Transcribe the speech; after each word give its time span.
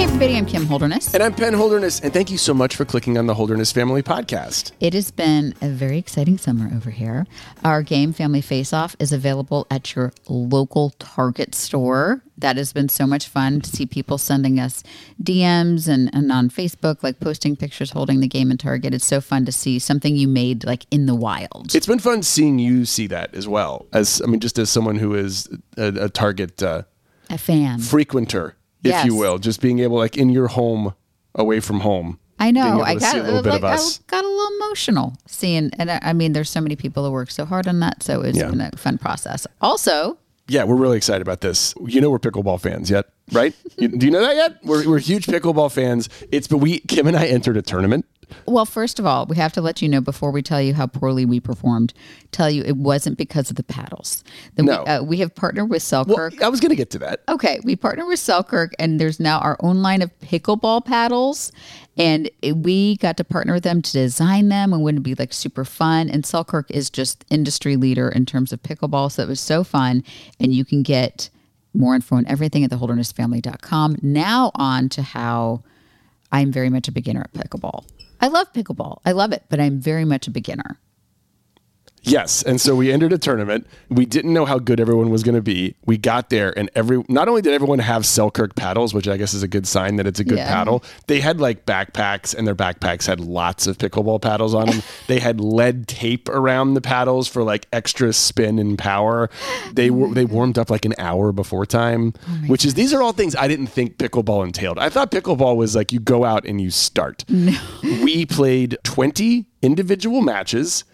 Hey, 0.00 0.06
everybody, 0.06 0.36
I'm 0.38 0.46
Kim 0.46 0.64
Holderness. 0.64 1.12
And 1.12 1.22
I'm 1.22 1.34
Penn 1.34 1.52
Holderness, 1.52 2.00
and 2.00 2.10
thank 2.10 2.30
you 2.30 2.38
so 2.38 2.54
much 2.54 2.74
for 2.74 2.86
clicking 2.86 3.18
on 3.18 3.26
the 3.26 3.34
Holderness 3.34 3.70
Family 3.70 4.02
Podcast. 4.02 4.72
It 4.80 4.94
has 4.94 5.10
been 5.10 5.54
a 5.60 5.68
very 5.68 5.98
exciting 5.98 6.38
summer 6.38 6.74
over 6.74 6.88
here. 6.88 7.26
Our 7.64 7.82
game 7.82 8.14
Family 8.14 8.40
Face 8.40 8.72
Off 8.72 8.96
is 8.98 9.12
available 9.12 9.66
at 9.70 9.94
your 9.94 10.14
local 10.26 10.94
Target 10.98 11.54
store. 11.54 12.22
That 12.38 12.56
has 12.56 12.72
been 12.72 12.88
so 12.88 13.06
much 13.06 13.28
fun 13.28 13.60
to 13.60 13.68
see 13.68 13.84
people 13.84 14.16
sending 14.16 14.58
us 14.58 14.82
DMs 15.22 15.86
and, 15.86 16.08
and 16.14 16.32
on 16.32 16.48
Facebook, 16.48 17.02
like 17.02 17.20
posting 17.20 17.54
pictures 17.54 17.90
holding 17.90 18.20
the 18.20 18.26
game 18.26 18.50
in 18.50 18.56
Target. 18.56 18.94
It's 18.94 19.04
so 19.04 19.20
fun 19.20 19.44
to 19.44 19.52
see 19.52 19.78
something 19.78 20.16
you 20.16 20.28
made 20.28 20.64
like 20.64 20.86
in 20.90 21.04
the 21.04 21.14
wild. 21.14 21.74
It's 21.74 21.86
been 21.86 21.98
fun 21.98 22.22
seeing 22.22 22.58
you 22.58 22.86
see 22.86 23.06
that 23.08 23.34
as 23.34 23.46
well. 23.46 23.84
As 23.92 24.22
I 24.24 24.30
mean, 24.30 24.40
just 24.40 24.58
as 24.58 24.70
someone 24.70 24.96
who 24.96 25.14
is 25.14 25.46
a, 25.76 25.88
a 26.04 26.08
Target 26.08 26.62
uh, 26.62 26.84
a 27.28 27.36
fan. 27.36 27.80
frequenter, 27.80 28.54
if 28.84 28.90
Yes. 28.90 29.06
you 29.06 29.14
will, 29.14 29.38
just 29.38 29.60
being 29.60 29.78
able, 29.80 29.96
like, 29.96 30.16
in 30.16 30.30
your 30.30 30.48
home, 30.48 30.94
away 31.34 31.60
from 31.60 31.80
home. 31.80 32.18
I 32.38 32.50
know. 32.50 32.80
I 32.80 32.94
got 32.94 33.16
a 33.18 33.22
little 33.22 33.42
bit 33.42 33.50
like, 33.50 33.58
of 33.58 33.64
us. 33.64 34.00
I 34.00 34.02
got 34.10 34.24
a 34.24 34.28
little 34.28 34.56
emotional 34.56 35.14
seeing, 35.26 35.70
and 35.78 35.90
I, 35.90 35.98
I 36.02 36.12
mean, 36.14 36.32
there's 36.32 36.48
so 36.48 36.60
many 36.62 36.74
people 36.74 37.04
who 37.04 37.10
work 37.10 37.30
so 37.30 37.44
hard 37.44 37.68
on 37.68 37.80
that, 37.80 38.02
so 38.02 38.22
it's 38.22 38.38
Yeah. 38.38 38.48
been 38.48 38.60
a 38.62 38.70
fun 38.76 38.96
process. 38.98 39.46
Also, 39.60 40.16
Yeah, 40.48 40.64
we're 40.64 40.74
really 40.76 40.96
excited 40.96 41.20
about 41.22 41.42
this. 41.42 41.74
You 41.86 42.00
know, 42.00 42.10
we're 42.10 42.18
pickleball 42.18 42.60
fans 42.60 42.90
yet, 42.90 43.06
right? 43.30 43.54
you, 43.78 43.88
do 43.88 44.06
you 44.06 44.10
know 44.10 44.22
that 44.22 44.34
yet? 44.34 44.56
We're, 44.64 44.88
we're 44.88 44.98
huge 44.98 45.26
pickleball 45.26 45.70
fans. 45.70 46.08
It's 46.32 46.48
but 46.48 46.56
we 46.58 46.80
Kim 46.80 47.06
and 47.06 47.16
I 47.16 47.26
entered 47.26 47.56
a 47.56 47.62
tournament. 47.62 48.04
Well, 48.46 48.64
first 48.64 48.98
of 48.98 49.06
all, 49.06 49.26
we 49.26 49.36
have 49.36 49.52
to 49.54 49.60
let 49.60 49.80
you 49.82 49.88
know 49.88 50.00
before 50.00 50.30
we 50.30 50.42
tell 50.42 50.60
you 50.60 50.74
how 50.74 50.86
poorly 50.86 51.24
we 51.24 51.40
performed. 51.40 51.92
Tell 52.32 52.50
you 52.50 52.62
it 52.64 52.76
wasn't 52.76 53.18
because 53.18 53.50
of 53.50 53.56
the 53.56 53.62
paddles. 53.62 54.22
Then 54.56 54.66
No. 54.66 54.82
we, 54.84 54.90
uh, 54.90 55.02
we 55.02 55.16
have 55.18 55.34
partnered 55.34 55.70
with 55.70 55.82
Well, 55.92 56.04
Selkirk. 56.04 56.42
I 56.42 56.48
was 56.48 56.60
going 56.60 56.70
to 56.70 56.76
get 56.76 56.90
to 56.90 56.98
that. 57.00 57.22
Okay, 57.28 57.60
we 57.64 57.76
partnered 57.76 58.06
with 58.06 58.18
Selkirk, 58.20 58.72
and 58.78 59.00
there's 59.00 59.20
now 59.20 59.38
our 59.40 59.56
own 59.60 59.82
line 59.82 60.02
of 60.02 60.10
pickleball 60.20 60.84
paddles, 60.84 61.52
and 61.96 62.30
it- 62.42 62.56
we 62.58 62.96
got 62.96 63.16
to 63.18 63.24
partner 63.24 63.54
with 63.54 63.64
them 63.64 63.82
to 63.82 63.92
design 63.92 64.48
them, 64.48 64.72
and 64.72 64.82
wouldn't 64.82 65.00
it 65.00 65.04
be 65.04 65.14
like 65.14 65.32
super 65.32 65.64
fun? 65.64 66.08
And 66.08 66.24
Selkirk 66.24 66.70
is 66.70 66.90
just 66.90 67.24
industry 67.30 67.76
leader 67.76 68.08
in 68.08 68.26
terms 68.26 68.52
of 68.52 68.62
pickleball, 68.62 69.10
so 69.12 69.22
it 69.22 69.28
was 69.28 69.40
so 69.40 69.64
fun, 69.64 70.04
and 70.38 70.52
you 70.54 70.64
can 70.64 70.82
get 70.82 71.30
more 71.72 71.94
info 71.94 72.16
on 72.16 72.26
everything 72.26 72.64
at 72.64 72.70
theholdernessfamily.com. 72.70 73.96
Now 74.02 74.50
on 74.56 74.88
to 74.90 75.02
how 75.02 75.62
I'm 76.32 76.50
very 76.52 76.68
much 76.70 76.88
a 76.88 76.92
beginner 76.92 77.22
at 77.22 77.32
pickleball. 77.32 77.84
I 78.20 78.28
love 78.28 78.52
pickleball. 78.52 78.98
I 79.04 79.12
love 79.12 79.32
it, 79.32 79.44
but 79.48 79.60
I'm 79.60 79.80
very 79.80 80.04
much 80.04 80.28
a 80.28 80.30
beginner. 80.30 80.78
Yes, 82.02 82.42
and 82.42 82.60
so 82.60 82.74
we 82.74 82.90
entered 82.90 83.12
a 83.12 83.18
tournament. 83.18 83.66
We 83.90 84.06
didn't 84.06 84.32
know 84.32 84.46
how 84.46 84.58
good 84.58 84.80
everyone 84.80 85.10
was 85.10 85.22
going 85.22 85.34
to 85.34 85.42
be. 85.42 85.74
We 85.84 85.98
got 85.98 86.30
there, 86.30 86.56
and 86.58 86.70
every 86.74 87.04
not 87.08 87.28
only 87.28 87.42
did 87.42 87.52
everyone 87.52 87.78
have 87.80 88.06
Selkirk 88.06 88.54
paddles, 88.54 88.94
which 88.94 89.06
I 89.06 89.16
guess 89.18 89.34
is 89.34 89.42
a 89.42 89.48
good 89.48 89.66
sign 89.66 89.96
that 89.96 90.06
it's 90.06 90.18
a 90.20 90.24
good 90.24 90.38
Yeah. 90.38 90.48
paddle. 90.48 90.82
They 91.08 91.20
had 91.20 91.40
like 91.40 91.66
backpacks, 91.66 92.34
and 92.34 92.46
their 92.46 92.54
backpacks 92.54 93.06
had 93.06 93.20
lots 93.20 93.66
of 93.66 93.76
pickleball 93.78 94.22
paddles 94.22 94.54
on 94.54 94.66
them. 94.70 94.82
they 95.08 95.18
had 95.20 95.40
lead 95.40 95.86
tape 95.88 96.28
around 96.30 96.74
the 96.74 96.80
paddles 96.80 97.28
for 97.28 97.42
like 97.42 97.66
extra 97.72 98.12
spin 98.12 98.58
and 98.58 98.78
power. 98.78 99.28
They 99.72 99.90
were 99.90 100.12
they 100.14 100.24
warmed 100.24 100.58
up 100.58 100.70
like 100.70 100.84
an 100.86 100.94
hour 100.98 101.32
before 101.32 101.66
time, 101.66 102.14
which 102.46 102.64
is 102.64 102.74
these 102.74 102.94
are 102.94 103.02
all 103.02 103.12
things 103.12 103.36
I 103.36 103.46
didn't 103.46 103.66
think 103.66 103.98
pickleball 103.98 104.44
entailed. 104.44 104.78
I 104.78 104.88
thought 104.88 105.10
pickleball 105.10 105.56
was 105.56 105.76
like 105.76 105.92
you 105.92 106.00
go 106.00 106.24
out 106.24 106.46
and 106.46 106.60
you 106.60 106.70
start. 106.70 107.24
We 107.82 108.24
played 108.26 108.78
twenty 108.84 109.46
individual 109.62 110.22
matches 110.22 110.84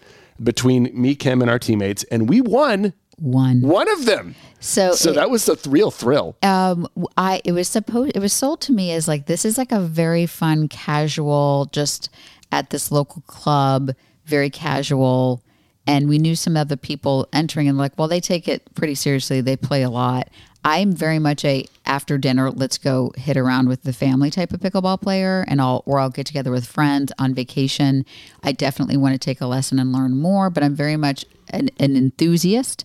between 0.41 0.89
me, 0.93 1.15
Kim, 1.15 1.41
and 1.41 1.49
our 1.49 1.59
teammates, 1.59 2.03
and 2.05 2.29
we 2.29 2.41
won 2.41 2.93
One. 3.17 3.61
one 3.61 3.89
of 3.91 4.05
them. 4.05 4.35
So, 4.59 4.93
So 4.93 5.11
it- 5.11 5.15
that 5.15 5.29
was 5.29 5.47
a 5.49 5.55
th- 5.55 5.67
real 5.67 5.91
thrill. 5.91 6.35
um 6.43 6.87
i 7.15 7.41
it 7.45 7.51
was 7.51 7.67
supposed 7.67 8.11
it 8.15 8.19
was 8.19 8.33
sold 8.33 8.59
to 8.61 8.71
me 8.71 8.91
as 8.91 9.07
like 9.07 9.25
this 9.27 9.45
is 9.45 9.57
like 9.57 9.71
a 9.71 9.79
very 9.79 10.25
fun 10.25 10.67
casual 10.67 11.67
just 11.71 12.09
at 12.51 12.69
this 12.71 12.91
local 12.91 13.21
club 13.27 13.91
very 14.25 14.49
casual 14.49 15.41
and 15.85 16.09
we 16.09 16.17
knew 16.17 16.35
some 16.35 16.57
other 16.57 16.75
people 16.75 17.27
entering 17.33 17.67
and 17.67 17.77
like 17.77 17.93
well 17.97 18.07
they 18.07 18.19
take 18.19 18.47
it 18.47 18.61
pretty 18.75 18.95
seriously 18.95 19.41
they 19.41 19.55
play 19.55 19.83
a 19.83 19.89
lot 19.89 20.27
i'm 20.65 20.91
very 20.91 21.19
much 21.19 21.43
a 21.45 21.65
after 21.85 22.17
dinner 22.17 22.51
let's 22.51 22.77
go 22.77 23.11
hit 23.17 23.37
around 23.37 23.67
with 23.67 23.83
the 23.83 23.93
family 23.93 24.29
type 24.29 24.51
of 24.53 24.59
pickleball 24.59 24.99
player 25.01 25.45
and 25.47 25.61
i'll 25.61 25.83
or 25.85 25.99
i'll 25.99 26.09
get 26.09 26.25
together 26.25 26.51
with 26.51 26.65
friends 26.65 27.11
on 27.19 27.33
vacation 27.33 28.05
i 28.43 28.51
definitely 28.51 28.97
want 28.97 29.13
to 29.13 29.19
take 29.19 29.39
a 29.41 29.45
lesson 29.45 29.79
and 29.79 29.91
learn 29.93 30.17
more 30.17 30.49
but 30.49 30.63
i'm 30.63 30.75
very 30.75 30.97
much 30.97 31.25
an, 31.49 31.69
an 31.79 31.95
enthusiast 31.95 32.83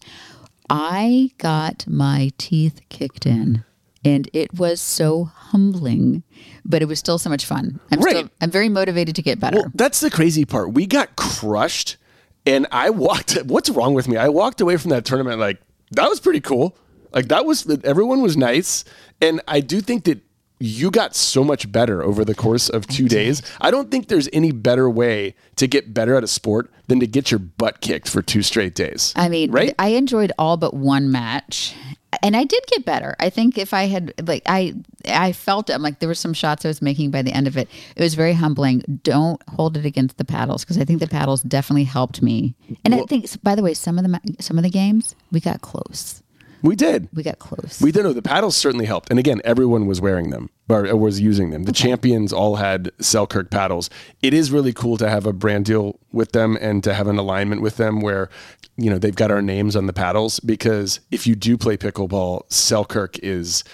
I 0.70 1.32
got 1.36 1.86
my 1.86 2.30
teeth 2.38 2.80
kicked 2.88 3.26
in 3.26 3.62
and 4.04 4.30
it 4.32 4.54
was 4.58 4.80
so 4.80 5.24
humbling, 5.24 6.22
but 6.64 6.80
it 6.80 6.86
was 6.86 6.98
still 6.98 7.18
so 7.18 7.28
much 7.28 7.44
fun. 7.44 7.78
I'm 7.90 8.00
still 8.00 8.22
Right. 8.22 8.30
I'm 8.40 8.50
very 8.50 8.68
motivated 8.70 9.14
to 9.16 9.22
get 9.22 9.38
better. 9.38 9.58
Well, 9.58 9.72
that's 9.74 10.00
the 10.00 10.10
crazy 10.10 10.44
part. 10.46 10.72
We 10.72 10.86
got 10.86 11.14
crushed, 11.16 11.98
and 12.46 12.66
I 12.72 12.88
walked. 12.90 13.34
What's 13.44 13.68
wrong 13.68 13.92
with 13.92 14.08
me? 14.08 14.16
I 14.16 14.28
walked 14.28 14.60
away 14.62 14.76
from 14.78 14.90
that 14.90 15.04
tournament 15.04 15.38
like 15.38 15.60
that 15.90 16.08
was 16.08 16.20
pretty 16.20 16.40
cool. 16.40 16.74
Like 17.14 17.28
that 17.28 17.44
was 17.44 17.68
everyone 17.84 18.22
was 18.22 18.36
nice, 18.36 18.84
and 19.20 19.40
I 19.48 19.60
do 19.60 19.80
think 19.80 20.04
that 20.04 20.20
you 20.62 20.92
got 20.92 21.16
so 21.16 21.42
much 21.42 21.70
better 21.72 22.04
over 22.04 22.24
the 22.24 22.36
course 22.36 22.68
of 22.68 22.86
two 22.86 23.08
days. 23.08 23.42
I 23.60 23.72
don't 23.72 23.90
think 23.90 24.06
there's 24.06 24.28
any 24.32 24.52
better 24.52 24.88
way 24.88 25.34
to 25.56 25.66
get 25.66 25.92
better 25.92 26.14
at 26.14 26.22
a 26.22 26.28
sport 26.28 26.70
than 26.86 27.00
to 27.00 27.06
get 27.06 27.32
your 27.32 27.40
butt 27.40 27.80
kicked 27.80 28.08
for 28.08 28.22
two 28.22 28.42
straight 28.42 28.76
days. 28.76 29.12
I 29.16 29.28
mean, 29.28 29.50
right? 29.50 29.74
I 29.78 29.88
enjoyed 29.88 30.30
all 30.38 30.56
but 30.56 30.72
one 30.72 31.10
match. 31.10 31.74
And 32.22 32.36
I 32.36 32.44
did 32.44 32.62
get 32.68 32.84
better. 32.84 33.16
I 33.18 33.30
think 33.30 33.58
if 33.58 33.74
I 33.74 33.86
had 33.86 34.12
like 34.28 34.42
I 34.46 34.74
I 35.06 35.32
felt 35.32 35.70
it. 35.70 35.72
I'm 35.72 35.82
like 35.82 35.98
there 35.98 36.08
were 36.08 36.14
some 36.14 36.34
shots 36.34 36.64
I 36.64 36.68
was 36.68 36.82
making 36.82 37.10
by 37.10 37.22
the 37.22 37.32
end 37.32 37.48
of 37.48 37.56
it. 37.56 37.68
It 37.96 38.02
was 38.02 38.14
very 38.14 38.34
humbling. 38.34 39.00
Don't 39.02 39.42
hold 39.48 39.76
it 39.76 39.86
against 39.86 40.18
the 40.18 40.24
paddles 40.24 40.62
because 40.62 40.78
I 40.78 40.84
think 40.84 41.00
the 41.00 41.08
paddles 41.08 41.42
definitely 41.42 41.84
helped 41.84 42.22
me. 42.22 42.54
And 42.84 42.94
I 42.94 43.00
think 43.04 43.26
by 43.42 43.54
the 43.54 43.62
way, 43.62 43.74
some 43.74 43.98
of 43.98 44.04
the 44.04 44.20
some 44.40 44.58
of 44.58 44.62
the 44.62 44.70
games 44.70 45.16
we 45.32 45.40
got 45.40 45.62
close. 45.62 46.21
We 46.62 46.76
did. 46.76 47.08
We 47.12 47.22
got 47.22 47.38
close. 47.38 47.80
We 47.80 47.92
don't 47.92 48.04
know. 48.04 48.12
The 48.12 48.22
paddles 48.22 48.56
certainly 48.56 48.86
helped. 48.86 49.10
And 49.10 49.18
again, 49.18 49.40
everyone 49.44 49.86
was 49.86 50.00
wearing 50.00 50.30
them 50.30 50.50
or, 50.68 50.86
or 50.86 50.96
was 50.96 51.20
using 51.20 51.50
them. 51.50 51.64
The 51.64 51.72
champions 51.72 52.32
all 52.32 52.56
had 52.56 52.90
Selkirk 53.00 53.50
paddles. 53.50 53.90
It 54.22 54.32
is 54.32 54.50
really 54.50 54.72
cool 54.72 54.96
to 54.98 55.08
have 55.08 55.26
a 55.26 55.32
brand 55.32 55.64
deal 55.64 55.98
with 56.12 56.32
them 56.32 56.56
and 56.60 56.82
to 56.84 56.94
have 56.94 57.06
an 57.06 57.18
alignment 57.18 57.62
with 57.62 57.76
them 57.76 58.00
where, 58.00 58.30
you 58.76 58.90
know, 58.90 58.98
they've 58.98 59.14
got 59.14 59.30
our 59.30 59.42
names 59.42 59.76
on 59.76 59.86
the 59.86 59.92
paddles 59.92 60.40
because 60.40 61.00
if 61.10 61.26
you 61.26 61.34
do 61.34 61.58
play 61.58 61.76
pickleball, 61.76 62.42
Selkirk 62.50 63.18
is, 63.22 63.64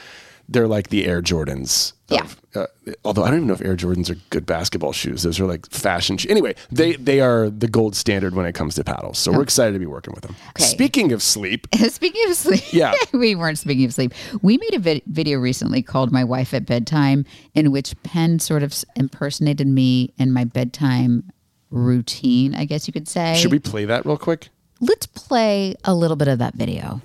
they're 0.48 0.68
like 0.68 0.88
the 0.88 1.06
Air 1.06 1.20
Jordans. 1.22 1.92
Of, 2.10 2.40
uh, 2.54 2.66
although 3.04 3.22
I 3.22 3.28
don't 3.28 3.40
even 3.40 3.48
know 3.48 3.52
if 3.54 3.60
Air 3.60 3.76
Jordans 3.76 4.08
are 4.10 4.16
good 4.30 4.46
basketball 4.46 4.92
shoes. 4.94 5.22
Those 5.22 5.38
are 5.38 5.44
like 5.44 5.68
fashion 5.70 6.16
shoes. 6.16 6.30
Anyway, 6.30 6.54
they, 6.70 6.96
they 6.96 7.20
are 7.20 7.50
the 7.50 7.68
gold 7.68 7.94
standard 7.94 8.34
when 8.34 8.46
it 8.46 8.54
comes 8.54 8.74
to 8.76 8.84
paddles. 8.84 9.18
So 9.18 9.30
we're 9.30 9.42
excited 9.42 9.72
to 9.74 9.78
be 9.78 9.84
working 9.84 10.14
with 10.14 10.22
them. 10.22 10.34
Okay. 10.50 10.64
Speaking 10.64 11.12
of 11.12 11.22
sleep, 11.22 11.66
Speaking 11.74 12.30
of 12.30 12.34
sleep, 12.36 12.62
Yeah. 12.72 12.94
we 13.12 13.34
weren't 13.34 13.58
speaking 13.58 13.84
of 13.84 13.92
sleep. 13.92 14.14
We 14.40 14.56
made 14.56 14.72
a 14.74 14.78
vid- 14.78 15.02
video 15.06 15.38
recently 15.38 15.82
called 15.82 16.10
"My 16.10 16.24
Wife 16.24 16.54
at 16.54 16.64
Bedtime," 16.64 17.26
in 17.54 17.70
which 17.70 17.94
Penn 18.02 18.38
sort 18.38 18.62
of 18.62 18.74
impersonated 18.96 19.66
me 19.66 20.14
in 20.16 20.32
my 20.32 20.44
bedtime 20.44 21.30
routine. 21.70 22.54
I 22.54 22.64
guess 22.64 22.86
you 22.86 22.92
could 22.94 23.06
say. 23.08 23.34
should 23.36 23.52
we 23.52 23.58
play 23.58 23.84
that 23.84 24.06
real 24.06 24.16
quick? 24.16 24.48
Let's 24.80 25.06
play 25.06 25.74
a 25.84 25.94
little 25.94 26.16
bit 26.16 26.28
of 26.28 26.38
that 26.38 26.54
video. 26.54 27.02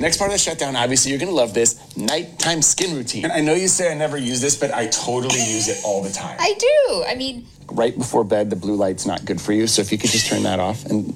Next 0.00 0.16
part 0.16 0.30
of 0.30 0.34
the 0.34 0.38
shutdown, 0.38 0.76
obviously, 0.76 1.10
you're 1.10 1.20
gonna 1.20 1.32
love 1.32 1.54
this 1.54 1.96
nighttime 1.96 2.62
skin 2.62 2.96
routine. 2.96 3.24
And 3.24 3.32
I 3.32 3.40
know 3.40 3.54
you 3.54 3.68
say 3.68 3.90
I 3.90 3.94
never 3.94 4.16
use 4.16 4.40
this, 4.40 4.56
but 4.56 4.72
I 4.72 4.86
totally 4.86 5.40
use 5.40 5.68
it 5.68 5.78
all 5.84 6.02
the 6.02 6.10
time. 6.10 6.36
I 6.40 6.54
do. 6.54 7.04
I 7.06 7.14
mean, 7.14 7.46
right 7.70 7.96
before 7.96 8.24
bed, 8.24 8.50
the 8.50 8.56
blue 8.56 8.76
light's 8.76 9.06
not 9.06 9.24
good 9.24 9.40
for 9.40 9.52
you, 9.52 9.66
so 9.66 9.82
if 9.82 9.92
you 9.92 9.98
could 9.98 10.10
just 10.10 10.26
turn 10.26 10.42
that 10.44 10.60
off 10.60 10.84
and. 10.86 11.14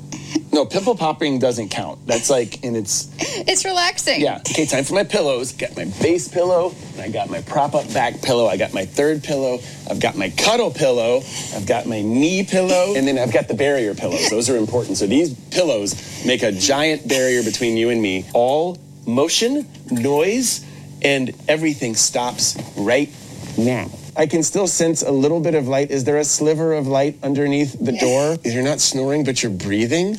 No, 0.59 0.67
pimple 0.67 0.97
popping 0.97 1.39
doesn't 1.39 1.69
count. 1.69 2.05
That's 2.05 2.29
like 2.29 2.65
in 2.65 2.75
its 2.75 3.09
It's 3.21 3.65
relaxing. 3.65 4.21
yeah. 4.21 4.39
Okay, 4.39 4.67
time 4.67 4.83
for 4.83 4.95
my 4.95 5.05
pillows. 5.05 5.53
Got 5.53 5.77
my 5.77 5.85
base 6.03 6.27
pillow, 6.27 6.75
and 6.95 7.01
I 7.01 7.11
got 7.11 7.31
my 7.31 7.43
prop 7.43 7.77
up 7.77 7.87
back 7.95 8.21
pillow. 8.23 8.49
I 8.49 8.57
got 8.57 8.75
my 8.75 8.85
third 8.85 9.23
pillow. 9.23 9.61
I've 9.89 10.01
got 10.01 10.17
my 10.17 10.31
cuddle 10.31 10.73
pillow. 10.73 11.23
I've 11.55 11.65
got 11.65 11.87
my 11.87 12.03
knee 12.03 12.43
pillow, 12.43 12.97
and 12.97 13.07
then 13.07 13.21
I've 13.21 13.33
got 13.33 13.47
the 13.47 13.55
barrier 13.55 13.95
pillows. 13.95 14.31
Those 14.31 14.51
are 14.51 14.57
important. 14.57 14.97
So 14.97 15.07
these 15.07 15.33
pillows 15.53 15.95
make 16.27 16.43
a 16.43 16.51
giant 16.51 17.07
barrier 17.07 17.45
between 17.45 17.77
you 17.77 17.91
and 17.91 18.03
me. 18.03 18.27
All 18.35 18.79
motion, 19.07 19.65
noise, 19.93 20.67
and 21.03 21.33
everything 21.47 21.95
stops 21.95 22.59
right 22.77 23.09
now. 23.57 23.89
I 24.17 24.27
can 24.27 24.43
still 24.43 24.67
sense 24.67 25.03
a 25.03 25.13
little 25.13 25.39
bit 25.39 25.55
of 25.55 25.69
light. 25.69 25.93
Is 25.93 26.03
there 26.03 26.17
a 26.17 26.25
sliver 26.25 26.73
of 26.73 26.89
light 26.89 27.17
underneath 27.23 27.77
the 27.79 27.93
door? 27.93 28.37
You're 28.45 28.65
not 28.65 28.81
snoring, 28.81 29.23
but 29.23 29.41
you're 29.45 29.53
breathing 29.53 30.17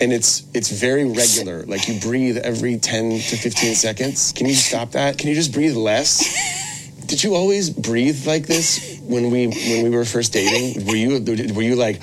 and 0.00 0.12
it's 0.12 0.46
it's 0.54 0.70
very 0.70 1.04
regular. 1.04 1.64
Like 1.64 1.88
you 1.88 2.00
breathe 2.00 2.38
every 2.38 2.78
10 2.78 3.10
to 3.10 3.36
15 3.36 3.74
seconds. 3.74 4.32
Can 4.32 4.46
you 4.46 4.54
stop 4.54 4.92
that? 4.92 5.18
Can 5.18 5.28
you 5.28 5.34
just 5.34 5.52
breathe 5.52 5.76
less? 5.76 7.06
Did 7.06 7.24
you 7.24 7.34
always 7.34 7.70
breathe 7.70 8.26
like 8.26 8.46
this 8.46 9.00
when 9.02 9.30
we 9.30 9.46
when 9.46 9.82
we 9.82 9.90
were 9.90 10.04
first 10.04 10.32
dating? 10.32 10.86
Were 10.86 10.96
you 10.96 11.54
were 11.54 11.62
you 11.62 11.76
like 11.76 12.00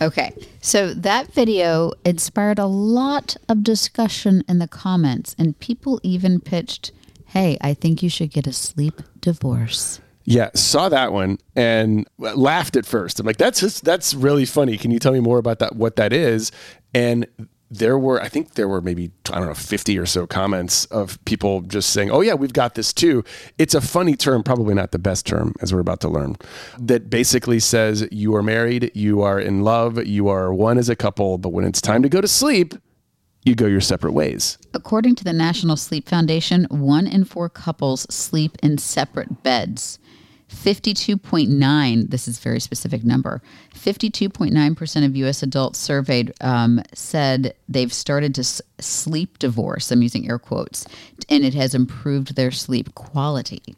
Okay. 0.00 0.32
So 0.60 0.92
that 0.94 1.32
video 1.32 1.92
inspired 2.04 2.58
a 2.58 2.66
lot 2.66 3.36
of 3.48 3.62
discussion 3.62 4.42
in 4.48 4.58
the 4.58 4.68
comments, 4.68 5.34
and 5.38 5.58
people 5.58 6.00
even 6.02 6.40
pitched, 6.40 6.92
hey, 7.26 7.56
I 7.60 7.72
think 7.72 8.02
you 8.02 8.10
should 8.10 8.30
get 8.30 8.46
a 8.46 8.52
sleep 8.52 9.00
divorce. 9.20 10.00
Yeah, 10.26 10.50
saw 10.54 10.88
that 10.88 11.12
one 11.12 11.38
and 11.54 12.06
laughed 12.18 12.76
at 12.76 12.84
first. 12.84 13.20
I'm 13.20 13.26
like, 13.26 13.36
that's 13.36 13.60
just, 13.60 13.84
that's 13.84 14.12
really 14.12 14.44
funny. 14.44 14.76
Can 14.76 14.90
you 14.90 14.98
tell 14.98 15.12
me 15.12 15.20
more 15.20 15.38
about 15.38 15.60
that? 15.60 15.76
What 15.76 15.96
that 15.96 16.12
is? 16.12 16.50
And 16.92 17.26
there 17.70 17.98
were, 17.98 18.20
I 18.20 18.28
think 18.28 18.54
there 18.54 18.68
were 18.68 18.80
maybe 18.80 19.10
I 19.32 19.38
don't 19.38 19.48
know, 19.48 19.54
50 19.54 19.98
or 19.98 20.06
so 20.06 20.26
comments 20.26 20.84
of 20.86 21.22
people 21.24 21.62
just 21.62 21.90
saying, 21.90 22.10
"Oh 22.10 22.20
yeah, 22.20 22.34
we've 22.34 22.52
got 22.52 22.74
this 22.74 22.92
too." 22.92 23.24
It's 23.58 23.74
a 23.74 23.80
funny 23.80 24.14
term, 24.14 24.42
probably 24.42 24.74
not 24.74 24.92
the 24.92 24.98
best 24.98 25.26
term, 25.26 25.52
as 25.60 25.74
we're 25.74 25.80
about 25.80 26.00
to 26.02 26.08
learn. 26.08 26.36
That 26.78 27.10
basically 27.10 27.58
says 27.58 28.06
you 28.12 28.36
are 28.36 28.42
married, 28.42 28.92
you 28.94 29.22
are 29.22 29.40
in 29.40 29.62
love, 29.62 30.04
you 30.06 30.28
are 30.28 30.54
one 30.54 30.78
as 30.78 30.88
a 30.88 30.96
couple, 30.96 31.38
but 31.38 31.48
when 31.48 31.64
it's 31.64 31.80
time 31.80 32.02
to 32.02 32.08
go 32.08 32.20
to 32.20 32.28
sleep, 32.28 32.74
you 33.44 33.54
go 33.54 33.66
your 33.66 33.80
separate 33.80 34.12
ways. 34.12 34.58
According 34.74 35.14
to 35.16 35.24
the 35.24 35.32
National 35.32 35.76
Sleep 35.76 36.08
Foundation, 36.08 36.66
one 36.70 37.06
in 37.06 37.24
four 37.24 37.48
couples 37.48 38.06
sleep 38.10 38.56
in 38.62 38.78
separate 38.78 39.42
beds. 39.42 39.98
52.9, 40.48 42.10
this 42.10 42.28
is 42.28 42.38
a 42.38 42.40
very 42.40 42.60
specific 42.60 43.04
number, 43.04 43.42
52.9% 43.74 45.04
of 45.04 45.16
US 45.16 45.42
adults 45.42 45.78
surveyed 45.78 46.32
um, 46.40 46.82
said 46.94 47.54
they've 47.68 47.92
started 47.92 48.34
to 48.36 48.40
s- 48.42 48.62
sleep 48.80 49.38
divorce. 49.38 49.90
I'm 49.90 50.02
using 50.02 50.28
air 50.28 50.38
quotes, 50.38 50.86
and 51.28 51.44
it 51.44 51.54
has 51.54 51.74
improved 51.74 52.36
their 52.36 52.50
sleep 52.50 52.94
quality. 52.94 53.74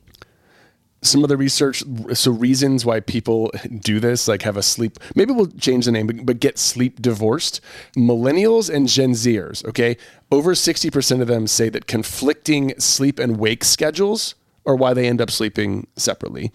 some 1.00 1.22
of 1.22 1.28
the 1.28 1.36
research 1.36 1.84
so 2.12 2.30
reasons 2.32 2.84
why 2.84 2.98
people 3.00 3.52
do 3.78 4.00
this 4.00 4.26
like 4.26 4.42
have 4.42 4.56
a 4.56 4.62
sleep 4.62 4.98
maybe 5.14 5.30
we'll 5.32 5.46
change 5.46 5.84
the 5.84 5.92
name 5.92 6.08
but, 6.08 6.26
but 6.26 6.40
get 6.40 6.58
sleep 6.58 7.00
divorced 7.00 7.60
millennials 7.96 8.68
and 8.68 8.88
gen 8.88 9.12
zers 9.12 9.64
okay 9.64 9.96
over 10.32 10.54
60% 10.54 11.20
of 11.22 11.28
them 11.28 11.46
say 11.46 11.68
that 11.68 11.86
conflicting 11.86 12.74
sleep 12.80 13.20
and 13.20 13.38
wake 13.38 13.62
schedules 13.62 14.34
are 14.68 14.76
why 14.76 14.94
they 14.94 15.08
end 15.08 15.20
up 15.20 15.30
sleeping 15.30 15.88
separately 15.96 16.52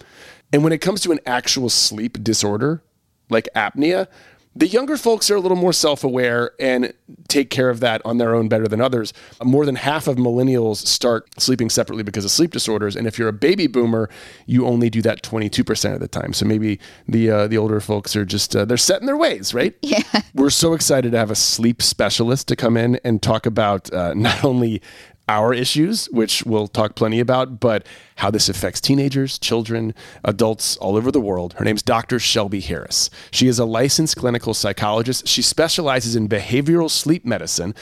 and 0.54 0.64
when 0.64 0.72
it 0.72 0.80
comes 0.80 1.02
to 1.02 1.12
an 1.12 1.20
actual 1.26 1.70
sleep 1.70 2.24
disorder 2.24 2.82
like 3.30 3.50
apnea 3.56 4.08
the 4.56 4.68
younger 4.68 4.98
folks 4.98 5.32
are 5.32 5.36
a 5.36 5.40
little 5.40 5.58
more 5.58 5.74
self 5.74 6.04
aware 6.04 6.52
and 6.60 6.94
take 7.28 7.50
care 7.50 7.70
of 7.70 7.80
that 7.80 8.02
on 8.06 8.18
their 8.18 8.36
own 8.36 8.48
better 8.48 8.68
than 8.68 8.82
others. 8.82 9.14
More 9.44 9.66
than 9.66 9.76
half 9.76 10.08
of 10.08 10.18
millennials 10.18 10.78
start 10.78 11.28
sleeping 11.42 11.70
separately 11.70 12.04
because 12.04 12.24
of 12.24 12.32
sleep 12.32 12.52
disorders. 12.52 12.96
And 12.96 13.08
if 13.08 13.18
you're 13.18 13.28
a 13.28 13.34
baby 13.34 13.68
boomer, 13.68 14.10
you 14.46 14.68
only 14.68 14.90
do 14.90 15.02
that 15.02 15.24
22% 15.24 15.94
of 15.94 16.00
the 16.00 16.08
time. 16.08 16.34
So 16.34 16.46
maybe 16.46 16.80
the, 17.08 17.32
uh, 17.32 17.48
the 17.48 17.58
older 17.58 17.80
folks 17.80 18.16
are 18.16 18.26
just, 18.26 18.56
uh, 18.56 18.66
they're 18.66 18.78
set 18.78 19.00
in 19.00 19.08
their 19.08 19.18
ways, 19.18 19.54
right? 19.54 19.74
Yeah. 19.82 20.04
We're 20.36 20.52
so 20.52 20.74
excited 20.74 21.14
to 21.14 21.18
have 21.18 21.32
a 21.32 21.36
sleep 21.36 21.82
specialist 21.82 22.48
to 22.50 22.56
come 22.56 22.78
in 22.78 23.00
and 23.04 23.22
talk 23.22 23.46
about 23.46 23.92
uh, 23.92 24.14
not 24.14 24.44
only 24.44 24.82
our 25.30 25.54
issues, 25.54 26.06
which 26.08 26.44
we'll 26.46 26.68
talk 26.68 26.96
plenty 26.96 27.20
about, 27.20 27.60
but 27.60 27.86
how 28.18 28.30
this 28.30 28.50
affects 28.50 28.82
teenagers, 28.82 29.40
children, 29.40 29.94
adults 30.26 30.76
all 30.78 30.98
over 30.98 31.12
the 31.12 31.22
world. 31.22 31.54
Her 31.54 31.66
name's 31.66 31.82
Dr. 31.82 32.20
Shelby 32.20 32.60
Harris. 32.60 33.10
She 33.32 33.48
is 33.48 33.58
a 33.58 33.66
licensed 33.66 34.18
clinical 34.18 34.54
psychologist. 34.54 35.28
She 35.28 35.42
specializes 35.42 36.16
in 36.16 36.28
behavioral 36.28 36.90
sleep 36.90 37.26
medicine, 37.26 37.74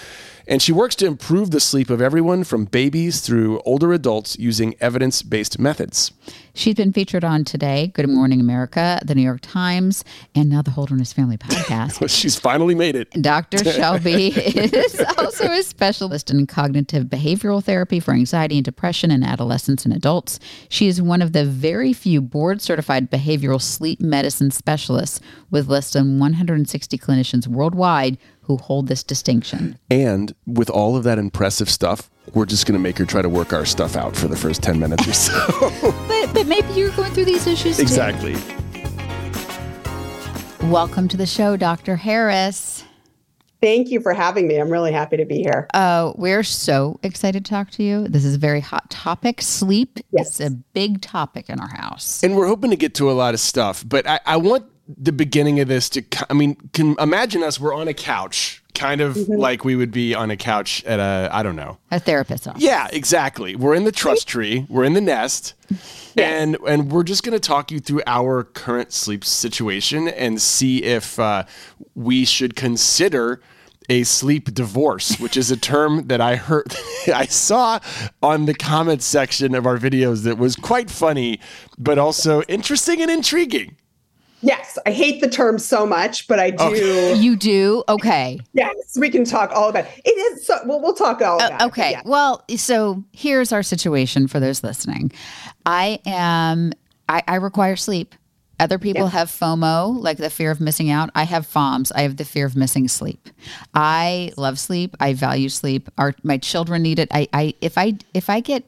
and 0.48 0.62
she 0.62 0.72
works 0.72 0.96
to 0.96 1.06
improve 1.06 1.52
the 1.52 1.60
sleep 1.60 1.90
of 1.90 2.02
everyone 2.02 2.44
from 2.44 2.66
babies 2.66 3.22
through 3.22 3.62
older 3.62 3.94
adults 3.94 4.38
using 4.38 4.76
evidence 4.80 5.22
based 5.22 5.60
methods. 5.60 6.12
She's 6.54 6.76
been 6.76 6.92
featured 6.92 7.24
on 7.24 7.46
Today, 7.46 7.92
Good 7.94 8.10
Morning 8.10 8.42
America, 8.42 9.00
the 9.06 9.16
New 9.16 9.22
York 9.22 9.40
Times, 9.42 10.04
and 10.36 10.50
now 10.50 10.62
the 10.62 10.72
Holderness 10.72 11.14
Family 11.14 11.38
Podcast. 11.38 12.10
She's 12.10 12.38
finally 12.38 12.76
made 12.76 12.96
it. 12.96 13.10
Dr. 13.22 13.64
Shelby 13.64 14.34
is 14.36 15.00
also 15.18 15.50
a 15.50 15.64
specialist 15.64 16.30
in 16.30 16.46
cognitive 16.48 17.06
behavioral 17.06 17.64
therapy 17.64 18.02
for 18.02 18.14
anxiety 18.14 18.58
and 18.58 18.66
depression 18.66 19.12
in 19.12 19.24
adolescents 19.24 19.86
and 19.86 19.94
adults. 19.94 20.40
She 20.68 20.88
is 20.88 21.02
one 21.02 21.22
of 21.22 21.32
the 21.32 21.46
very 21.46 21.94
few 21.94 22.20
board 22.22 22.62
certified 22.62 23.10
behavioral 23.10 23.62
sleep 23.62 24.02
medicine 24.02 24.52
specialists 24.52 25.22
with 25.50 25.70
less 25.70 25.92
than 25.94 26.20
160 26.20 26.98
clinicians 26.98 27.48
worldwide 27.48 28.18
who 28.44 28.58
hold 28.58 28.88
this 28.88 29.04
distinction. 29.04 29.78
And 29.90 30.34
with 30.46 30.70
all 30.70 30.96
of 30.98 31.04
that 31.04 31.18
impressive 31.18 31.70
stuff, 31.70 32.10
we're 32.34 32.46
just 32.46 32.66
going 32.66 32.74
to 32.78 32.82
make 32.82 32.98
her 32.98 33.06
try 33.06 33.22
to 33.22 33.30
work 33.30 33.54
our 33.54 33.66
stuff 33.66 33.96
out 33.96 34.16
for 34.16 34.28
the 34.28 34.36
first 34.38 34.62
10 34.64 34.80
minutes 34.80 35.08
or 35.08 35.14
so. 35.14 35.92
But, 36.08 36.34
but 36.34 36.48
maybe 36.48 36.72
you're 36.74 36.92
going 36.92 37.12
through 37.14 37.26
these 37.26 37.48
issues 37.48 37.78
too. 37.78 37.82
exactly. 37.84 38.36
Welcome 40.70 41.08
to 41.10 41.18
the 41.18 41.26
show, 41.26 41.58
Dr. 41.58 41.96
Harris. 41.96 42.84
Thank 43.62 43.90
you 43.90 44.00
for 44.02 44.14
having 44.14 44.48
me. 44.48 44.58
I'm 44.58 44.70
really 44.70 44.92
happy 44.92 45.18
to 45.18 45.26
be 45.26 45.38
here. 45.42 45.68
Uh, 45.74 46.14
we're 46.16 46.44
so 46.44 47.00
excited 47.04 47.46
to 47.46 47.50
talk 47.50 47.70
to 47.72 47.84
you. 47.84 48.08
This 48.08 48.24
is 48.26 48.36
a 48.36 48.38
very 48.40 48.60
hot 48.60 48.90
topic. 48.90 49.42
Sleep 49.42 50.00
Yes. 50.12 50.40
is 50.40 50.48
a 50.48 50.52
big 50.52 51.02
topic 51.02 51.50
in 51.50 51.60
our 51.60 51.70
house. 51.76 52.24
And 52.24 52.36
we're 52.36 52.48
hoping 52.48 52.72
to 52.72 52.78
get 52.78 52.96
to 52.96 53.12
a 53.12 53.14
lot 53.14 53.34
of 53.34 53.40
stuff, 53.40 53.84
but 53.88 54.08
I, 54.08 54.20
I 54.26 54.38
want 54.38 54.66
the 54.98 55.12
beginning 55.12 55.60
of 55.60 55.68
this 55.68 55.90
to, 55.90 56.04
I 56.30 56.34
mean, 56.34 56.56
can 56.74 56.96
imagine 57.00 57.44
us, 57.44 57.60
we're 57.60 57.74
on 57.74 57.88
a 57.88 57.94
couch, 57.94 58.64
kind 58.74 59.02
of 59.02 59.18
like 59.30 59.64
we 59.64 59.76
would 59.76 59.92
be 59.92 60.14
on 60.16 60.32
a 60.32 60.38
couch 60.38 60.84
at 60.86 61.00
a, 61.00 61.30
I 61.32 61.44
don't 61.44 61.56
know. 61.56 61.78
A 61.92 62.00
therapist's 62.00 62.48
office. 62.48 62.62
Yeah, 62.62 62.88
exactly. 62.92 63.56
We're 63.56 63.76
in 63.76 63.84
the 63.84 63.92
trust 63.92 64.28
tree, 64.28 64.66
we're 64.70 64.84
in 64.84 64.94
the 64.94 65.02
nest, 65.02 65.54
and 66.18 66.58
and 66.68 66.92
we're 66.92 67.04
just 67.04 67.24
going 67.24 67.34
to 67.34 67.40
talk 67.40 67.72
you 67.72 67.80
through 67.80 68.02
our 68.06 68.44
current 68.44 68.92
sleep 68.92 69.24
situation 69.24 70.08
and 70.08 70.42
see 70.42 70.84
if 70.84 71.20
uh, 71.20 71.44
we 71.96 72.26
should 72.26 72.56
consider 72.56 73.42
a 73.90 74.04
sleep 74.04 74.54
divorce, 74.54 75.20
which 75.20 75.36
is 75.36 75.52
a 75.52 75.58
term 75.58 76.08
that 76.08 76.22
I 76.22 76.36
heard 76.38 76.74
I 77.14 77.26
saw 77.26 77.80
on 78.22 78.46
the 78.46 78.54
comments 78.54 79.06
section 79.06 79.54
of 79.54 79.66
our 79.66 79.78
videos 79.78 80.24
that 80.24 80.38
was 80.38 80.56
quite 80.56 80.90
funny, 80.90 81.40
but 81.78 81.98
also 81.98 82.42
interesting 82.44 83.02
and 83.02 83.12
intriguing. 83.12 83.76
Yes, 84.42 84.78
I 84.86 84.92
hate 84.92 85.22
the 85.22 85.30
term 85.30 85.60
so 85.60 85.86
much, 85.86 86.28
but 86.28 86.40
I 86.40 86.50
do. 86.52 87.14
You 87.22 87.36
do? 87.36 87.84
Okay. 87.88 88.40
Yes, 88.54 88.74
we 88.98 89.10
can 89.10 89.24
talk 89.26 89.52
all 89.52 89.70
about 89.70 89.86
it. 89.86 90.02
It 90.06 90.10
is 90.18 90.46
so. 90.48 90.58
Well, 90.66 90.82
we'll 90.82 90.94
talk 90.96 91.22
all 91.22 91.36
about 91.38 91.52
Uh, 91.62 91.66
it. 91.66 91.68
okay. 91.68 91.92
Yeah. 91.92 92.02
Well, 92.06 92.44
so 92.58 93.04
here's 93.12 93.52
our 93.52 93.62
situation 93.64 94.28
for 94.28 94.40
those 94.40 94.64
listening. 94.64 95.12
I 95.66 96.00
am, 96.06 96.74
I, 97.08 97.22
I 97.28 97.36
require 97.36 97.76
sleep. 97.76 98.16
Other 98.60 98.78
people 98.78 99.08
have 99.08 99.28
FOMO, 99.30 100.00
like 100.02 100.18
the 100.18 100.30
fear 100.30 100.52
of 100.52 100.62
missing 100.62 100.92
out. 100.92 101.10
I 101.16 101.24
have 101.24 101.48
FOMS. 101.48 101.92
I 101.96 102.02
have 102.02 102.18
the 102.18 102.26
fear 102.26 102.46
of 102.46 102.56
missing 102.56 102.88
sleep. 102.88 103.30
I 103.74 104.32
love 104.38 104.60
sleep. 104.60 104.96
I 105.00 105.14
value 105.14 105.50
sleep. 105.50 105.90
Our 105.98 106.14
my 106.24 106.38
children 106.38 106.84
need 106.84 107.00
it. 107.00 107.08
I, 107.12 107.28
I 107.34 107.54
if 107.62 107.76
I 107.78 107.96
if 108.14 108.30
I 108.30 108.40
get 108.40 108.64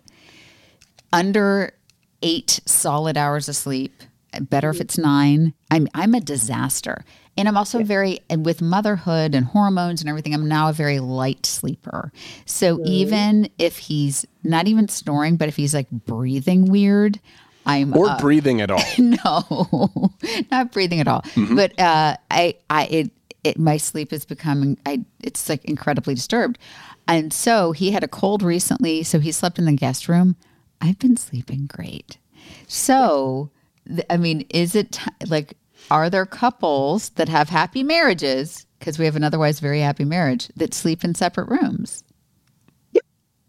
under 1.12 1.74
eight 2.22 2.60
solid 2.65 3.18
hours 3.18 3.48
of 3.50 3.56
sleep, 3.56 4.01
better 4.42 4.70
if 4.70 4.82
it's 4.82 4.98
nine. 4.98 5.54
I'm 5.72 5.88
I'm 5.94 6.13
a 6.13 6.20
disaster. 6.22 7.04
And 7.36 7.48
I'm 7.48 7.58
also 7.58 7.84
very 7.84 8.20
and 8.30 8.46
with 8.46 8.62
motherhood 8.62 9.34
and 9.34 9.46
hormones 9.46 10.02
and 10.02 10.10
everything, 10.10 10.34
I'm 10.36 10.48
now 10.48 10.70
a 10.70 10.74
very 10.74 11.00
light 11.00 11.46
sleeper. 11.48 12.12
So 12.46 12.80
even 12.86 13.50
if 13.58 13.78
he's 13.80 14.25
not 14.44 14.68
even 14.68 14.88
snoring, 14.88 15.38
but 15.38 15.48
if 15.48 15.56
he's 15.56 15.74
like 15.74 15.90
breathing 15.90 16.66
weird, 16.66 17.20
I'm 17.66 17.96
Or 17.98 18.10
up. 18.10 18.22
breathing 18.22 18.62
at 18.62 18.70
all. 18.70 18.84
no, 19.00 20.12
not 20.52 20.72
breathing 20.72 21.00
at 21.00 21.08
all. 21.08 21.22
Mm-hmm. 21.22 21.56
But 21.56 21.80
uh, 21.80 22.18
I, 22.30 22.56
I, 22.70 22.86
it, 22.86 23.12
it, 23.44 23.58
my 23.58 23.78
sleep 23.78 24.13
is 24.13 24.25
becoming, 24.25 24.78
I, 24.86 25.04
it's 25.22 25.50
like 25.50 25.66
incredibly 25.66 26.13
disturbed. 26.13 26.60
And 27.08 27.34
so 27.34 27.72
he 27.72 27.92
had 27.92 28.04
a 28.04 28.08
cold 28.08 28.44
recently, 28.44 29.02
so 29.04 29.20
he 29.20 29.32
slept 29.32 29.58
in 29.58 29.66
the 29.66 29.74
guest 29.74 30.08
room. 30.08 30.36
I've 30.82 31.00
been 31.00 31.18
sleeping 31.18 31.66
great. 31.68 32.18
So, 32.68 33.50
th- 33.50 33.62
I 34.10 34.18
mean, 34.18 34.46
is 34.50 34.75
it 34.75 34.94
t- 34.94 35.12
like 35.28 35.56
are 35.92 36.10
there 36.10 36.25
couples 36.25 37.10
that 37.12 37.30
have 37.30 37.50
happy 37.50 37.84
marriages 37.84 38.66
because 38.80 38.98
we 38.98 39.06
have 39.06 39.16
an 39.16 39.24
otherwise 39.24 39.60
very 39.60 39.80
happy 39.80 40.06
marriage 40.06 40.48
that 40.56 40.74
sleep 40.74 41.04
in 41.04 41.16
separate 41.16 41.50
rooms? 41.50 42.04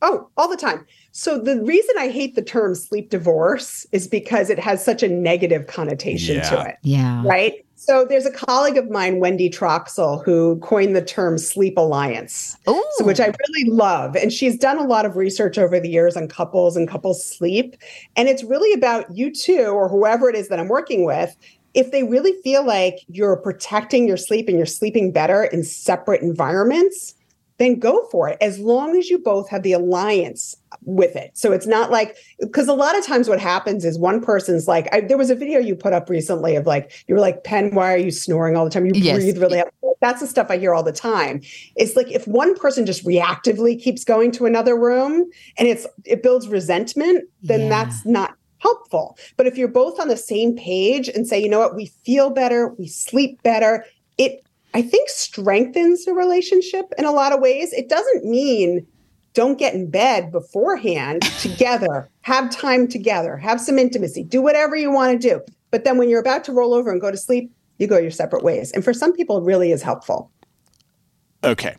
Oh, 0.03 0.29
all 0.37 0.51
the 0.51 0.57
time. 0.57 0.85
So 1.13 1.39
the 1.39 1.63
reason 1.63 1.95
I 1.99 2.09
hate 2.09 2.35
the 2.35 2.43
term 2.43 2.75
sleep 2.75 3.09
divorce 3.09 3.87
is 3.91 4.07
because 4.07 4.51
it 4.51 4.59
has 4.59 4.85
such 4.85 5.03
a 5.03 5.09
negative 5.09 5.67
connotation 5.67 6.43
to 6.43 6.55
Yeah. 6.55 6.65
it. 6.65 6.77
Yeah. 6.83 7.23
Right. 7.25 7.65
So 7.85 8.07
there's 8.07 8.25
a 8.25 8.31
colleague 8.31 8.79
of 8.79 8.91
mine, 8.91 9.21
Wendy 9.21 9.51
Troxel, 9.51 10.25
who 10.25 10.59
coined 10.61 10.97
the 10.97 11.05
term 11.05 11.37
sleep 11.37 11.77
alliance, 11.77 12.57
so, 12.65 13.05
which 13.05 13.21
I 13.21 13.27
really 13.27 13.71
love. 13.71 14.17
And 14.17 14.33
she's 14.33 14.57
done 14.57 14.79
a 14.79 14.85
lot 14.85 15.05
of 15.05 15.17
research 15.17 15.59
over 15.59 15.79
the 15.79 15.91
years 15.91 16.17
on 16.17 16.27
couples 16.27 16.79
and 16.79 16.89
couples 16.89 17.23
sleep. 17.23 17.77
And 18.17 18.27
it's 18.27 18.43
really 18.43 18.73
about 18.73 19.15
you 19.15 19.31
two 19.31 19.67
or 19.67 19.91
whoever 19.91 20.31
it 20.31 20.35
is 20.37 20.49
that 20.49 20.59
I'm 20.59 20.69
working 20.69 21.05
with. 21.05 21.37
If 21.75 21.93
they 21.93 22.05
really 22.05 22.33
feel 22.43 22.65
like 22.65 23.01
you're 23.09 23.37
protecting 23.37 24.09
your 24.09 24.17
sleep 24.17 24.49
and 24.49 24.57
you're 24.57 24.65
sleeping 24.65 25.13
better 25.13 25.45
in 25.45 25.63
separate 25.63 26.23
environments, 26.23 27.14
then 27.59 27.79
go 27.79 28.07
for 28.11 28.29
it 28.29 28.37
as 28.41 28.59
long 28.59 28.97
as 28.97 29.09
you 29.09 29.19
both 29.19 29.49
have 29.49 29.63
the 29.63 29.73
alliance 29.73 30.57
with 30.83 31.15
it. 31.15 31.31
So 31.35 31.53
it's 31.53 31.67
not 31.67 31.91
like, 31.91 32.17
because 32.41 32.67
a 32.67 32.75
lot 32.75 32.99
of 32.99 33.05
times 33.07 33.29
what 33.29 33.41
happens 33.41 33.85
is 33.85 33.99
one 33.99 34.21
person's 34.21 34.67
like, 34.67 34.93
I, 34.93 35.03
there 35.03 35.17
was 35.17 35.31
a 35.31 35.37
video 35.37 35.61
you 35.61 35.77
put 35.77 35.93
up 35.93 36.11
recently 36.11 36.57
of 36.57 36.67
like, 36.67 36.93
you 37.07 37.15
were 37.15 37.21
like, 37.21 37.45
Penn, 37.45 37.75
why 37.75 37.93
are 37.93 37.99
you 37.99 38.11
snoring 38.11 38.57
all 38.57 38.65
the 38.65 38.71
time? 38.71 38.87
You 38.87 38.93
Yes. 38.95 39.17
breathe 39.17 39.39
really 39.39 39.59
heavily. 39.59 39.73
That's 40.01 40.21
the 40.21 40.27
stuff 40.27 40.49
I 40.51 40.59
hear 40.59 40.75
all 40.75 40.83
the 40.83 40.93
time. 40.93 41.41
It's 41.77 41.97
like 41.97 42.11
if 42.11 42.27
one 42.27 42.55
person 42.55 42.85
just 42.87 43.07
reactively 43.07 43.81
keeps 43.81 44.05
going 44.05 44.33
to 44.33 44.47
another 44.47 44.79
room 44.79 45.31
and 45.57 45.69
it's 45.69 45.87
it 46.05 46.23
builds 46.23 46.49
resentment, 46.49 47.25
then 47.43 47.63
Yeah. 47.63 47.69
that's 47.69 48.05
not 48.05 48.35
helpful. 48.59 49.17
But 49.37 49.47
if 49.47 49.57
you're 49.57 49.69
both 49.69 50.01
on 50.01 50.09
the 50.09 50.17
same 50.17 50.57
page 50.57 51.09
and 51.09 51.27
say, 51.27 51.41
you 51.41 51.49
know 51.49 51.59
what, 51.61 51.77
we 51.77 51.87
feel 52.05 52.31
better, 52.31 52.75
we 52.79 52.87
sleep 52.89 53.43
better, 53.43 53.85
it 54.19 54.44
I 54.75 54.83
think 54.83 55.09
strengthens 55.09 56.05
the 56.05 56.13
relationship 56.13 56.93
in 56.99 57.05
a 57.05 57.13
lot 57.13 57.33
of 57.33 57.41
ways. 57.41 57.73
It 57.73 57.89
doesn't 57.89 58.25
mean 58.25 58.87
don't 59.33 59.59
get 59.59 59.75
in 59.75 59.91
bed 59.91 60.33
beforehand 60.33 61.23
together, 61.41 62.09
have 62.23 62.51
time 62.51 62.89
together, 62.89 63.37
have 63.37 63.61
some 63.61 63.79
intimacy, 63.79 64.25
do 64.25 64.43
whatever 64.43 64.77
you 64.77 64.91
want 64.91 65.21
to 65.21 65.29
do. 65.29 65.41
But 65.71 65.85
then 65.85 65.97
when 65.99 66.09
you're 66.09 66.21
about 66.21 66.45
to 66.45 66.53
roll 66.53 66.75
over 66.75 66.91
and 66.91 67.01
go 67.01 67.11
to 67.11 67.17
sleep, 67.17 67.53
you 67.79 67.87
go 67.87 67.99
your 67.99 68.11
separate 68.11 68.45
ways. 68.45 68.71
And 68.73 68.85
for 68.85 68.93
some 68.93 69.13
people, 69.13 69.39
it 69.39 69.45
really 69.45 69.73
is 69.73 69.83
helpful. 69.83 70.31
Okay. 71.43 71.77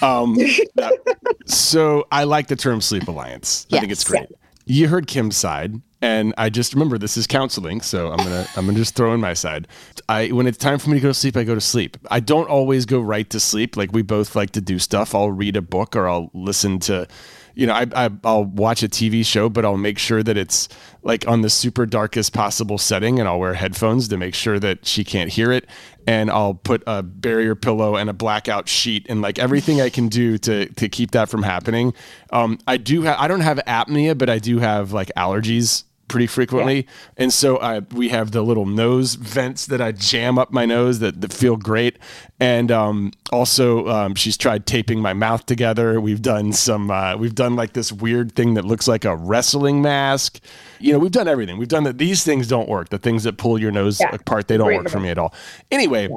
Um, 0.00 0.34
that- 0.74 0.98
so 1.46 2.06
I 2.10 2.24
like 2.24 2.48
the 2.48 2.56
term 2.56 2.80
sleep 2.80 3.06
alliance. 3.06 3.66
I 3.72 3.78
think 3.80 3.92
it's 3.92 4.04
great. 4.04 4.26
You 4.64 4.88
heard 4.88 5.06
Kim's 5.06 5.36
side, 5.36 5.80
and 6.02 6.34
I 6.36 6.50
just 6.50 6.74
remember 6.74 6.98
this 6.98 7.16
is 7.16 7.28
counseling, 7.28 7.80
so 7.80 8.10
I'm 8.10 8.18
gonna 8.18 8.46
I'm 8.56 8.66
gonna 8.66 8.76
just 8.76 8.96
throw 8.96 9.14
in 9.14 9.20
my 9.20 9.34
side. 9.34 9.68
I 10.08 10.28
when 10.28 10.48
it's 10.48 10.58
time 10.58 10.80
for 10.80 10.90
me 10.90 10.96
to 10.96 11.00
go 11.00 11.08
to 11.08 11.14
sleep, 11.14 11.36
I 11.36 11.44
go 11.44 11.54
to 11.54 11.60
sleep. 11.60 11.96
I 12.10 12.18
don't 12.18 12.48
always 12.48 12.84
go 12.84 13.00
right 13.00 13.30
to 13.30 13.38
sleep. 13.38 13.76
Like 13.76 13.92
we 13.92 14.02
both 14.02 14.34
like 14.34 14.50
to 14.50 14.60
do 14.60 14.80
stuff. 14.80 15.14
I'll 15.14 15.30
read 15.30 15.56
a 15.56 15.62
book 15.62 15.94
or 15.94 16.08
I'll 16.08 16.30
listen 16.34 16.80
to 16.80 17.06
you 17.54 17.66
know, 17.66 17.74
I, 17.74 17.86
I 17.94 18.10
I'll 18.24 18.44
watch 18.44 18.82
a 18.82 18.88
TV 18.88 19.24
show, 19.24 19.48
but 19.48 19.64
I'll 19.64 19.76
make 19.76 19.98
sure 19.98 20.22
that 20.22 20.36
it's 20.36 20.68
like 21.02 21.28
on 21.28 21.42
the 21.42 21.50
super 21.50 21.86
darkest 21.86 22.32
possible 22.32 22.78
setting, 22.78 23.18
and 23.18 23.28
I'll 23.28 23.38
wear 23.38 23.54
headphones 23.54 24.08
to 24.08 24.16
make 24.16 24.34
sure 24.34 24.58
that 24.58 24.86
she 24.86 25.04
can't 25.04 25.30
hear 25.30 25.52
it. 25.52 25.66
And 26.06 26.30
I'll 26.30 26.54
put 26.54 26.82
a 26.86 27.02
barrier 27.02 27.54
pillow 27.54 27.96
and 27.96 28.10
a 28.10 28.12
blackout 28.12 28.68
sheet, 28.68 29.06
and 29.08 29.22
like 29.22 29.38
everything 29.38 29.80
I 29.80 29.90
can 29.90 30.08
do 30.08 30.38
to 30.38 30.66
to 30.66 30.88
keep 30.88 31.10
that 31.12 31.28
from 31.28 31.42
happening. 31.42 31.92
Um, 32.30 32.58
I 32.66 32.76
do 32.76 33.02
have 33.02 33.18
I 33.18 33.28
don't 33.28 33.40
have 33.40 33.58
apnea, 33.66 34.16
but 34.16 34.30
I 34.30 34.38
do 34.38 34.58
have 34.58 34.92
like 34.92 35.10
allergies 35.16 35.84
pretty 36.12 36.26
frequently. 36.26 36.86
And 37.16 37.32
so 37.32 37.58
I, 37.58 37.78
we 37.80 38.10
have 38.10 38.32
the 38.32 38.42
little 38.42 38.66
nose 38.66 39.14
vents 39.14 39.64
that 39.66 39.80
I 39.80 39.92
jam 39.92 40.38
up 40.38 40.52
my 40.52 40.66
nose 40.66 40.98
that, 40.98 41.22
that 41.22 41.32
feel 41.32 41.56
great. 41.56 41.98
And 42.38 42.70
um, 42.70 43.12
also, 43.32 43.88
um, 43.88 44.14
she's 44.14 44.36
tried 44.36 44.66
taping 44.66 45.00
my 45.00 45.14
mouth 45.14 45.46
together. 45.46 46.00
We've 46.02 46.20
done 46.20 46.52
some, 46.52 46.90
uh, 46.90 47.16
we've 47.16 47.34
done 47.34 47.56
like 47.56 47.72
this 47.72 47.90
weird 47.90 48.34
thing 48.34 48.52
that 48.54 48.66
looks 48.66 48.86
like 48.86 49.06
a 49.06 49.16
wrestling 49.16 49.80
mask. 49.80 50.38
You 50.78 50.92
know, 50.92 50.98
we've 50.98 51.10
done 51.10 51.28
everything. 51.28 51.56
We've 51.56 51.66
done 51.66 51.84
that. 51.84 51.96
These 51.96 52.24
things 52.24 52.46
don't 52.46 52.68
work. 52.68 52.90
The 52.90 52.98
things 52.98 53.24
that 53.24 53.38
pull 53.38 53.58
your 53.58 53.72
nose 53.72 53.98
Yeah. 53.98 54.14
apart, 54.14 54.48
they 54.48 54.58
don't 54.58 54.74
work 54.74 54.90
for 54.90 55.00
me 55.00 55.08
at 55.08 55.16
all. 55.16 55.32
Anyway, 55.70 56.08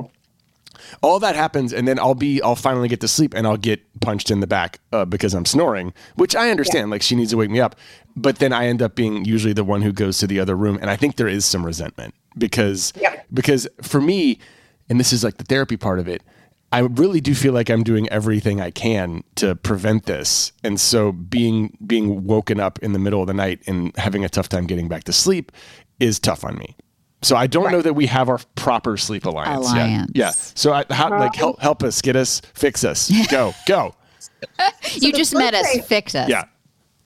all 1.02 1.20
that 1.20 1.36
happens 1.36 1.74
and 1.74 1.88
then 1.88 1.98
i'll 2.00 2.16
be 2.16 2.42
i'll 2.42 2.56
finally 2.56 2.88
get 2.88 3.02
to 3.02 3.08
sleep 3.08 3.34
and 3.34 3.46
i'll 3.48 3.58
get 3.58 3.82
punched 4.02 4.30
in 4.32 4.40
the 4.40 4.48
back 4.48 4.80
uh, 4.94 5.06
because 5.06 5.34
i'm 5.34 5.46
snoring 5.46 5.94
which 6.16 6.36
i 6.36 6.50
understand 6.50 6.90
like 6.92 7.02
she 7.02 7.16
needs 7.16 7.32
to 7.32 7.38
wake 7.38 7.50
me 7.50 7.60
up. 7.60 7.76
But 8.16 8.40
then 8.40 8.54
i 8.54 8.68
end 8.68 8.82
up 8.82 8.96
being 8.96 9.26
usually 9.26 9.54
the 9.54 9.64
one 9.64 9.82
who 9.82 9.92
goes 9.92 10.18
to 10.20 10.28
the 10.28 10.40
other 10.40 10.56
room 10.56 10.78
and 10.82 10.90
i 10.90 10.96
think 10.96 11.16
there 11.18 11.28
is 11.28 11.46
some 11.46 11.66
resentment 11.66 12.14
because 12.38 12.94
Yeah. 13.00 13.22
because 13.34 13.68
for 13.82 14.00
me 14.02 14.40
and 14.90 15.00
this 15.00 15.12
is 15.14 15.24
like 15.24 15.38
the 15.38 15.44
therapy 15.44 15.78
part 15.78 16.00
of 16.00 16.08
it 16.08 16.22
i 16.72 16.80
really 16.80 17.20
do 17.22 17.36
feel 17.36 17.54
like 17.54 17.70
i'm 17.70 17.84
doing 17.84 18.08
everything 18.10 18.62
i 18.62 18.72
can 18.72 19.24
to 19.36 19.56
prevent 19.56 20.06
this. 20.06 20.52
And 20.64 20.80
so 20.80 21.12
being 21.12 21.78
being 21.86 22.26
woken 22.26 22.60
up 22.60 22.80
in 22.80 22.94
the 22.94 23.00
middle 23.00 23.22
of 23.22 23.28
the 23.28 23.34
night 23.34 23.62
and 23.68 23.96
having 23.98 24.24
a 24.26 24.30
tough 24.30 24.50
time 24.50 24.66
getting 24.66 24.88
back 24.88 25.04
to 25.06 25.14
sleep 25.14 25.52
is 26.00 26.20
tough 26.20 26.44
on 26.44 26.58
me 26.58 26.76
so 27.26 27.36
I 27.36 27.48
don't 27.48 27.72
know 27.72 27.82
that 27.82 27.94
we 27.94 28.06
have 28.06 28.30
our 28.30 28.40
proper 28.56 28.98
sleep 28.98 29.26
alliance. 29.26 29.66
yet. 29.68 29.72
Alliance. 29.86 30.12
Yeah. 30.14 30.30
So 30.32 30.74
I, 30.74 30.86
how, 30.92 31.10
like 31.10 31.36
help 31.36 31.60
help 31.60 31.84
us, 31.84 32.02
get 32.02 32.16
us, 32.16 32.42
fix 32.54 32.84
us. 32.84 33.12
Go, 33.30 33.54
go. 33.68 33.96
you 34.94 35.12
the 35.12 35.18
just 35.18 35.34
met 35.34 35.54
us. 35.54 35.68
thing- 35.72 35.82
Fix 35.84 36.14
us. 36.16 36.30
Yeah. 36.30 36.44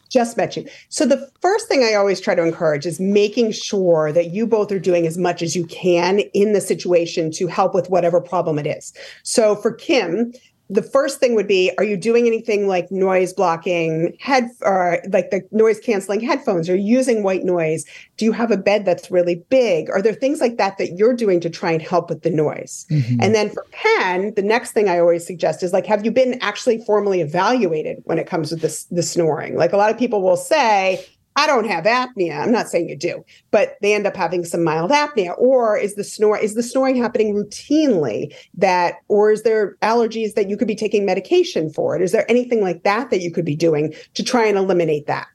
just 0.10 0.36
met 0.38 0.58
you. 0.58 0.68
So 0.90 1.06
the 1.06 1.30
first 1.42 1.68
thing 1.68 1.84
I 1.84 1.94
always 1.94 2.20
try 2.20 2.36
to 2.36 2.44
encourage 2.44 2.86
is 2.86 3.00
making 3.00 3.52
sure 3.52 4.12
that 4.12 4.32
you 4.32 4.46
both 4.48 4.72
are 4.72 4.80
doing 4.80 5.06
as 5.08 5.18
much 5.18 5.42
as 5.42 5.56
you 5.56 5.66
can 5.68 6.20
in 6.34 6.54
the 6.54 6.62
situation 6.62 7.32
to 7.34 7.48
help 7.48 7.74
with 7.74 7.90
whatever 7.90 8.20
problem 8.20 8.60
it 8.60 8.68
is. 8.68 8.92
So 9.24 9.56
for 9.56 9.72
Kim, 9.72 10.34
the 10.70 10.84
first 10.84 11.20
thing 11.20 11.34
would 11.36 11.48
be 11.48 11.72
are 11.78 11.84
you 11.84 11.98
doing 11.98 12.28
anything 12.28 12.68
like 12.68 12.92
noise 12.92 13.34
blocking 13.34 14.16
head 14.20 14.50
or 14.62 15.02
like 15.10 15.32
the 15.32 15.42
noise 15.52 15.80
canceling 15.80 16.20
headphones? 16.20 16.70
Are 16.70 16.76
you 16.76 16.98
using 16.98 17.24
white 17.24 17.44
noise? 17.44 17.86
Do 18.18 18.26
you 18.26 18.32
have 18.32 18.52
a 18.52 18.58
bed 18.58 18.86
that's 18.86 19.10
really 19.10 19.44
big? 19.50 19.90
Are 19.90 20.02
there 20.02 20.14
things 20.14 20.40
like 20.40 20.58
that 20.58 20.78
that 20.78 20.94
you're 20.94 21.16
doing 21.16 21.40
to 21.40 21.50
try 21.50 21.72
and 21.72 21.82
help 21.82 22.10
with 22.10 22.22
the 22.22 22.30
noise? 22.30 22.86
Mm-hmm. 22.92 23.22
And 23.22 23.34
then 23.34 23.50
for 23.50 23.66
Penn 23.72 24.34
the 24.36 24.44
next 24.44 24.72
thing 24.72 24.90
i 24.90 25.00
always 25.00 25.26
suggest 25.26 25.64
is 25.64 25.74
like 25.74 25.86
have 25.86 26.06
you 26.06 26.12
been 26.12 26.40
actually 26.42 26.84
formally 26.86 27.22
evaluated 27.22 28.02
when 28.06 28.20
it 28.20 28.28
comes 28.28 28.50
to 28.50 28.56
this 28.56 28.84
the 28.86 29.04
snoring? 29.04 29.56
Like 29.56 29.74
a 29.74 29.78
lot 29.78 29.90
of 29.90 29.98
people 29.98 30.22
will 30.22 30.38
say 30.38 31.06
I 31.40 31.48
don't 31.48 31.68
have 31.68 31.86
apnea. 31.86 32.38
I'm 32.38 32.52
not 32.52 32.68
saying 32.68 32.90
you 32.90 32.98
do, 32.98 33.24
but 33.50 33.78
they 33.82 33.94
end 33.94 34.06
up 34.06 34.18
having 34.18 34.44
some 34.44 34.62
mild 34.62 34.92
apnea. 34.92 35.36
Or 35.38 35.78
is 35.78 35.96
the 35.96 36.04
snore 36.04 36.38
is 36.38 36.54
the 36.54 36.62
snoring 36.62 36.98
happening 36.98 37.34
routinely? 37.34 38.36
That 38.54 38.96
or 39.08 39.32
is 39.32 39.44
there 39.44 39.78
allergies 39.82 40.34
that 40.34 40.50
you 40.50 40.58
could 40.58 40.68
be 40.68 40.76
taking 40.76 41.06
medication 41.06 41.70
for 41.70 41.96
it? 41.96 42.02
Is 42.02 42.12
there 42.12 42.30
anything 42.30 42.62
like 42.62 42.84
that 42.84 43.10
that 43.12 43.22
you 43.22 43.32
could 43.32 43.46
be 43.46 43.56
doing 43.56 43.94
to 44.16 44.24
try 44.24 44.48
and 44.48 44.58
eliminate 44.58 45.08
that? 45.08 45.30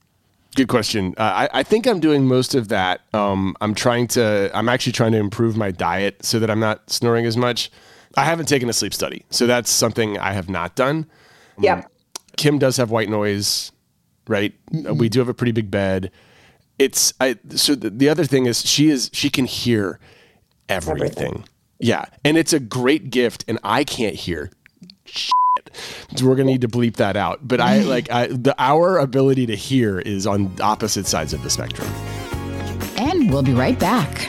Good 0.55 0.69
question. 0.69 1.15
Uh, 1.17 1.49
I, 1.51 1.61
I 1.61 1.63
think 1.63 1.87
I'm 1.87 2.01
doing 2.01 2.27
most 2.27 2.55
of 2.55 2.69
that. 2.69 3.01
Um, 3.15 3.57
I'm 3.63 3.75
trying 3.75 4.07
to. 4.09 4.51
I'm 4.53 4.69
actually 4.69 4.93
trying 4.93 5.13
to 5.13 5.19
improve 5.19 5.57
my 5.57 5.71
diet 5.71 6.23
so 6.23 6.39
that 6.39 6.51
I'm 6.51 6.61
not 6.61 6.91
snoring 6.91 7.25
as 7.25 7.39
much. 7.39 7.71
I 8.19 8.25
haven't 8.25 8.47
taken 8.47 8.69
a 8.69 8.75
sleep 8.75 8.93
study, 8.93 9.25
so 9.31 9.47
that's 9.47 9.71
something 9.71 10.19
I 10.19 10.33
have 10.33 10.51
not 10.51 10.77
done. 10.77 11.07
Yeah. 11.59 11.87
Kim 12.37 12.59
does 12.59 12.77
have 12.77 12.91
white 12.91 13.09
noise, 13.09 13.73
right? 14.29 14.55
Uh, 14.89 14.95
We 14.95 15.09
do 15.09 15.19
have 15.21 15.29
a 15.29 15.35
pretty 15.35 15.53
big 15.53 15.71
bed. 15.71 16.11
It's 16.79 17.13
I. 17.21 17.37
So 17.51 17.75
the, 17.75 17.91
the 17.91 18.09
other 18.09 18.25
thing 18.25 18.47
is 18.47 18.67
she 18.67 18.91
is 18.91 19.11
she 19.13 19.31
can 19.31 19.45
hear 19.45 19.99
everything. 20.69 21.07
Everything. 21.07 21.45
Yeah, 21.79 22.07
and 22.25 22.37
it's 22.37 22.53
a 22.53 22.61
great 22.61 23.11
gift, 23.11 23.45
and 23.47 23.59
I 23.63 23.85
can't 23.85 24.15
hear. 24.17 24.51
Shit. 25.05 25.31
So 26.17 26.27
we're 26.27 26.35
gonna 26.37 26.51
need 26.51 26.63
to 26.63 26.69
bleep 26.69 26.97
that 26.97 27.17
out. 27.17 27.47
But 27.47 27.61
I 27.61 27.79
like 27.95 28.11
I, 28.11 28.27
the 28.29 28.55
our 28.59 28.99
ability 28.99 29.47
to 29.47 29.57
hear 29.57 30.01
is 30.01 30.27
on 30.27 30.53
opposite 30.61 31.07
sides 31.07 31.33
of 31.33 31.43
the 31.43 31.51
spectrum. 31.51 31.89
And 32.97 33.31
we'll 33.31 33.43
be 33.43 33.53
right 33.53 33.79
back. 33.79 34.29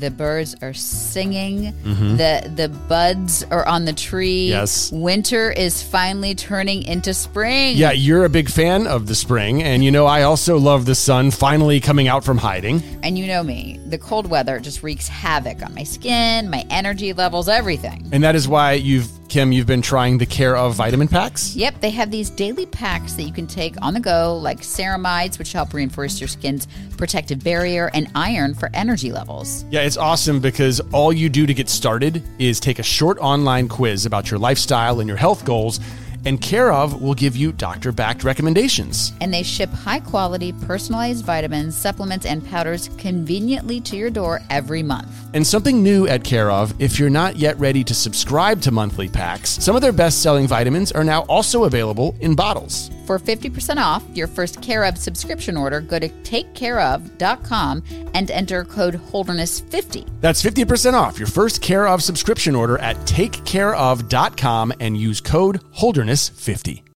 The 0.00 0.10
birds 0.10 0.56
are 0.62 0.72
singing. 0.72 1.74
Mm-hmm. 1.74 2.16
The 2.16 2.50
the 2.56 2.68
buds 2.88 3.44
are 3.50 3.66
on 3.68 3.84
the 3.84 3.92
tree. 3.92 4.48
Yes. 4.48 4.90
Winter 4.90 5.50
is 5.50 5.82
finally 5.82 6.34
turning 6.34 6.84
into 6.84 7.12
spring. 7.12 7.76
Yeah, 7.76 7.92
you're 7.92 8.24
a 8.24 8.30
big 8.30 8.48
fan 8.48 8.86
of 8.86 9.06
the 9.08 9.14
spring, 9.14 9.62
and 9.62 9.84
you 9.84 9.90
know 9.90 10.06
I 10.06 10.22
also 10.22 10.56
love 10.56 10.86
the 10.86 10.94
sun 10.94 11.30
finally 11.30 11.80
coming 11.80 12.08
out 12.08 12.24
from 12.24 12.38
hiding. 12.38 12.82
And 13.02 13.18
you 13.18 13.26
know 13.26 13.42
me, 13.42 13.78
the 13.86 13.98
cold 13.98 14.30
weather 14.30 14.58
just 14.58 14.82
wreaks 14.82 15.06
havoc 15.06 15.62
on 15.62 15.74
my 15.74 15.84
skin, 15.84 16.48
my 16.48 16.64
energy 16.70 17.12
levels, 17.12 17.46
everything. 17.46 18.08
And 18.10 18.24
that 18.24 18.34
is 18.34 18.48
why 18.48 18.72
you've 18.72 19.10
Kim, 19.30 19.52
you've 19.52 19.64
been 19.64 19.80
trying 19.80 20.18
the 20.18 20.26
care 20.26 20.56
of 20.56 20.74
vitamin 20.74 21.06
packs. 21.06 21.54
Yep, 21.54 21.80
they 21.80 21.90
have 21.90 22.10
these 22.10 22.30
daily 22.30 22.66
packs 22.66 23.12
that 23.12 23.22
you 23.22 23.32
can 23.32 23.46
take 23.46 23.76
on 23.80 23.94
the 23.94 24.00
go, 24.00 24.36
like 24.36 24.58
ceramides, 24.58 25.38
which 25.38 25.52
help 25.52 25.72
reinforce 25.72 26.20
your 26.20 26.26
skin's 26.26 26.66
protective 26.96 27.44
barrier, 27.44 27.92
and 27.94 28.10
iron 28.16 28.54
for 28.54 28.68
energy 28.74 29.12
levels. 29.12 29.64
Yeah, 29.70 29.82
it's 29.82 29.96
awesome 29.96 30.40
because 30.40 30.80
all 30.90 31.12
you 31.12 31.28
do 31.28 31.46
to 31.46 31.54
get 31.54 31.68
started 31.68 32.24
is 32.40 32.58
take 32.58 32.80
a 32.80 32.82
short 32.82 33.18
online 33.18 33.68
quiz 33.68 34.04
about 34.04 34.32
your 34.32 34.40
lifestyle 34.40 34.98
and 34.98 35.06
your 35.06 35.16
health 35.16 35.44
goals, 35.44 35.78
and 36.24 36.40
Care 36.40 36.72
of 36.72 37.00
will 37.00 37.14
give 37.14 37.36
you 37.36 37.52
doctor 37.52 37.92
backed 37.92 38.24
recommendations. 38.24 39.12
And 39.20 39.32
they 39.32 39.42
ship 39.42 39.70
high 39.70 40.00
quality, 40.00 40.52
personalized 40.52 41.24
vitamins, 41.24 41.76
supplements, 41.76 42.26
and 42.26 42.46
powders 42.46 42.90
conveniently 42.98 43.80
to 43.82 43.96
your 43.96 44.10
door 44.10 44.40
every 44.50 44.82
month. 44.82 45.10
And 45.34 45.46
something 45.46 45.82
new 45.82 46.06
at 46.06 46.24
Care 46.24 46.50
of, 46.50 46.74
if 46.80 46.98
you're 46.98 47.10
not 47.10 47.36
yet 47.36 47.58
ready 47.58 47.84
to 47.84 47.94
subscribe 47.94 48.60
to 48.62 48.70
monthly 48.70 49.08
packs, 49.08 49.50
some 49.50 49.76
of 49.76 49.82
their 49.82 49.92
best 49.92 50.22
selling 50.22 50.46
vitamins 50.46 50.92
are 50.92 51.04
now 51.04 51.22
also 51.22 51.64
available 51.64 52.16
in 52.20 52.34
bottles. 52.34 52.90
For 53.06 53.18
50% 53.18 53.76
off 53.78 54.04
your 54.14 54.26
first 54.26 54.62
Care 54.62 54.84
of 54.84 54.98
subscription 54.98 55.56
order, 55.56 55.80
go 55.80 55.98
to 55.98 56.08
takecareof.com 56.08 57.82
and 58.14 58.30
enter 58.30 58.64
code 58.64 58.94
Holderness50. 58.94 60.08
That's 60.20 60.42
50% 60.42 60.94
off 60.94 61.18
your 61.18 61.28
first 61.28 61.62
Care 61.62 61.88
of 61.88 62.02
subscription 62.02 62.54
order 62.54 62.78
at 62.78 62.96
takecareof.com 62.98 64.72
and 64.80 64.96
use 64.96 65.20
code 65.20 65.60
Holderness50. 65.74 66.89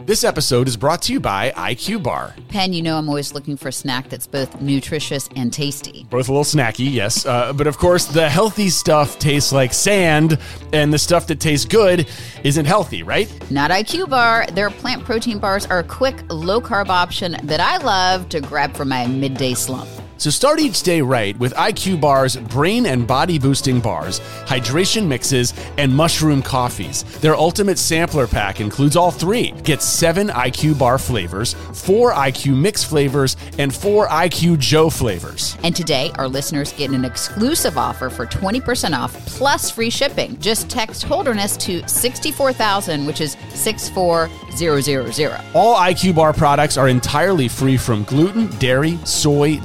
This 0.00 0.24
episode 0.24 0.66
is 0.66 0.76
brought 0.76 1.00
to 1.02 1.12
you 1.12 1.20
by 1.20 1.52
IQ 1.52 2.02
Bar. 2.02 2.34
Penn, 2.48 2.72
you 2.72 2.82
know 2.82 2.98
I'm 2.98 3.08
always 3.08 3.32
looking 3.32 3.56
for 3.56 3.68
a 3.68 3.72
snack 3.72 4.08
that's 4.08 4.26
both 4.26 4.60
nutritious 4.60 5.28
and 5.36 5.52
tasty. 5.52 6.08
Both 6.10 6.28
a 6.28 6.32
little 6.32 6.42
snacky, 6.42 6.92
yes. 6.92 7.24
Uh, 7.24 7.52
but 7.52 7.68
of 7.68 7.78
course, 7.78 8.06
the 8.06 8.28
healthy 8.28 8.68
stuff 8.68 9.16
tastes 9.20 9.52
like 9.52 9.72
sand, 9.72 10.38
and 10.72 10.92
the 10.92 10.98
stuff 10.98 11.28
that 11.28 11.38
tastes 11.38 11.66
good 11.66 12.08
isn't 12.42 12.64
healthy, 12.64 13.04
right? 13.04 13.30
Not 13.48 13.70
IQ 13.70 14.10
Bar. 14.10 14.46
Their 14.48 14.70
plant 14.70 15.04
protein 15.04 15.38
bars 15.38 15.66
are 15.66 15.78
a 15.78 15.84
quick, 15.84 16.16
low 16.30 16.60
carb 16.60 16.88
option 16.88 17.36
that 17.44 17.60
I 17.60 17.76
love 17.76 18.28
to 18.30 18.40
grab 18.40 18.74
for 18.76 18.84
my 18.84 19.06
midday 19.06 19.54
slump. 19.54 19.88
So 20.22 20.30
start 20.30 20.60
each 20.60 20.84
day 20.84 21.00
right 21.00 21.36
with 21.40 21.52
IQ 21.54 22.00
Bar's 22.00 22.36
brain 22.36 22.86
and 22.86 23.08
body 23.08 23.40
boosting 23.40 23.80
bars, 23.80 24.20
hydration 24.46 25.08
mixes, 25.08 25.52
and 25.78 25.92
mushroom 25.92 26.42
coffees. 26.42 27.02
Their 27.18 27.34
ultimate 27.34 27.76
sampler 27.76 28.28
pack 28.28 28.60
includes 28.60 28.94
all 28.94 29.10
three. 29.10 29.50
Get 29.64 29.82
seven 29.82 30.28
IQ 30.28 30.78
Bar 30.78 30.98
flavors, 30.98 31.54
four 31.74 32.12
IQ 32.12 32.56
Mix 32.56 32.84
flavors, 32.84 33.36
and 33.58 33.74
four 33.74 34.06
IQ 34.06 34.60
Joe 34.60 34.90
flavors. 34.90 35.58
And 35.64 35.74
today, 35.74 36.12
our 36.18 36.28
listeners 36.28 36.72
get 36.72 36.92
an 36.92 37.04
exclusive 37.04 37.76
offer 37.76 38.08
for 38.08 38.24
20% 38.24 38.96
off 38.96 39.12
plus 39.26 39.72
free 39.72 39.90
shipping. 39.90 40.38
Just 40.38 40.70
text 40.70 41.02
Holderness 41.02 41.56
to 41.56 41.82
64000, 41.88 43.06
which 43.06 43.20
is 43.20 43.36
64000. 43.54 44.42
All 45.54 45.76
IQ 45.76 46.14
Bar 46.14 46.32
products 46.34 46.76
are 46.76 46.88
entirely 46.88 47.48
free 47.48 47.76
from 47.76 48.04
gluten, 48.04 48.46
dairy, 48.58 48.98
soy, 49.04 49.56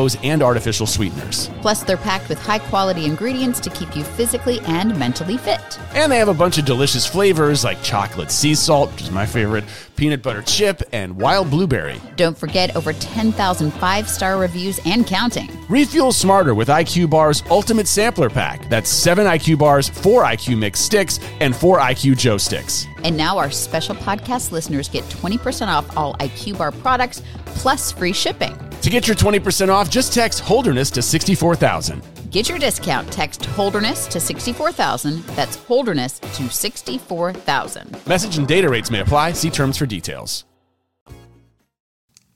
GMOs, 0.00 0.18
and 0.22 0.42
artificial 0.42 0.86
sweeteners. 0.86 1.50
Plus, 1.60 1.82
they're 1.82 1.96
packed 1.96 2.28
with 2.28 2.38
high 2.38 2.58
quality 2.58 3.04
ingredients 3.04 3.60
to 3.60 3.70
keep 3.70 3.94
you 3.96 4.04
physically 4.04 4.60
and 4.66 4.98
mentally 4.98 5.36
fit. 5.36 5.78
And 5.94 6.10
they 6.10 6.18
have 6.18 6.28
a 6.28 6.34
bunch 6.34 6.58
of 6.58 6.64
delicious 6.64 7.06
flavors 7.06 7.64
like 7.64 7.82
chocolate 7.82 8.30
sea 8.30 8.54
salt, 8.54 8.92
which 8.92 9.02
is 9.02 9.10
my 9.10 9.26
favorite, 9.26 9.64
peanut 9.96 10.22
butter 10.22 10.42
chip, 10.42 10.82
and 10.92 11.16
wild 11.16 11.50
blueberry. 11.50 12.00
Don't 12.16 12.36
forget 12.36 12.74
over 12.76 12.92
10,000 12.92 13.70
five 13.72 14.08
star 14.08 14.38
reviews 14.38 14.80
and 14.86 15.06
counting. 15.06 15.48
Refuel 15.68 16.12
smarter 16.12 16.54
with 16.54 16.68
IQ 16.68 17.10
Bar's 17.10 17.42
Ultimate 17.50 17.86
Sampler 17.86 18.30
Pack. 18.30 18.68
That's 18.68 18.88
seven 18.88 19.26
IQ 19.26 19.58
Bars, 19.58 19.88
four 19.88 20.22
IQ 20.24 20.58
Mix 20.58 20.80
sticks, 20.80 21.20
and 21.40 21.54
four 21.54 21.78
IQ 21.78 22.16
Joe 22.18 22.38
sticks. 22.38 22.86
And 23.04 23.16
now 23.16 23.38
our 23.38 23.50
special 23.50 23.94
podcast 23.94 24.52
listeners 24.52 24.88
get 24.88 25.04
20% 25.04 25.68
off 25.68 25.96
all 25.96 26.14
IQ 26.14 26.58
Bar 26.58 26.72
products 26.72 27.22
plus 27.46 27.92
free 27.92 28.12
shipping. 28.12 28.69
To 28.82 28.90
get 28.90 29.06
your 29.06 29.16
20% 29.16 29.68
off, 29.68 29.90
just 29.90 30.12
text 30.14 30.40
Holderness 30.40 30.90
to 30.92 31.02
64,000. 31.02 32.02
Get 32.30 32.48
your 32.48 32.58
discount. 32.58 33.10
Text 33.12 33.44
Holderness 33.44 34.06
to 34.08 34.20
64,000. 34.20 35.22
That's 35.36 35.56
Holderness 35.56 36.18
to 36.18 36.48
64,000. 36.48 38.06
Message 38.06 38.38
and 38.38 38.48
data 38.48 38.68
rates 38.68 38.90
may 38.90 39.00
apply. 39.00 39.32
See 39.32 39.50
terms 39.50 39.76
for 39.76 39.86
details. 39.86 40.44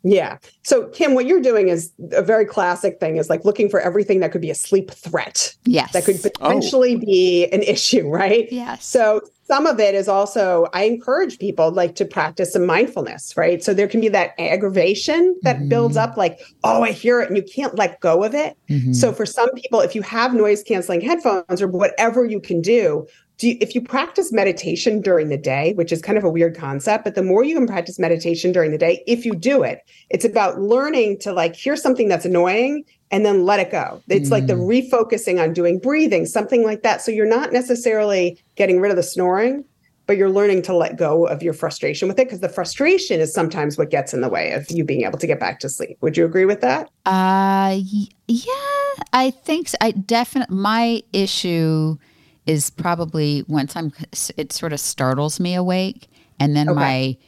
Yeah. 0.04 0.36
So, 0.62 0.88
Kim, 0.88 1.14
what 1.14 1.24
you're 1.24 1.40
doing 1.40 1.68
is 1.68 1.90
a 2.12 2.22
very 2.22 2.44
classic 2.44 3.00
thing 3.00 3.16
is 3.16 3.30
like 3.30 3.44
looking 3.44 3.70
for 3.70 3.80
everything 3.80 4.20
that 4.20 4.32
could 4.32 4.42
be 4.42 4.50
a 4.50 4.54
sleep 4.54 4.90
threat. 4.90 5.56
Yes. 5.64 5.92
That 5.92 6.04
could 6.04 6.16
oh. 6.16 6.28
potentially 6.28 6.96
be 6.96 7.46
an 7.46 7.62
issue, 7.62 8.08
right? 8.08 8.46
Yes. 8.52 8.84
So, 8.84 9.22
some 9.46 9.66
of 9.66 9.78
it 9.78 9.94
is 9.94 10.08
also, 10.08 10.68
I 10.72 10.84
encourage 10.84 11.38
people 11.38 11.70
like 11.70 11.96
to 11.96 12.06
practice 12.06 12.54
some 12.54 12.64
mindfulness, 12.64 13.36
right? 13.36 13.62
So, 13.64 13.72
there 13.72 13.88
can 13.88 14.00
be 14.00 14.08
that 14.10 14.38
aggravation 14.38 15.38
that 15.42 15.56
mm-hmm. 15.56 15.68
builds 15.68 15.96
up, 15.96 16.18
like, 16.18 16.38
oh, 16.64 16.82
I 16.82 16.92
hear 16.92 17.20
it, 17.20 17.28
and 17.28 17.36
you 17.36 17.42
can't 17.42 17.74
let 17.74 18.00
go 18.00 18.24
of 18.24 18.34
it. 18.34 18.58
Mm-hmm. 18.68 18.92
So, 18.92 19.12
for 19.12 19.24
some 19.24 19.50
people, 19.54 19.80
if 19.80 19.94
you 19.94 20.02
have 20.02 20.34
noise 20.34 20.62
canceling 20.62 21.00
headphones 21.00 21.62
or 21.62 21.68
whatever 21.68 22.26
you 22.26 22.40
can 22.40 22.60
do, 22.60 23.06
do 23.38 23.48
you, 23.48 23.58
if 23.60 23.74
you 23.74 23.80
practice 23.80 24.32
meditation 24.32 25.00
during 25.00 25.28
the 25.28 25.36
day, 25.36 25.72
which 25.74 25.90
is 25.90 26.00
kind 26.00 26.16
of 26.16 26.24
a 26.24 26.30
weird 26.30 26.56
concept, 26.56 27.04
but 27.04 27.14
the 27.14 27.22
more 27.22 27.42
you 27.42 27.54
can 27.54 27.66
practice 27.66 27.98
meditation 27.98 28.52
during 28.52 28.70
the 28.70 28.78
day, 28.78 29.02
if 29.06 29.24
you 29.24 29.34
do 29.34 29.62
it, 29.62 29.80
it's 30.10 30.24
about 30.24 30.60
learning 30.60 31.18
to 31.20 31.32
like 31.32 31.56
hear 31.56 31.76
something 31.76 32.08
that's 32.08 32.24
annoying 32.24 32.84
and 33.10 33.24
then 33.26 33.44
let 33.44 33.60
it 33.60 33.70
go. 33.70 34.02
It's 34.08 34.30
like 34.30 34.46
the 34.46 34.54
refocusing 34.54 35.42
on 35.42 35.52
doing 35.52 35.78
breathing, 35.78 36.26
something 36.26 36.64
like 36.64 36.82
that. 36.82 37.00
So 37.00 37.10
you're 37.12 37.26
not 37.26 37.52
necessarily 37.52 38.42
getting 38.56 38.80
rid 38.80 38.90
of 38.90 38.96
the 38.96 39.02
snoring, 39.02 39.64
but 40.06 40.16
you're 40.16 40.30
learning 40.30 40.62
to 40.62 40.74
let 40.74 40.96
go 40.96 41.26
of 41.26 41.42
your 41.42 41.52
frustration 41.52 42.08
with 42.08 42.18
it 42.18 42.26
because 42.26 42.40
the 42.40 42.48
frustration 42.48 43.20
is 43.20 43.32
sometimes 43.32 43.78
what 43.78 43.90
gets 43.90 44.12
in 44.14 44.20
the 44.20 44.28
way 44.28 44.52
of 44.52 44.68
you 44.70 44.84
being 44.84 45.04
able 45.04 45.18
to 45.18 45.26
get 45.26 45.40
back 45.40 45.60
to 45.60 45.68
sleep. 45.68 45.96
Would 46.00 46.16
you 46.16 46.24
agree 46.24 46.44
with 46.44 46.60
that? 46.60 46.90
Uh, 47.06 47.78
yeah, 48.26 49.02
I 49.12 49.30
think 49.30 49.68
so. 49.68 49.78
I 49.80 49.92
definitely, 49.92 50.56
my 50.56 51.02
issue 51.12 51.96
is 52.46 52.70
probably 52.70 53.44
once 53.48 53.74
I'm, 53.76 53.92
it 54.36 54.52
sort 54.52 54.72
of 54.72 54.80
startles 54.80 55.40
me 55.40 55.54
awake. 55.54 56.08
And 56.38 56.54
then 56.56 56.68
Okay. 56.68 57.18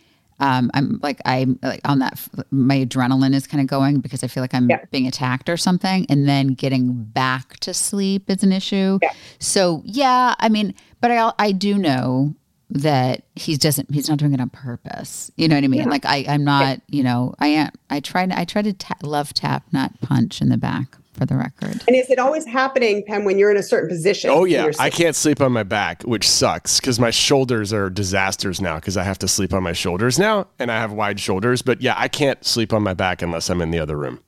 my, 0.41 0.49
um, 0.59 0.71
I'm 0.75 0.99
like, 1.03 1.21
I'm 1.25 1.59
like 1.63 1.81
on 1.87 2.01
that, 2.01 2.21
my 2.51 2.85
adrenaline 2.85 3.35
is 3.35 3.47
kind 3.47 3.61
of 3.63 3.67
going 3.69 4.01
because 4.01 4.23
I 4.23 4.27
feel 4.27 4.43
like 4.43 4.53
I'm 4.53 4.69
Yeah. 4.69 4.85
being 4.91 5.07
attacked 5.07 5.49
or 5.49 5.57
something. 5.57 6.05
And 6.11 6.29
then 6.29 6.49
getting 6.49 6.93
back 7.05 7.57
to 7.61 7.73
sleep 7.73 8.29
is 8.29 8.43
an 8.43 8.53
issue. 8.53 8.99
Yeah. 9.01 9.13
So, 9.39 9.81
yeah, 9.87 10.35
I 10.39 10.49
mean, 10.51 10.75
but 11.01 11.11
I, 11.11 11.33
I 11.39 11.53
do 11.53 11.79
know 11.79 12.35
that 12.69 13.23
he 13.37 13.57
doesn't 13.57 13.89
he's 13.95 14.09
not 14.09 14.19
doing 14.19 14.35
it 14.35 14.41
on 14.41 14.51
purpose 14.51 15.31
you 15.37 15.47
know 15.47 15.55
what 15.55 15.63
i 15.63 15.69
mean 15.69 15.89
like 15.89 16.05
i 16.05 16.25
i'm 16.29 16.43
not 16.43 16.81
you 16.89 17.01
know 17.01 17.33
i 17.39 17.47
am 17.47 17.71
i 17.91 18.01
try 18.01 18.27
to 18.27 18.37
i 18.37 18.45
try 18.45 18.61
to 18.61 18.73
ta- 18.73 18.97
love 19.05 19.33
tap 19.33 19.63
not 19.71 19.93
punch 20.01 20.41
in 20.43 20.49
the 20.49 20.57
back 20.57 20.97
for 21.17 21.27
the 21.27 21.37
record 21.37 21.83
And 21.87 21.97
is 21.97 22.11
it 22.11 22.19
always 22.19 22.45
happening, 22.45 23.03
Pam, 23.07 23.25
when 23.25 23.39
you're 23.39 23.51
in 23.51 23.57
a 23.57 23.63
certain 23.63 23.89
position? 23.89 24.31
Oh 24.31 24.45
in 24.45 24.53
yeah, 24.53 24.71
I 24.79 24.91
can't 24.91 25.17
sleep 25.17 25.41
on 25.41 25.53
my 25.53 25.63
back, 25.63 26.03
which 26.03 26.29
sucks 26.29 26.81
because 26.81 27.01
my 27.01 27.11
shoulders 27.11 27.73
are 27.73 27.91
disasters 27.91 28.61
now 28.61 28.77
because 28.77 28.97
I 28.97 29.03
have 29.03 29.19
to 29.21 29.29
sleep 29.29 29.53
on 29.53 29.63
my 29.63 29.73
shoulders 29.73 30.19
now, 30.19 30.47
and 30.59 30.71
I 30.71 30.79
have 30.79 30.93
wide 30.93 31.19
shoulders. 31.19 31.63
But 31.63 31.81
yeah, 31.83 31.95
I 31.97 32.09
can't 32.09 32.45
sleep 32.45 32.73
on 32.73 32.83
my 32.83 32.95
back 32.95 33.23
unless 33.23 33.49
I'm 33.51 33.61
in 33.61 33.71
the 33.71 33.79
other 33.79 33.97
room. 33.97 34.21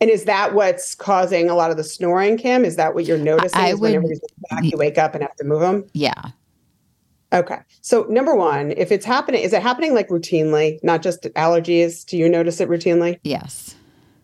And 0.00 0.08
is 0.10 0.24
that 0.24 0.54
what's 0.54 0.94
causing 0.94 1.50
a 1.50 1.54
lot 1.54 1.70
of 1.70 1.76
the 1.76 1.84
snoring, 1.84 2.38
Kim? 2.38 2.64
Is 2.64 2.76
that 2.76 2.94
what 2.94 3.04
you're 3.04 3.18
noticing? 3.18 3.60
I 3.60 3.68
is 3.72 3.80
whenever 3.80 4.04
would- 4.04 4.10
you're 4.12 4.20
back, 4.50 4.64
you 4.64 4.78
wake 4.78 4.98
up 4.98 5.14
and 5.14 5.22
have 5.22 5.36
to 5.36 5.44
move 5.44 5.60
them? 5.60 5.84
yeah 5.92 6.14
Okay. 7.32 7.58
So 7.80 8.02
number 8.08 8.34
one, 8.34 8.72
if 8.72 8.90
it's 8.90 9.04
happening, 9.06 9.42
is 9.42 9.52
it 9.52 9.62
happening 9.62 9.94
like 9.94 10.08
routinely, 10.08 10.82
not 10.82 11.00
just 11.00 11.22
allergies? 11.36 12.04
Do 12.04 12.16
you 12.16 12.28
notice 12.28 12.60
it 12.60 12.68
routinely? 12.68 13.18
yes 13.22 13.76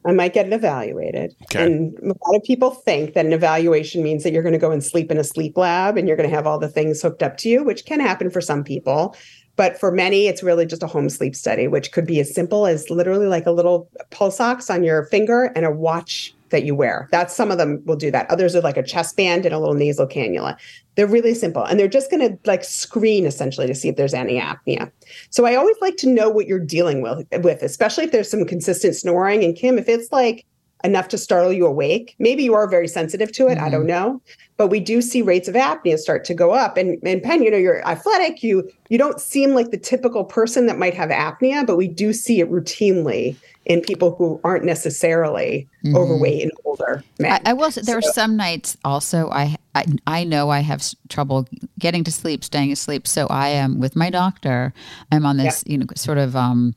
I 0.06 0.12
might 0.12 0.34
get 0.34 0.46
it 0.46 0.52
evaluated. 0.52 1.34
Okay. 1.44 1.64
And 1.64 1.98
a 1.98 2.06
lot 2.06 2.36
of 2.36 2.42
people 2.44 2.70
think 2.70 3.14
that 3.14 3.26
an 3.26 3.32
evaluation 3.32 4.02
means 4.02 4.22
that 4.22 4.32
you're 4.32 4.42
going 4.42 4.52
to 4.52 4.58
go 4.58 4.70
and 4.70 4.84
sleep 4.84 5.10
in 5.10 5.18
a 5.18 5.24
sleep 5.24 5.56
lab 5.56 5.96
and 5.96 6.06
you're 6.06 6.16
going 6.16 6.28
to 6.28 6.34
have 6.34 6.46
all 6.46 6.58
the 6.58 6.68
things 6.68 7.02
hooked 7.02 7.24
up 7.24 7.36
to 7.38 7.48
you, 7.48 7.64
which 7.64 7.86
can 7.86 7.98
happen 7.98 8.30
for 8.30 8.40
some 8.40 8.62
people. 8.62 9.16
But 9.56 9.80
for 9.80 9.90
many, 9.90 10.28
it's 10.28 10.42
really 10.42 10.66
just 10.66 10.82
a 10.82 10.86
home 10.86 11.08
sleep 11.08 11.34
study, 11.34 11.66
which 11.66 11.90
could 11.90 12.06
be 12.06 12.20
as 12.20 12.32
simple 12.32 12.66
as 12.66 12.88
literally 12.88 13.26
like 13.26 13.46
a 13.46 13.50
little 13.50 13.90
pulse 14.10 14.38
ox 14.38 14.70
on 14.70 14.84
your 14.84 15.06
finger 15.06 15.50
and 15.56 15.64
a 15.64 15.70
watch 15.70 16.35
that 16.50 16.64
you 16.64 16.74
wear. 16.74 17.08
That's 17.10 17.34
some 17.34 17.50
of 17.50 17.58
them 17.58 17.82
will 17.84 17.96
do 17.96 18.10
that. 18.10 18.30
Others 18.30 18.54
are 18.56 18.60
like 18.60 18.76
a 18.76 18.82
chest 18.82 19.16
band 19.16 19.44
and 19.44 19.54
a 19.54 19.58
little 19.58 19.74
nasal 19.74 20.06
cannula. 20.06 20.56
They're 20.94 21.06
really 21.06 21.34
simple 21.34 21.64
and 21.64 21.78
they're 21.78 21.88
just 21.88 22.10
going 22.10 22.26
to 22.26 22.38
like 22.44 22.64
screen 22.64 23.26
essentially 23.26 23.66
to 23.66 23.74
see 23.74 23.88
if 23.88 23.96
there's 23.96 24.14
any 24.14 24.40
apnea. 24.40 24.90
So 25.30 25.44
I 25.44 25.54
always 25.54 25.76
like 25.80 25.96
to 25.98 26.08
know 26.08 26.28
what 26.28 26.46
you're 26.46 26.58
dealing 26.58 27.02
with, 27.02 27.26
with 27.42 27.62
especially 27.62 28.04
if 28.04 28.12
there's 28.12 28.30
some 28.30 28.44
consistent 28.44 28.94
snoring. 28.96 29.44
And 29.44 29.56
Kim, 29.56 29.78
if 29.78 29.88
it's 29.88 30.10
like 30.12 30.46
enough 30.86 31.08
to 31.08 31.18
startle 31.18 31.52
you 31.52 31.66
awake. 31.66 32.14
Maybe 32.18 32.44
you 32.44 32.54
are 32.54 32.68
very 32.68 32.88
sensitive 32.88 33.32
to 33.32 33.48
it. 33.48 33.58
I 33.58 33.68
don't 33.68 33.86
know. 33.86 34.22
But 34.56 34.68
we 34.68 34.80
do 34.80 35.02
see 35.02 35.20
rates 35.20 35.48
of 35.48 35.54
apnea 35.54 35.98
start 35.98 36.24
to 36.26 36.34
go 36.34 36.52
up. 36.52 36.76
And, 36.76 36.98
and 37.02 37.22
Penn, 37.22 37.42
you 37.42 37.50
know, 37.50 37.58
you're 37.58 37.86
athletic. 37.86 38.42
You 38.42 38.70
you 38.88 38.96
don't 38.96 39.20
seem 39.20 39.50
like 39.50 39.70
the 39.70 39.78
typical 39.78 40.24
person 40.24 40.66
that 40.66 40.78
might 40.78 40.94
have 40.94 41.10
apnea, 41.10 41.66
but 41.66 41.76
we 41.76 41.88
do 41.88 42.12
see 42.12 42.40
it 42.40 42.50
routinely 42.50 43.36
in 43.66 43.80
people 43.80 44.14
who 44.14 44.40
aren't 44.44 44.64
necessarily 44.64 45.68
overweight 45.94 46.42
and 46.42 46.52
older 46.64 47.02
men. 47.18 47.32
I, 47.32 47.50
I 47.50 47.52
will 47.52 47.70
say 47.70 47.82
there 47.82 47.98
are 47.98 48.02
some 48.02 48.36
nights 48.36 48.76
also 48.84 49.28
I, 49.30 49.56
I 49.74 49.84
I 50.06 50.24
know 50.24 50.50
I 50.50 50.60
have 50.60 50.82
trouble 51.08 51.46
getting 51.78 52.04
to 52.04 52.12
sleep, 52.12 52.44
staying 52.44 52.70
asleep. 52.72 53.06
So 53.06 53.26
I 53.26 53.48
am 53.48 53.80
with 53.80 53.96
my 53.96 54.08
doctor. 54.08 54.72
I'm 55.10 55.26
on 55.26 55.36
this, 55.36 55.64
you 55.66 55.78
know, 55.78 55.86
sort 55.96 56.18
of 56.18 56.36
um, 56.36 56.74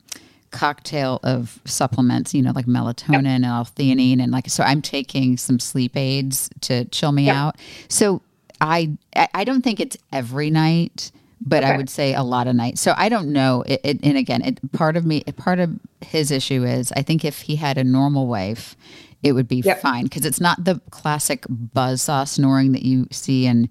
cocktail 0.50 1.20
of 1.22 1.60
supplements, 1.64 2.34
you 2.34 2.42
know, 2.42 2.52
like 2.52 2.66
melatonin 2.66 3.26
and 3.26 3.44
L-theanine, 3.44 4.20
and 4.22 4.32
like 4.32 4.48
so 4.48 4.62
I'm 4.64 4.82
taking 4.82 5.36
some 5.36 5.58
sleep 5.60 5.96
aids 5.96 6.50
to 6.62 6.84
chill 6.86 7.12
me 7.12 7.28
out. 7.28 7.56
So 7.88 8.22
I 8.60 8.96
I 9.34 9.44
don't 9.44 9.62
think 9.62 9.80
it's 9.80 9.96
every 10.12 10.50
night. 10.50 11.12
But 11.42 11.64
I 11.64 11.74
would 11.78 11.88
say 11.88 12.12
a 12.12 12.22
lot 12.22 12.48
of 12.48 12.54
nights. 12.54 12.82
So 12.82 12.92
I 12.98 13.08
don't 13.08 13.32
know. 13.32 13.64
It, 13.66 13.80
it, 13.82 14.00
and 14.02 14.18
again, 14.18 14.42
it, 14.42 14.72
part 14.72 14.94
of 14.98 15.06
me, 15.06 15.22
part 15.38 15.58
of 15.58 15.70
his 16.02 16.30
issue 16.30 16.64
is 16.64 16.92
I 16.92 17.00
think 17.00 17.24
if 17.24 17.40
he 17.40 17.56
had 17.56 17.78
a 17.78 17.82
normal 17.82 18.26
wife, 18.26 18.76
it 19.22 19.32
would 19.32 19.48
be 19.48 19.62
Yep. 19.64 19.80
fine 19.80 20.04
because 20.04 20.26
it's 20.26 20.38
not 20.38 20.62
the 20.66 20.82
classic 20.90 21.46
buzzsaw 21.48 22.28
snoring 22.28 22.72
that 22.72 22.82
you 22.82 23.06
see 23.10 23.46
in 23.46 23.70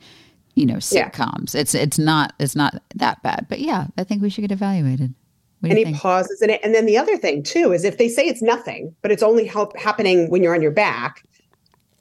you 0.56 0.66
know 0.66 0.80
Yeah. 0.90 1.12
sitcoms. 1.12 1.54
It's 1.54 1.76
it's 1.76 2.00
not 2.00 2.34
it's 2.40 2.56
not 2.56 2.82
that 2.96 3.22
bad. 3.22 3.46
But 3.48 3.60
yeah, 3.60 3.86
I 4.00 4.04
think 4.04 4.24
we 4.24 4.32
should 4.32 4.42
get 4.42 4.52
evaluated. 4.52 5.14
What 5.60 5.70
do 5.70 5.76
you 5.76 5.82
any 5.82 5.84
think? 5.86 5.98
pauses 5.98 6.42
in 6.42 6.50
it. 6.50 6.62
And 6.64 6.74
then 6.74 6.86
the 6.86 6.98
other 6.98 7.18
thing 7.18 7.44
too 7.44 7.74
is 7.74 7.84
if 7.84 7.98
they 7.98 8.08
say 8.08 8.26
it's 8.26 8.42
nothing, 8.42 8.96
but 9.02 9.12
it's 9.12 9.24
only 9.24 9.46
help 9.46 9.78
happening 9.78 10.30
when 10.30 10.42
you're 10.42 10.56
on 10.56 10.62
your 10.62 10.72
back, 10.72 11.24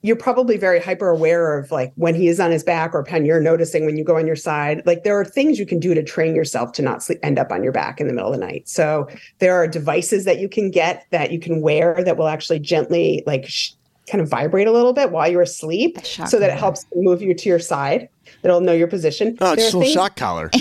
you're 0.03 0.16
probably 0.16 0.57
very 0.57 0.79
hyper 0.79 1.09
aware 1.09 1.59
of 1.59 1.73
like 1.73 1.92
when 1.97 2.14
he 2.14 2.29
is 2.29 2.38
on 2.38 2.53
his 2.53 2.62
back 2.62 2.94
or 2.94 3.03
Penn 3.03 3.27
you're 3.27 3.40
noticing 3.40 3.85
when 3.85 3.97
you 3.97 4.05
go 4.05 4.16
on 4.16 4.27
your 4.27 4.37
side. 4.37 4.83
Like 4.87 5.03
there 5.03 5.18
are 5.18 5.25
things 5.25 5.59
you 5.59 5.66
can 5.66 5.81
do 5.81 5.92
to 5.92 6.05
train 6.05 6.37
yourself 6.37 6.73
to 6.73 6.83
not 6.83 7.03
sleep, 7.03 7.18
end 7.23 7.38
up 7.38 7.51
on 7.51 7.64
your 7.64 7.73
back 7.73 8.01
in 8.01 8.07
the 8.07 8.12
middle 8.12 8.33
of 8.33 8.38
the 8.38 8.47
night. 8.47 8.68
So 8.68 9.09
there 9.40 9.57
are 9.57 9.66
devices 9.66 10.25
that 10.25 10.38
you 10.38 10.49
can 10.49 10.71
get 10.71 11.07
that 11.11 11.33
you 11.33 11.40
can 11.40 11.61
wear 11.61 12.03
that 12.05 12.16
will 12.16 12.29
actually 12.29 12.61
gently 12.61 13.25
like 13.27 13.49
sh- 13.49 13.73
kind 14.09 14.21
of 14.23 14.29
vibrate 14.29 14.66
a 14.66 14.73
little 14.73 14.92
bit 14.92 15.11
while 15.11 15.31
you're 15.31 15.42
asleep 15.42 15.99
so 16.05 16.38
that 16.38 16.51
it 16.51 16.59
helps 16.59 16.87
move 16.94 17.23
you 17.23 17.35
to 17.35 17.49
your 17.49 17.59
side. 17.59 18.09
It'll 18.42 18.61
know 18.61 18.73
your 18.73 18.88
position. 18.88 19.37
Oh, 19.40 19.47
There 19.49 19.57
just 19.57 19.75
a 19.75 19.79
little 19.79 19.81
things- 19.83 19.94
shock 19.94 20.16
collar. 20.16 20.51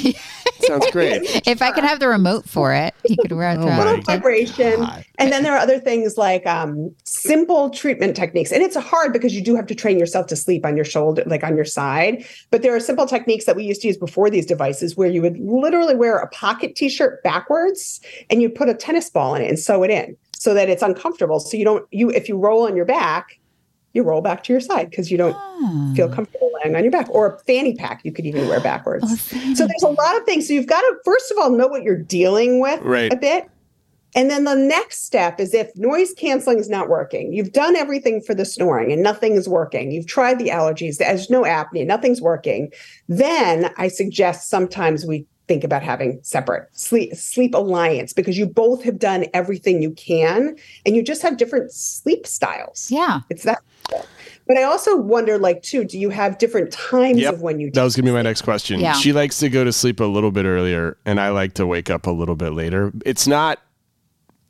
Sounds 0.61 0.89
great. 0.91 1.21
If 1.47 1.61
I 1.61 1.71
could 1.71 1.83
have 1.83 1.99
the 1.99 2.07
remote 2.07 2.47
for 2.49 2.73
it, 2.73 2.93
he 3.05 3.15
could 3.15 3.31
wear 3.31 3.51
it 3.51 3.57
Oh 3.57 3.61
throughout. 3.61 3.77
my 3.77 3.85
little 3.85 4.01
vibration. 4.01 4.79
God. 4.79 5.05
And 5.17 5.31
then 5.31 5.43
there 5.43 5.53
are 5.53 5.59
other 5.59 5.79
things 5.79 6.17
like 6.17 6.45
um, 6.45 6.93
simple 7.03 7.69
treatment 7.69 8.15
techniques. 8.15 8.51
And 8.51 8.63
it's 8.63 8.75
hard 8.75 9.13
because 9.13 9.33
you 9.35 9.41
do 9.43 9.55
have 9.55 9.67
to 9.67 9.75
train 9.75 9.99
yourself 9.99 10.27
to 10.27 10.35
sleep 10.35 10.65
on 10.65 10.75
your 10.75 10.85
shoulder, 10.85 11.23
like 11.25 11.43
on 11.43 11.55
your 11.55 11.65
side. 11.65 12.25
But 12.51 12.63
there 12.63 12.75
are 12.75 12.79
simple 12.79 13.05
techniques 13.05 13.45
that 13.45 13.55
we 13.55 13.63
used 13.63 13.81
to 13.81 13.87
use 13.87 13.97
before 13.97 14.29
these 14.29 14.45
devices 14.45 14.97
where 14.97 15.07
you 15.09 15.21
would 15.21 15.37
literally 15.39 15.95
wear 15.95 16.17
a 16.17 16.27
pocket 16.29 16.75
t 16.75 16.89
shirt 16.89 17.21
backwards 17.23 18.01
and 18.29 18.41
you 18.41 18.49
put 18.49 18.67
a 18.67 18.73
tennis 18.73 19.09
ball 19.09 19.35
in 19.35 19.41
it 19.43 19.49
and 19.49 19.59
sew 19.59 19.83
it 19.83 19.91
in 19.91 20.17
so 20.47 20.53
that 20.53 20.69
it's 20.69 20.81
uncomfortable. 20.81 21.41
So 21.41 21.57
you 21.57 21.65
don't, 21.65 21.85
you, 21.91 22.09
if 22.09 22.29
you 22.29 22.37
roll 22.37 22.67
on 22.67 22.77
your 22.77 22.85
back, 22.85 23.37
you 23.91 24.01
roll 24.01 24.21
back 24.21 24.45
to 24.45 24.53
your 24.53 24.61
side 24.61 24.89
because 24.89 25.11
you 25.11 25.17
don't 25.17 25.35
ah. 25.35 25.91
feel 25.93 26.07
comfortable 26.07 26.49
laying 26.63 26.73
on 26.73 26.83
your 26.83 26.91
back 26.91 27.09
or 27.09 27.33
a 27.33 27.39
fanny 27.39 27.75
pack 27.75 27.99
you 28.05 28.13
could 28.13 28.25
even 28.25 28.47
wear 28.47 28.61
backwards. 28.61 29.03
Oh, 29.09 29.53
so 29.55 29.67
there's 29.67 29.83
a 29.83 29.89
lot 29.89 30.15
of 30.15 30.23
things. 30.23 30.47
So 30.47 30.53
you've 30.53 30.65
got 30.65 30.79
to, 30.79 30.95
first 31.03 31.31
of 31.31 31.37
all, 31.37 31.49
know 31.49 31.67
what 31.67 31.83
you're 31.83 31.97
dealing 31.97 32.61
with 32.61 32.79
Right. 32.81 33.11
a 33.11 33.17
bit. 33.17 33.49
And 34.15 34.29
then 34.29 34.45
the 34.45 34.55
next 34.55 35.03
step 35.03 35.37
is 35.41 35.53
if 35.53 35.75
noise 35.75 36.13
canceling 36.13 36.59
is 36.59 36.69
not 36.69 36.87
working, 36.87 37.33
you've 37.33 37.51
done 37.51 37.75
everything 37.75 38.21
for 38.21 38.33
the 38.33 38.45
snoring 38.45 38.93
and 38.93 39.03
nothing 39.03 39.33
is 39.33 39.49
working. 39.49 39.91
You've 39.91 40.07
tried 40.07 40.39
the 40.39 40.47
allergies, 40.47 40.95
there's 40.95 41.29
no 41.29 41.41
apnea, 41.43 41.85
nothing's 41.85 42.21
working. 42.21 42.71
Then 43.09 43.69
I 43.75 43.89
suggest 43.89 44.49
sometimes 44.49 45.05
we 45.05 45.25
think 45.47 45.63
about 45.63 45.81
having 45.83 46.19
separate 46.23 46.67
sleep 46.73 47.15
sleep 47.15 47.53
alliance 47.55 48.13
because 48.13 48.37
you 48.37 48.45
both 48.45 48.83
have 48.83 48.99
done 48.99 49.25
everything 49.33 49.81
you 49.81 49.91
can 49.91 50.55
and 50.85 50.95
you 50.95 51.01
just 51.01 51.21
have 51.21 51.37
different 51.37 51.71
sleep 51.71 52.27
styles. 52.27 52.91
Yeah. 52.91 53.21
It's 53.29 53.43
that. 53.43 53.59
But 54.47 54.57
I 54.57 54.63
also 54.63 54.95
wonder, 54.95 55.37
like, 55.37 55.61
too, 55.61 55.83
do 55.83 55.97
you 55.99 56.09
have 56.09 56.37
different 56.37 56.71
times 56.71 57.19
Yep. 57.19 57.33
of 57.35 57.41
when 57.41 57.59
you 57.59 57.69
That 57.71 57.83
was 57.83 57.95
going 57.95 58.05
to 58.05 58.11
be 58.11 58.13
my 58.15 58.21
next 58.21 58.43
question. 58.43 58.79
Yeah. 58.79 58.93
She 58.93 59.11
likes 59.11 59.39
to 59.39 59.49
go 59.49 59.63
to 59.65 59.73
sleep 59.73 59.99
a 59.99 60.05
little 60.05 60.31
bit 60.31 60.45
earlier, 60.45 60.97
and 61.05 61.19
I 61.19 61.29
like 61.29 61.53
to 61.55 61.67
wake 61.67 61.89
up 61.89 62.07
a 62.07 62.11
little 62.11 62.35
bit 62.35 62.53
later. 62.53 62.93
It's 63.05 63.27
not, 63.27 63.59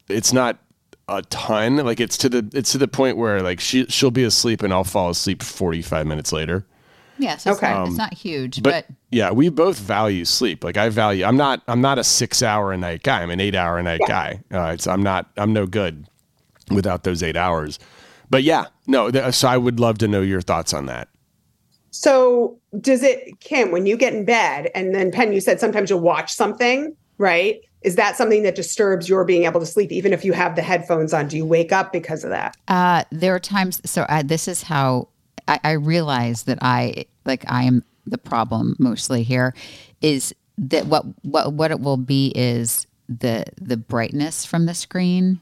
it's 0.07 0.31
not 0.31 0.59
a 1.07 1.21
ton. 1.23 1.77
Like 1.77 1.99
it's 1.99 2.17
to 2.19 2.29
the 2.29 2.49
it's 2.53 2.73
to 2.73 2.77
the 2.77 2.87
point 2.87 3.17
where 3.17 3.41
like 3.41 3.59
she 3.59 3.85
she'll 3.85 4.11
be 4.11 4.23
asleep 4.23 4.61
and 4.61 4.73
I'll 4.73 4.83
fall 4.83 5.09
asleep 5.09 5.41
forty 5.41 5.81
five 5.81 6.05
minutes 6.05 6.31
later. 6.33 6.65
Yeah, 7.19 7.37
so 7.37 7.51
it's, 7.51 7.59
Okay. 7.59 7.73
not, 7.73 7.87
it's 7.87 7.97
not 7.97 8.13
huge, 8.13 8.61
But, 8.61 8.87
but, 8.87 8.95
yeah, 9.11 9.31
we 9.31 9.49
both 9.49 9.79
value 9.79 10.25
sleep. 10.25 10.63
Like 10.63 10.77
I 10.77 10.89
value. 10.89 11.25
I'm 11.25 11.37
not. 11.37 11.61
I'm 11.67 11.81
not 11.81 11.97
a 11.97 12.03
six 12.03 12.43
hour 12.43 12.71
a 12.71 12.77
night 12.77 13.03
guy. 13.03 13.21
I'm 13.21 13.29
an 13.29 13.39
eight 13.39 13.55
hour 13.55 13.77
a 13.77 13.83
night 13.83 14.01
guy. 14.07 14.41
Uh, 14.51 14.71
it's. 14.73 14.87
I'm 14.87 15.01
not. 15.03 15.29
I'm 15.37 15.53
no 15.53 15.65
good 15.65 16.07
without 16.69 17.03
those 17.03 17.23
eight 17.23 17.37
hours. 17.37 17.79
But 18.29 18.43
yeah, 18.43 18.65
no. 18.85 19.09
Th- 19.09 19.33
so 19.33 19.47
I 19.47 19.57
would 19.57 19.79
love 19.79 19.97
to 19.99 20.07
know 20.07 20.21
your 20.21 20.41
thoughts 20.41 20.73
on 20.73 20.85
that. 20.87 21.07
So 21.91 22.59
does 22.79 23.01
it, 23.01 23.39
Kim, 23.39 23.71
when 23.71 23.85
you 23.85 23.97
get 23.97 24.13
in 24.13 24.25
bed 24.25 24.69
and 24.75 24.93
then 24.93 25.11
Penn, 25.11 25.33
you 25.33 25.41
said 25.41 25.59
sometimes 25.59 25.89
you'll 25.89 25.99
watch 26.01 26.31
something, 26.31 26.95
right? 27.17 27.59
Is 27.81 27.95
that 27.95 28.17
something 28.17 28.43
that 28.43 28.55
disturbs 28.55 29.07
your 29.07 29.23
being 29.23 29.45
able 29.45 29.59
to 29.59 29.65
sleep, 29.65 29.91
even 29.91 30.11
if 30.13 30.25
you 30.25 30.33
have 30.33 30.55
the 30.55 30.61
headphones 30.61 31.13
on? 31.13 31.27
Do 31.27 31.37
you 31.37 31.45
wake 31.45 31.71
up 31.71 31.93
because 31.93 32.23
of 32.23 32.29
that? 32.31 32.55
Uh, 32.67 33.03
there 33.11 33.33
are 33.33 33.39
times. 33.39 33.81
So 33.89 34.05
I, 34.09 34.23
this 34.23 34.47
is 34.47 34.63
how 34.63 35.07
I, 35.47 35.59
I 35.63 35.71
realize 35.73 36.43
that 36.43 36.59
I 36.61 37.05
like 37.25 37.45
I 37.47 37.63
am 37.63 37.83
the 38.05 38.17
problem 38.17 38.75
mostly 38.79 39.23
here. 39.23 39.53
Is 40.01 40.33
that 40.57 40.87
what 40.87 41.05
what 41.23 41.53
what 41.53 41.71
it 41.71 41.79
will 41.79 41.97
be 41.97 42.31
is 42.35 42.87
the 43.07 43.45
the 43.61 43.77
brightness 43.77 44.45
from 44.45 44.65
the 44.65 44.73
screen. 44.73 45.39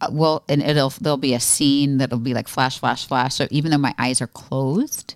Uh, 0.00 0.08
well, 0.10 0.44
and 0.48 0.62
it'll 0.62 0.90
there'll 0.90 1.16
be 1.16 1.34
a 1.34 1.40
scene 1.40 1.98
that'll 1.98 2.18
be 2.18 2.34
like 2.34 2.48
flash, 2.48 2.78
flash, 2.78 3.06
flash. 3.06 3.34
So 3.34 3.46
even 3.50 3.70
though 3.70 3.78
my 3.78 3.94
eyes 3.98 4.20
are 4.20 4.26
closed, 4.26 5.14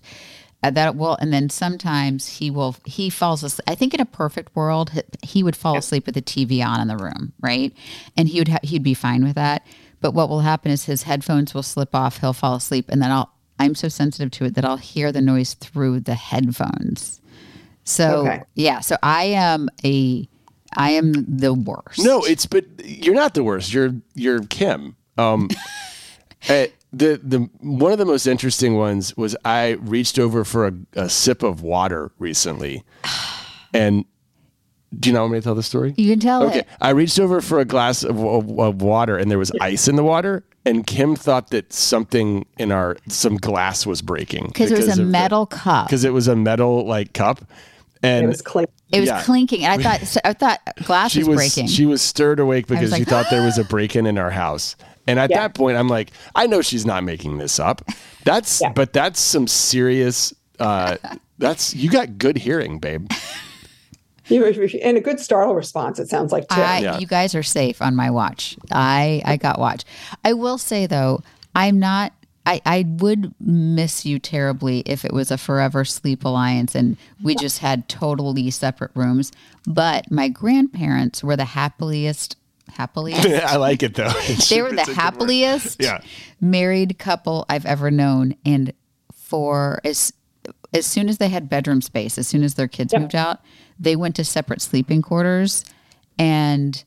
uh, 0.62 0.70
that 0.70 0.96
will, 0.96 1.16
and 1.20 1.32
then 1.32 1.50
sometimes 1.50 2.38
he 2.38 2.50
will 2.50 2.76
he 2.84 3.10
falls 3.10 3.44
asleep. 3.44 3.64
I 3.68 3.74
think 3.74 3.94
in 3.94 4.00
a 4.00 4.06
perfect 4.06 4.56
world, 4.56 4.90
he, 4.90 5.02
he 5.22 5.42
would 5.42 5.56
fall 5.56 5.76
asleep 5.76 6.06
with 6.06 6.14
the 6.14 6.22
TV 6.22 6.64
on 6.64 6.80
in 6.80 6.88
the 6.88 6.96
room, 6.96 7.32
right? 7.40 7.72
And 8.16 8.28
he 8.28 8.40
would 8.40 8.48
ha- 8.48 8.60
he'd 8.62 8.82
be 8.82 8.94
fine 8.94 9.22
with 9.22 9.34
that. 9.34 9.66
But 10.00 10.14
what 10.14 10.28
will 10.28 10.40
happen 10.40 10.70
is 10.70 10.84
his 10.84 11.02
headphones 11.02 11.54
will 11.54 11.62
slip 11.62 11.94
off. 11.94 12.20
He'll 12.20 12.32
fall 12.32 12.56
asleep, 12.56 12.86
and 12.88 13.02
then 13.02 13.10
I'll 13.10 13.32
I'm 13.58 13.74
so 13.74 13.88
sensitive 13.88 14.30
to 14.32 14.44
it 14.46 14.54
that 14.54 14.64
I'll 14.64 14.76
hear 14.76 15.10
the 15.12 15.20
noise 15.20 15.54
through 15.54 16.00
the 16.00 16.14
headphones. 16.14 17.20
So 17.84 18.26
Okay. 18.26 18.42
yeah, 18.54 18.80
so 18.80 18.96
I 19.02 19.24
am 19.24 19.68
a 19.84 20.28
I 20.76 20.90
am 20.90 21.12
the 21.26 21.54
worst. 21.54 22.04
No, 22.04 22.22
it's 22.22 22.44
but 22.46 22.64
you're 22.84 23.14
not 23.14 23.34
the 23.34 23.42
worst. 23.42 23.72
You're 23.72 23.94
you're 24.14 24.42
Kim. 24.44 24.96
Um, 25.16 25.48
eh, 26.48 26.68
the 26.92 27.18
the 27.22 27.48
one 27.60 27.92
of 27.92 27.98
the 27.98 28.04
most 28.04 28.26
interesting 28.26 28.76
ones 28.76 29.16
was 29.16 29.34
I 29.44 29.70
reached 29.80 30.18
over 30.18 30.44
for 30.44 30.66
a, 30.66 30.72
a 30.94 31.08
sip 31.08 31.42
of 31.42 31.62
water 31.62 32.12
recently, 32.18 32.84
and 33.74 34.04
do 34.98 35.08
you 35.08 35.14
not 35.14 35.22
want 35.22 35.32
me 35.32 35.38
to 35.38 35.44
tell 35.44 35.54
the 35.54 35.62
story? 35.62 35.94
you 35.96 36.10
can 36.12 36.20
tell 36.20 36.44
Okay, 36.44 36.60
it. 36.60 36.68
I 36.80 36.90
reached 36.90 37.18
over 37.18 37.40
for 37.40 37.58
a 37.60 37.64
glass 37.64 38.02
of, 38.04 38.18
of, 38.18 38.58
of 38.58 38.80
water, 38.82 39.16
and 39.18 39.30
there 39.30 39.38
was 39.38 39.50
ice 39.60 39.88
in 39.88 39.96
the 39.96 40.04
water. 40.04 40.44
And 40.66 40.86
Kim 40.86 41.16
thought 41.16 41.50
that 41.50 41.72
something 41.72 42.44
in 42.58 42.72
our 42.72 42.96
some 43.08 43.36
glass 43.36 43.86
was 43.86 44.02
breaking 44.02 44.48
because 44.48 44.70
it 44.70 44.76
was 44.76 44.88
a 44.88 44.92
of 44.92 44.96
the- 44.98 45.04
metal 45.04 45.46
cup. 45.46 45.86
because 45.86 46.04
it 46.04 46.12
was 46.12 46.28
a 46.28 46.36
metal 46.36 46.86
like 46.86 47.14
cup, 47.14 47.40
and 48.02 48.24
It 48.24 48.28
was 48.28 48.42
clean. 48.42 48.66
It 48.92 49.00
was 49.00 49.08
yeah. 49.08 49.22
clinking, 49.22 49.64
and 49.64 49.80
I 49.86 49.98
thought 49.98 50.16
I 50.24 50.32
thought 50.34 50.60
glass 50.84 51.12
she 51.12 51.20
was, 51.20 51.28
was 51.28 51.36
breaking. 51.36 51.68
she 51.68 51.86
was 51.86 52.02
stirred 52.02 52.38
awake 52.40 52.66
because 52.66 52.90
like, 52.90 53.00
she 53.00 53.04
thought 53.04 53.26
there 53.30 53.42
was 53.44 53.56
a 53.58 53.64
break 53.70 53.96
in 53.96 54.06
in 54.06 54.18
our 54.18 54.30
house. 54.30 54.76
And 55.06 55.18
at 55.18 55.30
Yeah. 55.30 55.38
that 55.38 55.54
point, 55.54 55.78
I'm 55.78 55.88
like, 55.88 56.10
I 56.34 56.46
know 56.46 56.60
she's 56.60 56.84
not 56.84 57.02
making 57.02 57.38
this 57.38 57.58
up. 57.58 57.80
That's 58.24 58.60
Yeah. 58.60 58.72
but 58.72 58.92
that's 58.92 59.20
some 59.20 59.46
serious. 59.46 60.34
Uh, 60.58 60.96
that's 61.38 61.74
you 61.74 61.88
got 61.90 62.18
good 62.18 62.36
hearing, 62.36 62.78
babe. 62.78 63.10
You 64.30 64.44
and 64.82 64.96
a 64.96 65.00
good 65.00 65.20
startle 65.20 65.54
response, 65.54 65.98
it 65.98 66.08
sounds 66.08 66.32
like, 66.32 66.48
too. 66.48 66.60
I, 66.60 66.78
Yeah. 66.78 66.98
You 66.98 67.06
guys 67.06 67.34
are 67.34 67.42
safe 67.42 67.80
on 67.82 67.96
my 67.96 68.10
watch. 68.10 68.56
I 68.70 69.22
I 69.24 69.36
got 69.36 69.58
watch. 69.58 69.84
I 70.24 70.32
will 70.34 70.58
say 70.58 70.86
though, 70.86 71.22
I'm 71.54 71.78
not. 71.78 72.12
I, 72.46 72.62
I 72.64 72.86
would 72.88 73.34
miss 73.40 74.06
you 74.06 74.18
terribly 74.18 74.80
if 74.86 75.04
it 75.04 75.12
was 75.12 75.30
a 75.30 75.36
forever 75.36 75.84
sleep 75.84 76.24
alliance 76.24 76.74
and 76.74 76.96
we 77.22 77.34
just 77.34 77.58
had 77.58 77.90
totally 77.90 78.50
separate 78.50 78.90
rooms. 78.94 79.32
But 79.66 80.10
my 80.10 80.28
grandparents 80.30 81.22
were 81.22 81.36
the 81.36 81.44
happiest, 81.44 82.38
happiest. 82.70 83.26
I 83.44 83.56
like 83.56 83.82
it 83.82 83.96
though. 83.96 84.08
they 84.48 84.62
were 84.62 84.72
the 84.72 84.94
happiest 84.94 85.76
Yeah. 85.82 86.00
married 86.40 86.98
couple 86.98 87.44
I've 87.50 87.66
ever 87.66 87.90
known. 87.90 88.34
And 88.46 88.72
for 89.12 89.80
as 89.84 90.12
as 90.72 90.86
soon 90.86 91.08
as 91.10 91.18
they 91.18 91.28
had 91.28 91.50
bedroom 91.50 91.82
space, 91.82 92.16
as 92.16 92.26
soon 92.28 92.42
as 92.42 92.54
their 92.54 92.68
kids 92.68 92.94
moved 92.94 93.14
out, 93.14 93.40
they 93.78 93.96
went 93.96 94.16
to 94.16 94.24
separate 94.24 94.60
sleeping 94.60 95.02
quarters. 95.02 95.64
And 96.18 96.82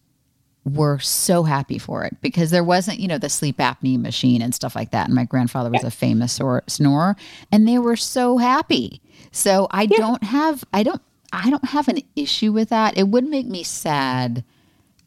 were 0.63 0.99
so 0.99 1.41
happy 1.43 1.79
for 1.79 2.03
it 2.03 2.15
because 2.21 2.51
there 2.51 2.63
wasn't, 2.63 2.99
you 2.99 3.07
know, 3.07 3.17
the 3.17 3.29
sleep 3.29 3.57
apnea 3.57 3.99
machine 3.99 4.41
and 4.43 4.53
stuff 4.53 4.75
like 4.75 4.91
that. 4.91 5.07
And 5.07 5.15
my 5.15 5.25
grandfather 5.25 5.71
was 5.71 5.83
a 5.83 5.89
famous 5.89 6.39
or- 6.39 6.63
snorer, 6.67 7.15
and 7.51 7.67
they 7.67 7.79
were 7.79 7.95
so 7.95 8.37
happy. 8.37 9.01
So 9.31 9.67
I 9.71 9.87
don't 9.87 10.23
have, 10.23 10.63
I 10.71 10.83
don't, 10.83 11.01
I 11.33 11.49
don't 11.49 11.65
have 11.65 11.87
an 11.87 11.99
issue 12.15 12.51
with 12.51 12.69
that. 12.69 12.97
It 12.97 13.07
would 13.07 13.23
make 13.25 13.47
me 13.47 13.63
sad 13.63 14.43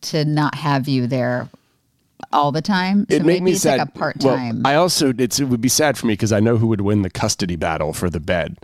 to 0.03 0.25
not 0.25 0.57
have 0.57 0.89
you 0.89 1.07
there 1.07 1.49
all 2.33 2.51
the 2.51 2.63
time. 2.63 3.07
So 3.09 3.15
it 3.17 3.21
made 3.21 3.27
maybe 3.35 3.45
me 3.45 3.51
it's 3.53 3.61
sad. 3.61 3.79
like 3.79 3.89
a 3.89 3.93
part 3.93 4.17
Well, 4.25 4.37
time. 4.37 4.67
I 4.67 4.75
also 4.75 5.13
it's, 5.17 5.39
it 5.39 5.45
would 5.45 5.61
be 5.61 5.69
sad 5.69 5.97
for 5.97 6.07
me 6.07 6.15
because 6.15 6.33
I 6.33 6.41
know 6.41 6.57
who 6.57 6.67
would 6.67 6.81
win 6.81 7.03
the 7.03 7.11
custody 7.11 7.57
battle 7.57 7.93
for 7.93 8.11
the 8.11 8.21
bed, 8.21 8.57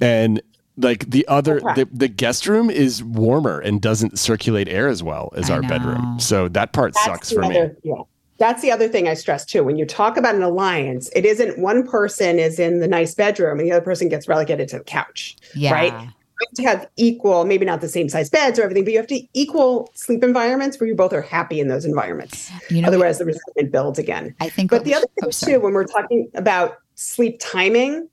and 0.00 0.40
like 0.82 1.10
the 1.10 1.26
other 1.28 1.60
the, 1.60 1.88
the 1.92 2.08
guest 2.08 2.46
room 2.46 2.70
is 2.70 3.02
warmer 3.02 3.60
and 3.60 3.80
doesn't 3.80 4.18
circulate 4.18 4.68
air 4.68 4.88
as 4.88 5.02
well 5.02 5.32
as 5.36 5.50
I 5.50 5.54
our 5.54 5.62
know. 5.62 5.68
bedroom. 5.68 6.20
So 6.20 6.48
that 6.48 6.72
part 6.72 6.94
sucks 6.96 7.30
the 7.30 7.36
for 7.36 7.42
me. 7.42 7.70
Yeah. 7.82 8.02
That's 8.38 8.62
the 8.62 8.72
other 8.72 8.88
thing 8.88 9.06
I 9.06 9.14
stress 9.14 9.44
too. 9.44 9.62
When 9.62 9.76
you 9.76 9.84
talk 9.84 10.16
about 10.16 10.34
an 10.34 10.42
alliance, 10.42 11.10
it 11.14 11.26
isn't 11.26 11.58
one 11.58 11.86
person 11.86 12.38
is 12.38 12.58
in 12.58 12.80
the 12.80 12.88
nice 12.88 13.14
bedroom 13.14 13.58
and 13.58 13.68
the 13.68 13.72
other 13.72 13.84
person 13.84 14.08
gets 14.08 14.26
relegated 14.28 14.68
to 14.70 14.78
the 14.78 14.84
couch. 14.84 15.36
Yeah. 15.54 15.72
Right. 15.72 15.92
You 15.92 16.46
have 16.46 16.54
to 16.54 16.62
have 16.62 16.88
equal, 16.96 17.44
maybe 17.44 17.66
not 17.66 17.82
the 17.82 17.88
same 17.88 18.08
size 18.08 18.30
beds 18.30 18.58
or 18.58 18.62
everything, 18.62 18.84
but 18.84 18.92
you 18.94 18.98
have 18.98 19.06
to 19.08 19.20
equal 19.34 19.90
sleep 19.92 20.24
environments 20.24 20.80
where 20.80 20.88
you 20.88 20.94
both 20.94 21.12
are 21.12 21.20
happy 21.20 21.60
in 21.60 21.68
those 21.68 21.84
environments. 21.84 22.50
You 22.70 22.80
know- 22.80 22.88
Otherwise, 22.88 23.18
the 23.18 23.26
resentment 23.26 23.72
builds 23.72 23.98
again. 23.98 24.34
I 24.40 24.48
think. 24.48 24.70
But 24.70 24.84
the 24.84 24.94
other 24.94 25.06
oh, 25.18 25.24
thing 25.24 25.32
sorry. 25.32 25.52
too, 25.52 25.60
when 25.60 25.74
we're 25.74 25.84
talking 25.84 26.30
about 26.34 26.78
sleep 26.94 27.36
timing, 27.40 28.08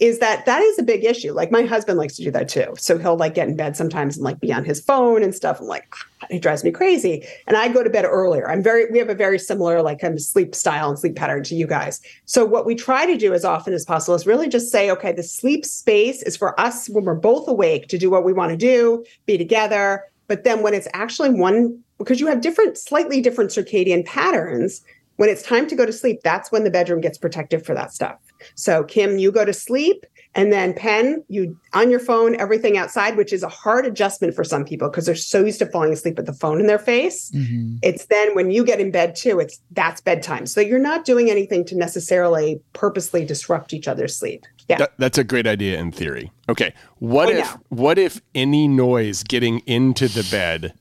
is 0.00 0.20
that 0.20 0.46
that 0.46 0.62
is 0.62 0.78
a 0.78 0.82
big 0.82 1.04
issue. 1.04 1.32
Like 1.32 1.50
my 1.50 1.62
husband 1.62 1.98
likes 1.98 2.16
to 2.16 2.24
do 2.24 2.30
that 2.30 2.48
too. 2.48 2.74
So 2.78 2.98
he'll 2.98 3.16
like 3.16 3.34
get 3.34 3.48
in 3.48 3.56
bed 3.56 3.76
sometimes 3.76 4.16
and 4.16 4.24
like 4.24 4.38
be 4.40 4.52
on 4.52 4.64
his 4.64 4.80
phone 4.80 5.22
and 5.24 5.34
stuff. 5.34 5.60
I'm 5.60 5.66
like, 5.66 5.86
"Ah, 5.92 6.26
it 6.30 6.40
drives 6.40 6.62
me 6.62 6.70
crazy. 6.70 7.26
And 7.48 7.56
I 7.56 7.68
go 7.68 7.82
to 7.82 7.90
bed 7.90 8.04
earlier. 8.04 8.48
I'm 8.48 8.62
very, 8.62 8.90
we 8.90 8.98
have 8.98 9.08
a 9.08 9.14
very 9.14 9.38
similar 9.38 9.82
like 9.82 10.00
kind 10.00 10.14
of 10.14 10.22
sleep 10.22 10.54
style 10.54 10.88
and 10.88 10.98
sleep 10.98 11.16
pattern 11.16 11.42
to 11.44 11.56
you 11.56 11.66
guys. 11.66 12.00
So 12.26 12.44
what 12.44 12.64
we 12.64 12.76
try 12.76 13.06
to 13.06 13.16
do 13.16 13.32
as 13.32 13.44
often 13.44 13.74
as 13.74 13.84
possible 13.84 14.14
is 14.14 14.26
really 14.26 14.48
just 14.48 14.70
say, 14.70 14.90
okay, 14.90 15.12
the 15.12 15.24
sleep 15.24 15.64
space 15.64 16.22
is 16.22 16.36
for 16.36 16.58
us 16.60 16.88
when 16.88 17.04
we're 17.04 17.14
both 17.14 17.48
awake 17.48 17.88
to 17.88 17.98
do 17.98 18.08
what 18.08 18.24
we 18.24 18.32
want 18.32 18.50
to 18.50 18.56
do, 18.56 19.04
be 19.26 19.36
together. 19.36 20.04
But 20.28 20.44
then 20.44 20.62
when 20.62 20.74
it's 20.74 20.88
actually 20.92 21.30
one, 21.30 21.82
because 21.96 22.20
you 22.20 22.26
have 22.28 22.40
different, 22.40 22.78
slightly 22.78 23.20
different 23.20 23.50
circadian 23.50 24.04
patterns, 24.04 24.82
when 25.18 25.28
it's 25.28 25.42
time 25.42 25.66
to 25.66 25.74
go 25.74 25.84
to 25.84 25.92
sleep, 25.92 26.20
that's 26.22 26.50
when 26.52 26.62
the 26.62 26.70
bedroom 26.70 27.00
gets 27.00 27.18
protected 27.18 27.66
for 27.66 27.74
that 27.74 27.92
stuff. 27.92 28.18
So, 28.54 28.84
Kim, 28.84 29.18
you 29.18 29.32
go 29.32 29.44
to 29.44 29.52
sleep, 29.52 30.06
and 30.36 30.52
then 30.52 30.72
Penn, 30.74 31.24
you 31.26 31.58
on 31.72 31.90
your 31.90 31.98
phone, 31.98 32.36
everything 32.36 32.78
outside, 32.78 33.16
which 33.16 33.32
is 33.32 33.42
a 33.42 33.48
hard 33.48 33.84
adjustment 33.84 34.32
for 34.32 34.44
some 34.44 34.64
people 34.64 34.88
because 34.88 35.06
they're 35.06 35.16
so 35.16 35.44
used 35.44 35.58
to 35.58 35.66
falling 35.66 35.92
asleep 35.92 36.16
with 36.16 36.26
the 36.26 36.32
phone 36.32 36.60
in 36.60 36.68
their 36.68 36.78
face. 36.78 37.32
Mhm. 37.32 37.78
It's 37.82 38.06
then 38.06 38.32
when 38.36 38.52
you 38.52 38.64
get 38.64 38.78
in 38.78 38.92
bed 38.92 39.16
too, 39.16 39.40
it's 39.40 39.60
that's 39.72 40.00
bedtime. 40.00 40.46
So 40.46 40.60
you're 40.60 40.78
not 40.78 41.04
doing 41.04 41.30
anything 41.32 41.64
to 41.64 41.76
necessarily 41.76 42.60
purposely 42.72 43.24
disrupt 43.24 43.72
each 43.72 43.88
other's 43.88 44.14
sleep. 44.14 44.46
Yeah. 44.68 44.78
That, 44.78 44.92
that's 44.98 45.18
a 45.18 45.24
great 45.24 45.48
idea 45.48 45.80
in 45.80 45.90
theory. 45.90 46.30
Okay, 46.48 46.72
what 47.00 47.28
I 47.28 47.38
if 47.40 47.56
what 47.70 47.98
if 47.98 48.20
any 48.36 48.68
noise 48.68 49.24
getting 49.24 49.60
into 49.66 50.06
the 50.06 50.26
bed 50.30 50.74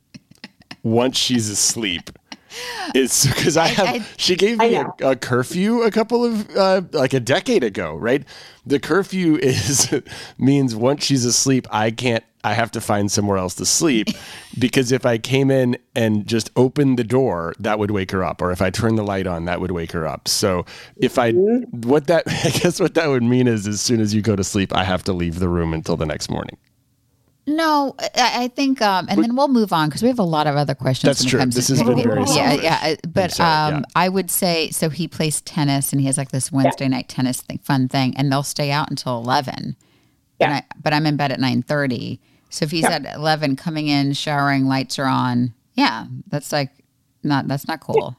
once 0.83 1.17
she's 1.17 1.49
asleep 1.49 2.11
is 2.93 3.25
because 3.27 3.57
I 3.57 3.67
have 3.67 3.87
I- 3.87 4.05
she 4.17 4.35
gave 4.35 4.57
me 4.59 4.75
a, 4.75 4.85
a 5.01 5.15
curfew 5.15 5.81
a 5.83 5.91
couple 5.91 6.23
of 6.25 6.49
uh, 6.55 6.81
like 6.91 7.13
a 7.13 7.19
decade 7.19 7.63
ago, 7.63 7.95
right? 7.95 8.23
The 8.65 8.79
curfew 8.79 9.35
is 9.41 9.93
means 10.37 10.75
once 10.75 11.03
she's 11.05 11.25
asleep, 11.25 11.67
I 11.71 11.91
can't. 11.91 12.23
I 12.43 12.53
have 12.53 12.71
to 12.71 12.81
find 12.81 13.11
somewhere 13.11 13.37
else 13.37 13.55
to 13.55 13.65
sleep 13.65 14.07
because 14.59 14.93
if 14.93 15.05
I 15.05 15.17
came 15.17 15.51
in 15.51 15.75
and 15.95 16.25
just 16.25 16.49
opened 16.55 16.97
the 16.97 17.03
door, 17.03 17.53
that 17.59 17.77
would 17.77 17.91
wake 17.91 18.11
her 18.11 18.23
up, 18.23 18.41
or 18.41 18.51
if 18.51 18.61
I 18.61 18.69
turned 18.69 18.97
the 18.97 19.03
light 19.03 19.27
on, 19.27 19.45
that 19.45 19.59
would 19.59 19.71
wake 19.71 19.91
her 19.91 20.07
up. 20.07 20.27
So 20.29 20.65
if 20.95 21.17
I 21.19 21.33
Mm-hmm. 21.33 21.81
what 21.89 22.07
that 22.07 22.23
I 22.27 22.49
guess 22.51 22.79
what 22.79 22.93
that 22.93 23.07
would 23.07 23.23
mean 23.23 23.47
is 23.47 23.67
as 23.67 23.81
soon 23.81 23.99
as 23.99 24.13
you 24.13 24.21
go 24.21 24.35
to 24.37 24.43
sleep, 24.45 24.73
I 24.73 24.85
have 24.85 25.03
to 25.05 25.13
leave 25.13 25.39
the 25.39 25.49
room 25.49 25.73
until 25.73 25.97
the 25.97 26.05
next 26.05 26.29
morning. 26.29 26.57
No, 27.47 27.95
I, 27.99 28.43
I 28.43 28.47
think, 28.49 28.81
um, 28.81 29.07
and 29.09 29.23
then 29.23 29.35
we'll 29.35 29.47
move 29.47 29.71
on 29.71 29.87
because 29.87 30.01
we 30.03 30.09
have 30.09 30.19
a 30.19 30.23
lot 30.23 30.47
of 30.47 30.57
other 30.57 30.75
questions. 30.75 31.07
That's 31.07 31.21
when 31.21 31.27
it 31.27 31.31
true. 31.31 31.39
comes 31.39 31.55
This 31.55 31.67
to- 31.67 31.75
has 31.75 31.83
been 31.83 32.03
very 32.03 32.19
yeah, 32.19 32.25
selfish. 32.25 32.63
yeah. 32.63 32.95
But 33.07 33.31
sorry, 33.31 33.73
um, 33.75 33.79
yeah. 33.79 33.85
I 33.95 34.09
would 34.09 34.29
say 34.29 34.69
so. 34.71 34.89
He 34.89 35.07
plays 35.07 35.39
tennis 35.41 35.93
and 35.93 36.01
he 36.01 36.07
has 36.07 36.17
like 36.17 36.29
this 36.31 36.51
Wednesday 36.51 36.89
night 36.89 37.07
tennis 37.07 37.41
thing, 37.41 37.59
fun 37.59 37.87
thing, 37.87 38.15
and 38.17 38.29
they'll 38.31 38.43
stay 38.43 38.69
out 38.71 38.89
until 38.89 39.17
eleven. 39.17 39.77
Yeah. 40.39 40.47
And 40.47 40.55
I, 40.55 40.63
but 40.83 40.93
I'm 40.93 41.05
in 41.05 41.15
bed 41.15 41.31
at 41.31 41.39
nine 41.39 41.61
thirty. 41.63 42.19
So 42.49 42.65
if 42.65 42.71
he's 42.71 42.83
at 42.85 43.05
eleven, 43.15 43.55
coming 43.55 43.87
in, 43.87 44.11
showering, 44.13 44.65
lights 44.67 44.99
are 44.99 45.05
on. 45.05 45.53
Yeah, 45.73 46.05
that's 46.27 46.51
like 46.51 46.71
not. 47.23 47.47
That's 47.47 47.67
not 47.67 47.79
cool. 47.79 48.17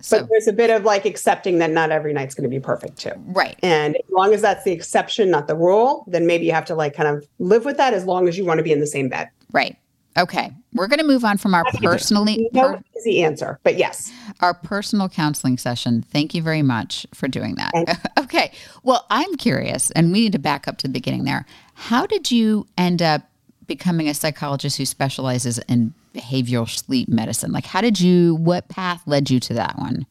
So 0.00 0.20
But 0.20 0.28
there's 0.28 0.46
a 0.46 0.52
bit 0.52 0.70
of 0.70 0.84
like 0.84 1.04
accepting 1.06 1.58
that 1.58 1.70
not 1.70 1.90
every 1.90 2.12
night's 2.12 2.34
going 2.34 2.48
to 2.48 2.54
be 2.54 2.60
perfect 2.60 2.98
too. 2.98 3.12
right. 3.28 3.58
And 3.62 3.96
as 3.96 4.10
long 4.10 4.34
as 4.34 4.42
that's 4.42 4.64
the 4.64 4.72
exception, 4.72 5.30
not 5.30 5.46
the 5.46 5.56
rule, 5.56 6.04
then 6.06 6.26
maybe 6.26 6.44
you 6.46 6.52
have 6.52 6.66
to 6.66 6.74
like 6.74 6.94
kind 6.94 7.08
of 7.08 7.26
live 7.38 7.64
with 7.64 7.76
that 7.78 7.94
as 7.94 8.04
long 8.04 8.28
as 8.28 8.36
you 8.36 8.44
want 8.44 8.58
to 8.58 8.64
be 8.64 8.72
in 8.72 8.80
the 8.80 8.86
same 8.86 9.08
bed. 9.08 9.30
Right. 9.52 9.76
Okay. 10.18 10.50
We're 10.72 10.86
going 10.86 10.98
to 11.00 11.06
move 11.06 11.24
on 11.24 11.36
from 11.38 11.54
our 11.54 11.64
personally 11.82 12.48
No 12.52 12.74
per- 12.74 12.82
easy 12.98 13.22
answer, 13.22 13.58
but 13.62 13.76
yes. 13.76 14.10
our 14.40 14.54
personal 14.54 15.08
counseling 15.08 15.58
session. 15.58 16.02
Thank 16.02 16.34
you 16.34 16.42
very 16.42 16.62
much 16.62 17.06
for 17.12 17.28
doing 17.28 17.56
that. 17.56 17.72
okay. 18.18 18.52
Well, 18.82 19.06
I'm 19.10 19.36
curious, 19.36 19.90
and 19.90 20.12
we 20.12 20.20
need 20.20 20.32
to 20.32 20.38
back 20.38 20.68
up 20.68 20.78
to 20.78 20.86
the 20.86 20.92
beginning 20.92 21.24
there. 21.24 21.44
How 21.74 22.06
did 22.06 22.30
you 22.30 22.66
end 22.78 23.02
up 23.02 23.22
becoming 23.66 24.08
a 24.08 24.14
psychologist 24.14 24.78
who 24.78 24.86
specializes 24.86 25.58
in 25.68 25.92
behavioral 26.16 26.68
sleep 26.68 27.08
medicine? 27.08 27.52
Like, 27.52 27.66
how 27.66 27.80
did 27.80 28.00
you, 28.00 28.36
what 28.36 28.68
path 28.68 29.02
led 29.06 29.30
you 29.30 29.38
to 29.40 29.54
that 29.54 29.78
one? 29.78 30.06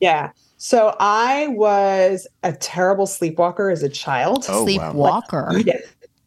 Yeah. 0.00 0.30
So 0.58 0.94
I 1.00 1.48
was 1.48 2.26
a 2.42 2.52
terrible 2.52 3.06
sleepwalker 3.06 3.70
as 3.70 3.82
a 3.82 3.88
child. 3.88 4.44
Oh, 4.48 4.64
wow. 4.64 4.92
Sleepwalker. 4.92 5.66
Yeah. 5.66 5.78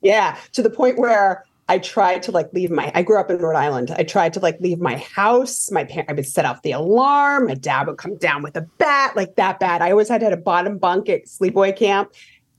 Yeah. 0.01 0.37
To 0.53 0.61
the 0.61 0.69
point 0.69 0.97
where 0.97 1.45
I 1.67 1.77
tried 1.77 2.23
to 2.23 2.31
like 2.31 2.51
leave 2.51 2.71
my 2.71 2.91
I 2.95 3.03
grew 3.03 3.19
up 3.19 3.29
in 3.29 3.37
Rhode 3.37 3.55
Island. 3.55 3.91
I 3.91 4.03
tried 4.03 4.33
to 4.33 4.39
like 4.39 4.59
leave 4.59 4.79
my 4.79 4.97
house. 4.97 5.69
My 5.69 5.83
parent 5.83 6.09
I 6.09 6.13
would 6.13 6.25
set 6.25 6.45
off 6.45 6.63
the 6.63 6.71
alarm. 6.71 7.45
My 7.45 7.53
dad 7.53 7.85
would 7.85 7.99
come 7.99 8.17
down 8.17 8.41
with 8.41 8.55
a 8.55 8.61
bat, 8.79 9.15
like 9.15 9.35
that 9.35 9.59
bad. 9.59 9.83
I 9.83 9.91
always 9.91 10.09
had 10.09 10.21
to 10.21 10.25
have 10.25 10.33
a 10.33 10.41
bottom 10.41 10.79
bunk 10.79 11.09
at 11.09 11.25
sleepaway 11.25 11.77
camp. 11.77 12.11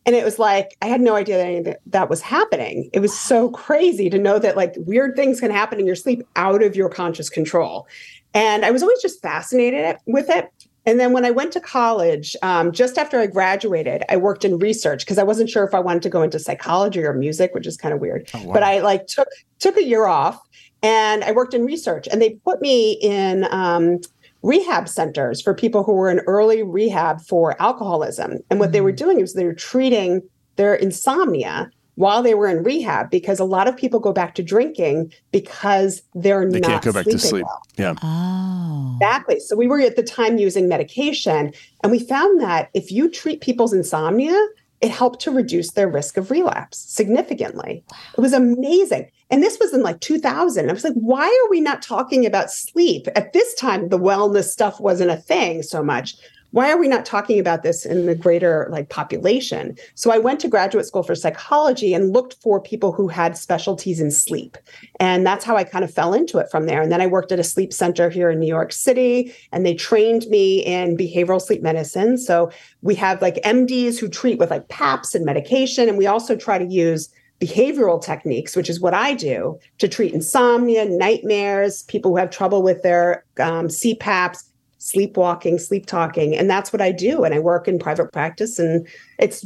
And 0.06 0.16
it 0.16 0.24
was 0.24 0.38
like 0.38 0.76
I 0.82 0.86
had 0.86 1.00
no 1.00 1.14
idea 1.14 1.36
that 1.36 1.46
any 1.46 1.60
that- 1.62 1.80
that 1.86 2.10
was 2.10 2.20
happening. 2.20 2.90
It 2.92 3.00
was 3.00 3.18
so 3.18 3.50
crazy 3.50 4.08
to 4.10 4.18
know 4.18 4.38
that 4.38 4.56
like 4.56 4.74
weird 4.78 5.16
things 5.16 5.40
can 5.40 5.50
happen 5.50 5.78
in 5.78 5.86
your 5.86 5.96
sleep 5.96 6.26
out 6.36 6.62
of 6.62 6.74
your 6.74 6.88
conscious 6.88 7.28
control. 7.28 7.86
And 8.32 8.64
I 8.64 8.70
was 8.70 8.82
always 8.82 9.02
just 9.02 9.20
fascinated 9.20 9.96
with 10.06 10.30
it. 10.30 10.50
And 10.86 10.98
then 10.98 11.12
when 11.12 11.26
I 11.26 11.30
went 11.30 11.52
to 11.52 11.60
college, 11.60 12.34
um, 12.42 12.72
just 12.72 12.96
after 12.96 13.20
I 13.20 13.26
graduated, 13.26 14.02
I 14.08 14.16
worked 14.16 14.44
in 14.44 14.58
research 14.58 15.04
because 15.04 15.18
I 15.18 15.22
wasn't 15.22 15.50
sure 15.50 15.64
if 15.64 15.74
I 15.74 15.80
wanted 15.80 16.02
to 16.02 16.08
go 16.08 16.22
into 16.22 16.38
psychology 16.38 17.04
or 17.04 17.12
music, 17.12 17.52
which 17.54 17.66
is 17.66 17.76
kind 17.76 17.92
of 17.92 18.00
weird. 18.00 18.30
But 18.54 18.62
I 18.62 18.80
like 18.80 19.06
took 19.06 19.28
took 19.58 19.76
a 19.76 19.84
year 19.84 20.06
off 20.06 20.40
and 20.82 21.22
I 21.22 21.32
worked 21.32 21.52
in 21.52 21.64
research. 21.66 22.08
And 22.10 22.22
they 22.22 22.30
put 22.30 22.62
me 22.62 22.92
in 22.92 23.46
um, 23.50 24.00
rehab 24.42 24.88
centers 24.88 25.40
for 25.40 25.54
people 25.54 25.82
who 25.82 25.92
were 25.92 26.10
in 26.10 26.20
early 26.20 26.62
rehab 26.62 27.20
for 27.20 27.60
alcoholism. 27.60 28.38
And 28.50 28.60
what 28.60 28.72
they 28.72 28.80
were 28.80 28.90
mm-hmm. 28.90 29.04
doing 29.04 29.20
is 29.20 29.34
they 29.34 29.44
were 29.44 29.54
treating 29.54 30.22
their 30.56 30.74
insomnia 30.74 31.70
while 31.96 32.22
they 32.22 32.34
were 32.34 32.48
in 32.48 32.62
rehab 32.62 33.10
because 33.10 33.38
a 33.38 33.44
lot 33.44 33.68
of 33.68 33.76
people 33.76 34.00
go 34.00 34.12
back 34.12 34.34
to 34.34 34.42
drinking 34.42 35.12
because 35.32 36.02
they're 36.14 36.50
They 36.50 36.60
not 36.60 36.70
can't 36.70 36.84
go 36.84 36.92
back 36.92 37.04
to 37.04 37.18
sleep. 37.18 37.44
well. 37.44 37.62
Yeah. 37.76 37.94
Oh. 38.02 38.96
Exactly. 38.96 39.40
So 39.40 39.56
we 39.56 39.66
were 39.66 39.80
at 39.80 39.96
the 39.96 40.02
time 40.02 40.38
using 40.38 40.68
medication, 40.68 41.52
and 41.82 41.92
we 41.92 41.98
found 41.98 42.40
that 42.40 42.70
if 42.74 42.90
you 42.90 43.10
treat 43.10 43.40
people's 43.40 43.72
insomnia, 43.72 44.38
it 44.80 44.90
helped 44.90 45.20
to 45.20 45.30
reduce 45.30 45.72
their 45.72 45.88
risk 45.88 46.16
of 46.16 46.30
relapse 46.30 46.78
significantly. 46.78 47.84
It 48.16 48.20
was 48.20 48.32
amazing. 48.32 49.10
And 49.30 49.42
this 49.42 49.58
was 49.58 49.72
in 49.72 49.82
like 49.82 50.00
2000. 50.00 50.68
I 50.68 50.72
was 50.72 50.84
like, 50.84 50.94
why 50.94 51.26
are 51.26 51.50
we 51.50 51.60
not 51.60 51.82
talking 51.82 52.26
about 52.26 52.50
sleep? 52.50 53.06
At 53.14 53.32
this 53.32 53.54
time, 53.54 53.88
the 53.88 53.98
wellness 53.98 54.44
stuff 54.44 54.80
wasn't 54.80 55.10
a 55.10 55.16
thing 55.16 55.62
so 55.62 55.82
much. 55.82 56.16
Why 56.52 56.70
are 56.72 56.78
we 56.78 56.88
not 56.88 57.06
talking 57.06 57.38
about 57.38 57.62
this 57.62 57.86
in 57.86 58.06
the 58.06 58.14
greater 58.14 58.68
like 58.72 58.88
population? 58.88 59.76
So 59.94 60.10
I 60.10 60.18
went 60.18 60.40
to 60.40 60.48
graduate 60.48 60.84
school 60.84 61.04
for 61.04 61.14
psychology 61.14 61.94
and 61.94 62.12
looked 62.12 62.34
for 62.42 62.60
people 62.60 62.90
who 62.90 63.06
had 63.06 63.36
specialties 63.36 64.00
in 64.00 64.10
sleep. 64.10 64.58
And 64.98 65.24
that's 65.24 65.44
how 65.44 65.56
I 65.56 65.62
kind 65.62 65.84
of 65.84 65.94
fell 65.94 66.12
into 66.12 66.38
it 66.38 66.50
from 66.50 66.66
there. 66.66 66.82
And 66.82 66.90
then 66.90 67.00
I 67.00 67.06
worked 67.06 67.30
at 67.30 67.38
a 67.38 67.44
sleep 67.44 67.72
center 67.72 68.10
here 68.10 68.30
in 68.30 68.40
New 68.40 68.48
York 68.48 68.72
City, 68.72 69.32
and 69.52 69.64
they 69.64 69.74
trained 69.74 70.26
me 70.26 70.64
in 70.64 70.96
behavioral 70.96 71.40
sleep 71.40 71.62
medicine. 71.62 72.18
So 72.18 72.50
we 72.82 72.96
have 72.96 73.22
like 73.22 73.36
MDs 73.36 74.00
who 74.00 74.08
treat 74.08 74.40
with 74.40 74.50
like 74.50 74.68
PAPs 74.68 75.14
and 75.14 75.24
medication. 75.24 75.88
And 75.88 75.98
we 75.98 76.08
also 76.08 76.34
try 76.34 76.58
to 76.58 76.66
use 76.66 77.10
behavioral 77.40 78.02
techniques, 78.02 78.54
which 78.54 78.68
is 78.68 78.80
what 78.80 78.94
I 78.94 79.14
do 79.14 79.58
to 79.78 79.88
treat 79.88 80.12
insomnia, 80.12 80.84
nightmares, 80.84 81.82
people 81.84 82.10
who 82.10 82.16
have 82.18 82.30
trouble 82.30 82.62
with 82.62 82.82
their 82.82 83.24
um, 83.38 83.68
CPAPs, 83.68 84.44
sleepwalking, 84.78 85.58
sleep 85.58 85.86
talking. 85.86 86.36
And 86.36 86.50
that's 86.50 86.72
what 86.72 86.82
I 86.82 86.92
do. 86.92 87.24
And 87.24 87.34
I 87.34 87.38
work 87.38 87.66
in 87.66 87.78
private 87.78 88.12
practice. 88.12 88.58
And 88.58 88.86
it's 89.18 89.44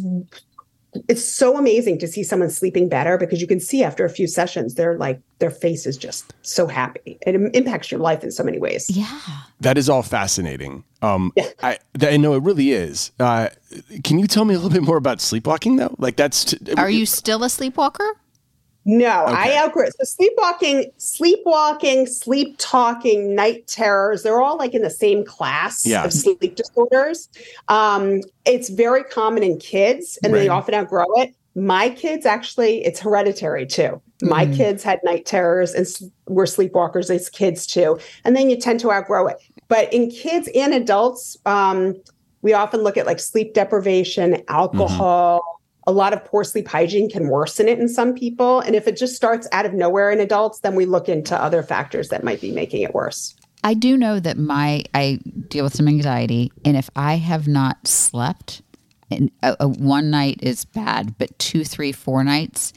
it's 1.09 1.25
so 1.25 1.57
amazing 1.59 1.99
to 1.99 2.09
see 2.09 2.23
someone 2.23 2.51
sleeping 2.51 2.89
better 2.89 3.19
because 3.19 3.41
you 3.41 3.47
can 3.47 3.61
see 3.61 3.83
after 3.83 4.05
a 4.05 4.11
few 4.11 4.27
sessions 4.27 4.75
they're 4.75 4.97
like 4.97 5.21
their 5.39 5.51
face 5.51 5.85
is 5.87 5.97
just 5.97 6.33
so 6.43 6.67
happy. 6.67 7.19
It 7.27 7.35
impacts 7.55 7.91
your 7.91 8.01
life 8.01 8.23
in 8.23 8.31
so 8.31 8.43
many 8.43 8.59
ways. 8.59 8.89
Yeah. 8.89 9.21
That 9.61 9.77
is 9.77 9.89
all 9.89 10.03
fascinating. 10.03 10.85
Um 11.03 11.33
yeah. 11.37 11.51
i 11.63 11.79
i 12.01 12.17
know 12.17 12.35
it 12.35 12.43
really 12.43 12.71
is. 12.73 13.11
Uh 13.19 13.49
can 14.03 14.19
you 14.19 14.27
tell 14.27 14.45
me 14.45 14.55
a 14.55 14.59
little 14.59 14.71
bit 14.73 14.83
more 14.83 14.97
about 14.97 15.21
sleepwalking 15.21 15.77
though? 15.77 15.95
Like 15.99 16.17
that's 16.17 16.45
t- 16.45 16.75
are 16.77 16.91
you 16.91 17.07
still 17.07 17.45
a 17.45 17.51
sleepwalker 17.51 18.09
no, 18.85 19.25
okay. 19.25 19.57
I 19.57 19.63
outgrew 19.63 19.87
it. 19.87 19.95
So 19.99 20.05
sleepwalking, 20.05 20.91
sleepwalking, 20.99 22.07
sleep 22.07 22.57
talking, 22.59 23.35
night 23.35 23.67
terrors, 23.67 24.23
they're 24.23 24.41
all 24.41 24.59
like 24.59 24.75
in 24.75 24.83
the 24.83 24.91
same 24.91 25.25
class 25.25 25.87
yeah. 25.87 26.05
of 26.05 26.13
sleep 26.13 26.55
disorders. 26.55 27.29
Um, 27.69 28.21
it's 28.45 28.69
very 28.69 29.03
common 29.05 29.43
in 29.43 29.59
kids 29.59 30.19
and 30.23 30.33
right. 30.33 30.41
they 30.41 30.49
often 30.49 30.75
outgrow 30.75 31.07
it. 31.17 31.35
My 31.55 31.89
kids 31.89 32.27
actually, 32.27 32.85
it's 32.85 33.01
hereditary 33.01 33.65
too. 33.65 34.03
My 34.23 34.45
mm. 34.45 34.57
kids 34.57 34.83
had 34.83 35.01
night 35.05 35.25
terrors 35.25 35.73
and 35.73 35.87
were 36.27 36.47
sleepwalkers 36.47 37.15
as 37.15 37.31
kids 37.31 37.67
too. 37.67 37.99
And 38.25 38.37
then 38.37 38.51
you 38.51 38.57
tend 38.57 38.81
to 38.81 38.93
outgrow 38.93 39.29
it. 39.29 39.37
But 39.69 39.93
in 39.95 40.11
kids 40.11 40.49
and 40.55 40.75
adults, 40.75 41.39
um, 41.47 41.95
we 42.43 42.53
often 42.53 42.81
look 42.81 42.97
at 42.97 43.07
like 43.07 43.21
sleep 43.21 43.55
deprivation, 43.55 44.43
alcohol. 44.49 45.39
Mm-hmm 45.39 45.51
a 45.87 45.93
lot 45.93 46.13
of 46.13 46.25
poor 46.25 46.45
sleep 46.45 46.69
hygiene 46.69 47.11
can 47.11 47.29
worsen 47.29 47.69
it 47.69 47.79
in 47.79 47.89
some 47.89 48.15
people. 48.15 48.61
And 48.61 48.75
if 48.75 48.89
it 48.89 48.97
just 48.97 49.15
starts 49.15 49.47
out 49.53 49.67
of 49.67 49.75
nowhere 49.75 50.11
in 50.11 50.21
adults, 50.21 50.61
then 50.61 50.75
we 50.75 50.87
look 50.87 51.09
into 51.09 51.41
other 51.41 51.63
factors 51.63 52.09
that 52.09 52.25
might 52.25 52.41
be 52.41 52.53
making 52.53 52.83
it 52.83 52.95
worse. 52.95 53.35
I 53.63 53.75
do 53.75 53.97
know 53.97 54.21
that 54.21 54.37
my 54.37 54.85
I 54.93 55.21
deal 55.49 55.65
with 55.65 55.75
some 55.75 55.89
anxiety, 55.89 56.53
and 56.67 56.77
if 56.77 56.91
I 56.97 57.15
have 57.17 57.49
not 57.49 57.89
slept, 57.89 58.61
and 59.11 59.31
a, 59.43 59.57
a 59.61 59.69
one 59.69 60.11
night 60.11 60.41
is 60.43 60.67
bad, 60.67 61.17
but 61.17 61.39
two, 61.39 61.65
three, 61.65 61.91
four 61.91 62.23
nights, 62.25 62.75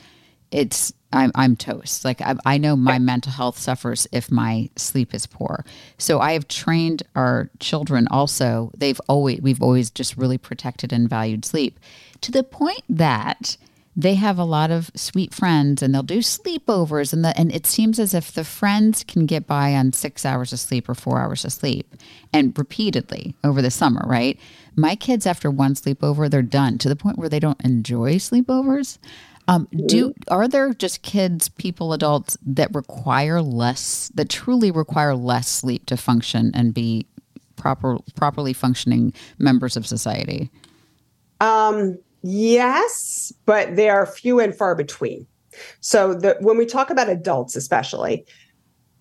it's 0.49 0.93
I'm 1.11 1.31
I'm 1.35 1.57
toast. 1.57 2.05
Like 2.05 2.21
I, 2.21 2.35
I 2.45 2.57
know 2.57 2.77
my 2.77 2.99
mental 2.99 3.33
health 3.33 3.57
suffers 3.57 4.07
if 4.13 4.31
my 4.31 4.69
sleep 4.77 5.13
is 5.13 5.25
poor. 5.25 5.65
So 5.97 6.19
I 6.19 6.33
have 6.33 6.47
trained 6.47 7.03
our 7.15 7.49
children 7.59 8.07
also. 8.09 8.71
They've 8.77 8.99
always 9.09 9.41
we've 9.41 9.61
always 9.61 9.89
just 9.89 10.15
really 10.15 10.37
protected 10.37 10.93
and 10.93 11.09
valued 11.09 11.43
sleep 11.43 11.79
to 12.21 12.31
the 12.31 12.43
point 12.43 12.83
that 12.89 13.57
they 13.95 14.13
have 14.13 14.37
a 14.37 14.43
lot 14.43 14.69
of 14.69 14.91
sweet 14.93 15.33
friends 15.33 15.81
and 15.81 15.93
they'll 15.93 16.03
do 16.03 16.19
sleepovers 16.19 17.11
and 17.11 17.25
the 17.25 17.37
and 17.37 17.51
it 17.53 17.65
seems 17.65 17.99
as 17.99 18.13
if 18.13 18.31
the 18.31 18.43
friends 18.43 19.03
can 19.03 19.25
get 19.25 19.47
by 19.47 19.73
on 19.73 19.91
6 19.91 20.25
hours 20.25 20.53
of 20.53 20.59
sleep 20.59 20.87
or 20.87 20.93
4 20.93 21.19
hours 21.19 21.43
of 21.43 21.51
sleep 21.51 21.95
and 22.31 22.57
repeatedly 22.57 23.35
over 23.43 23.59
the 23.61 23.71
summer, 23.71 24.03
right? 24.05 24.39
My 24.75 24.95
kids 24.95 25.25
after 25.25 25.49
one 25.49 25.73
sleepover 25.73 26.29
they're 26.29 26.43
done 26.43 26.77
to 26.77 26.89
the 26.89 26.95
point 26.95 27.17
where 27.17 27.29
they 27.29 27.39
don't 27.39 27.59
enjoy 27.65 28.15
sleepovers. 28.15 28.99
Um, 29.47 29.67
do 29.85 30.13
are 30.27 30.47
there 30.47 30.73
just 30.73 31.01
kids, 31.01 31.49
people, 31.49 31.93
adults 31.93 32.37
that 32.45 32.73
require 32.75 33.41
less, 33.41 34.11
that 34.15 34.29
truly 34.29 34.71
require 34.71 35.15
less 35.15 35.47
sleep 35.47 35.85
to 35.85 35.95
function 35.95 36.51
and 36.53 36.73
be 36.73 37.07
proper, 37.55 37.97
properly 38.15 38.51
functioning 38.51 39.13
members 39.39 39.77
of 39.77 39.87
society? 39.87 40.51
Um, 41.39 41.97
yes, 42.27 43.31
but 43.45 43.75
they 43.75 43.89
are 43.89 44.05
few 44.05 44.39
and 44.39 44.55
far 44.55 44.75
between. 44.75 45.25
So 45.79 46.13
the, 46.13 46.37
when 46.41 46.57
we 46.57 46.65
talk 46.65 46.89
about 46.89 47.09
adults, 47.09 47.55
especially, 47.55 48.25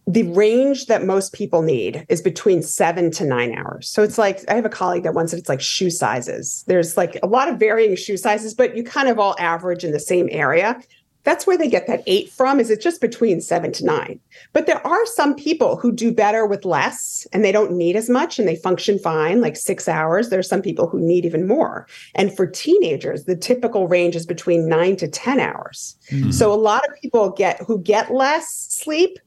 the 0.07 0.23
range 0.23 0.87
that 0.87 1.05
most 1.05 1.33
people 1.33 1.63
need 1.63 2.07
is 2.09 2.23
between 2.23 2.63
seven 2.63 3.11
to 3.11 3.25
nine 3.25 3.57
hours. 3.57 3.89
So 3.89 4.05
it's 4.05 4.19
like 4.19 4.45
I 4.49 4.55
have 4.55 4.65
a 4.65 4.71
colleague 4.71 5.03
that 5.03 5.15
once 5.15 5.33
said 5.33 5.41
it's 5.41 5.49
like 5.49 5.61
shoe 5.61 5.91
sizes. 5.91 6.65
There's 6.69 6.97
like 6.97 7.19
a 7.25 7.27
lot 7.27 7.49
of 7.49 7.59
varying 7.59 7.97
shoe 7.97 8.17
sizes, 8.17 8.55
but 8.55 8.77
you 8.77 8.85
kind 8.85 9.09
of 9.09 9.19
all 9.19 9.35
average 9.41 9.83
in 9.83 9.91
the 9.91 9.99
same 9.99 10.29
area. 10.31 10.81
That's 11.27 11.45
where 11.45 11.59
they 11.59 11.69
get 11.69 11.89
that 11.89 12.05
eight 12.07 12.31
from, 12.31 12.61
is 12.61 12.71
it's 12.71 12.85
just 12.85 13.01
between 13.01 13.41
seven 13.41 13.73
to 13.73 13.85
nine. 13.85 14.21
But 14.53 14.67
there 14.67 14.87
are 14.87 15.05
some 15.07 15.35
people 15.35 15.77
who 15.77 15.91
do 15.91 16.13
better 16.13 16.47
with 16.47 16.65
less 16.65 17.27
and 17.33 17.45
they 17.45 17.51
don't 17.51 17.73
need 17.73 17.97
as 17.97 18.09
much 18.09 18.39
and 18.39 18.47
they 18.47 18.55
function 18.55 18.97
fine, 18.97 19.41
like 19.41 19.57
six 19.57 19.89
hours. 19.89 20.29
There 20.29 20.39
are 20.39 20.45
some 20.45 20.63
people 20.63 20.87
who 20.87 21.01
need 21.01 21.27
even 21.27 21.49
more. 21.49 21.89
And 22.15 22.35
for 22.35 22.47
teenagers, 22.47 23.25
the 23.25 23.35
typical 23.35 23.89
range 23.89 24.15
is 24.15 24.25
between 24.25 24.69
nine 24.69 24.95
to 24.97 25.09
10 25.09 25.41
hours. 25.41 25.97
Mm-hmm. 26.13 26.31
So 26.31 26.53
a 26.53 26.55
lot 26.55 26.89
of 26.89 26.95
people 27.03 27.31
get 27.31 27.61
who 27.67 27.81
get 27.81 28.15
less 28.15 28.49
sleep 28.71 29.19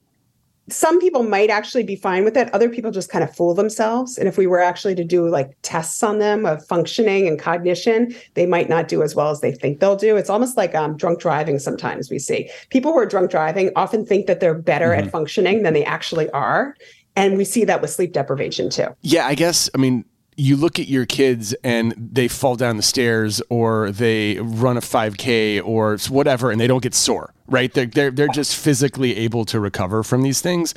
some 0.72 1.00
people 1.00 1.24
might 1.24 1.50
actually 1.50 1.84
be 1.84 1.96
fine 1.96 2.24
with 2.24 2.38
it. 2.38 2.54
Other 2.54 2.70
people 2.70 2.92
just 2.92 3.10
kind 3.10 3.24
of 3.24 3.36
fool 3.36 3.54
themselves. 3.54 4.18
And 4.18 4.28
if 4.28 4.38
we 4.38 4.48
were 4.48 4.62
actually 4.62 4.96
to 4.96 5.04
do 5.04 5.28
like 5.28 5.56
tests 5.62 6.02
on 6.04 6.20
them 6.20 6.46
of 6.46 6.66
functioning 6.66 7.28
and 7.28 7.40
cognition, 7.40 8.16
they 8.34 8.46
might 8.46 8.70
not 8.70 8.88
do 8.88 9.04
as 9.04 9.16
well 9.16 9.30
as 9.30 9.42
they 9.42 9.52
think 9.52 9.80
they'll 9.80 9.96
do. 9.96 10.16
It's 10.18 10.30
almost 10.30 10.58
like 10.58 10.76
um, 10.76 10.98
drunk 10.98 11.20
driving 11.20 11.60
sometimes 11.60 12.10
we 12.10 12.20
see. 12.20 12.50
People 12.70 12.92
who 12.92 13.00
are 13.00 13.06
drunk 13.06 13.32
driving 13.32 13.72
often 13.76 14.06
think 14.06 14.28
that 14.28 14.40
they're 14.40 14.54
better 14.54 14.90
mm-hmm. 14.90 15.06
at 15.06 15.12
functioning 15.12 15.64
than 15.64 15.74
they 15.74 15.86
actually 15.86 16.30
are. 16.32 16.76
And 17.16 17.38
we 17.38 17.46
see 17.46 17.66
that 17.66 17.82
with 17.82 17.90
sleep 17.90 18.14
deprivation 18.14 18.70
too. 18.70 18.88
Yeah, 19.02 19.28
I 19.28 19.36
guess, 19.36 19.70
I 19.74 19.78
mean, 19.78 20.06
you 20.40 20.56
look 20.56 20.80
at 20.80 20.88
your 20.88 21.06
kids 21.06 21.54
and 21.64 21.94
they 21.98 22.28
fall 22.28 22.56
down 22.56 22.78
the 22.78 22.84
stairs 22.84 23.42
or 23.50 23.92
they 23.92 24.40
run 24.40 24.78
a 24.78 24.82
5k 24.82 25.62
or 25.66 25.98
whatever 26.10 26.50
and 26.50 26.60
they 26.60 26.68
don't 26.68 26.82
get 26.82 26.96
sore 26.96 27.34
right? 27.50 27.74
They're 27.74 27.86
they're, 27.86 28.12
they're 28.12 28.28
just 28.28 28.56
physically 28.56 29.16
able 29.18 29.46
to 29.46 29.60
recover 29.60 30.04
from 30.04 30.22
these 30.22 30.42
things. 30.42 30.74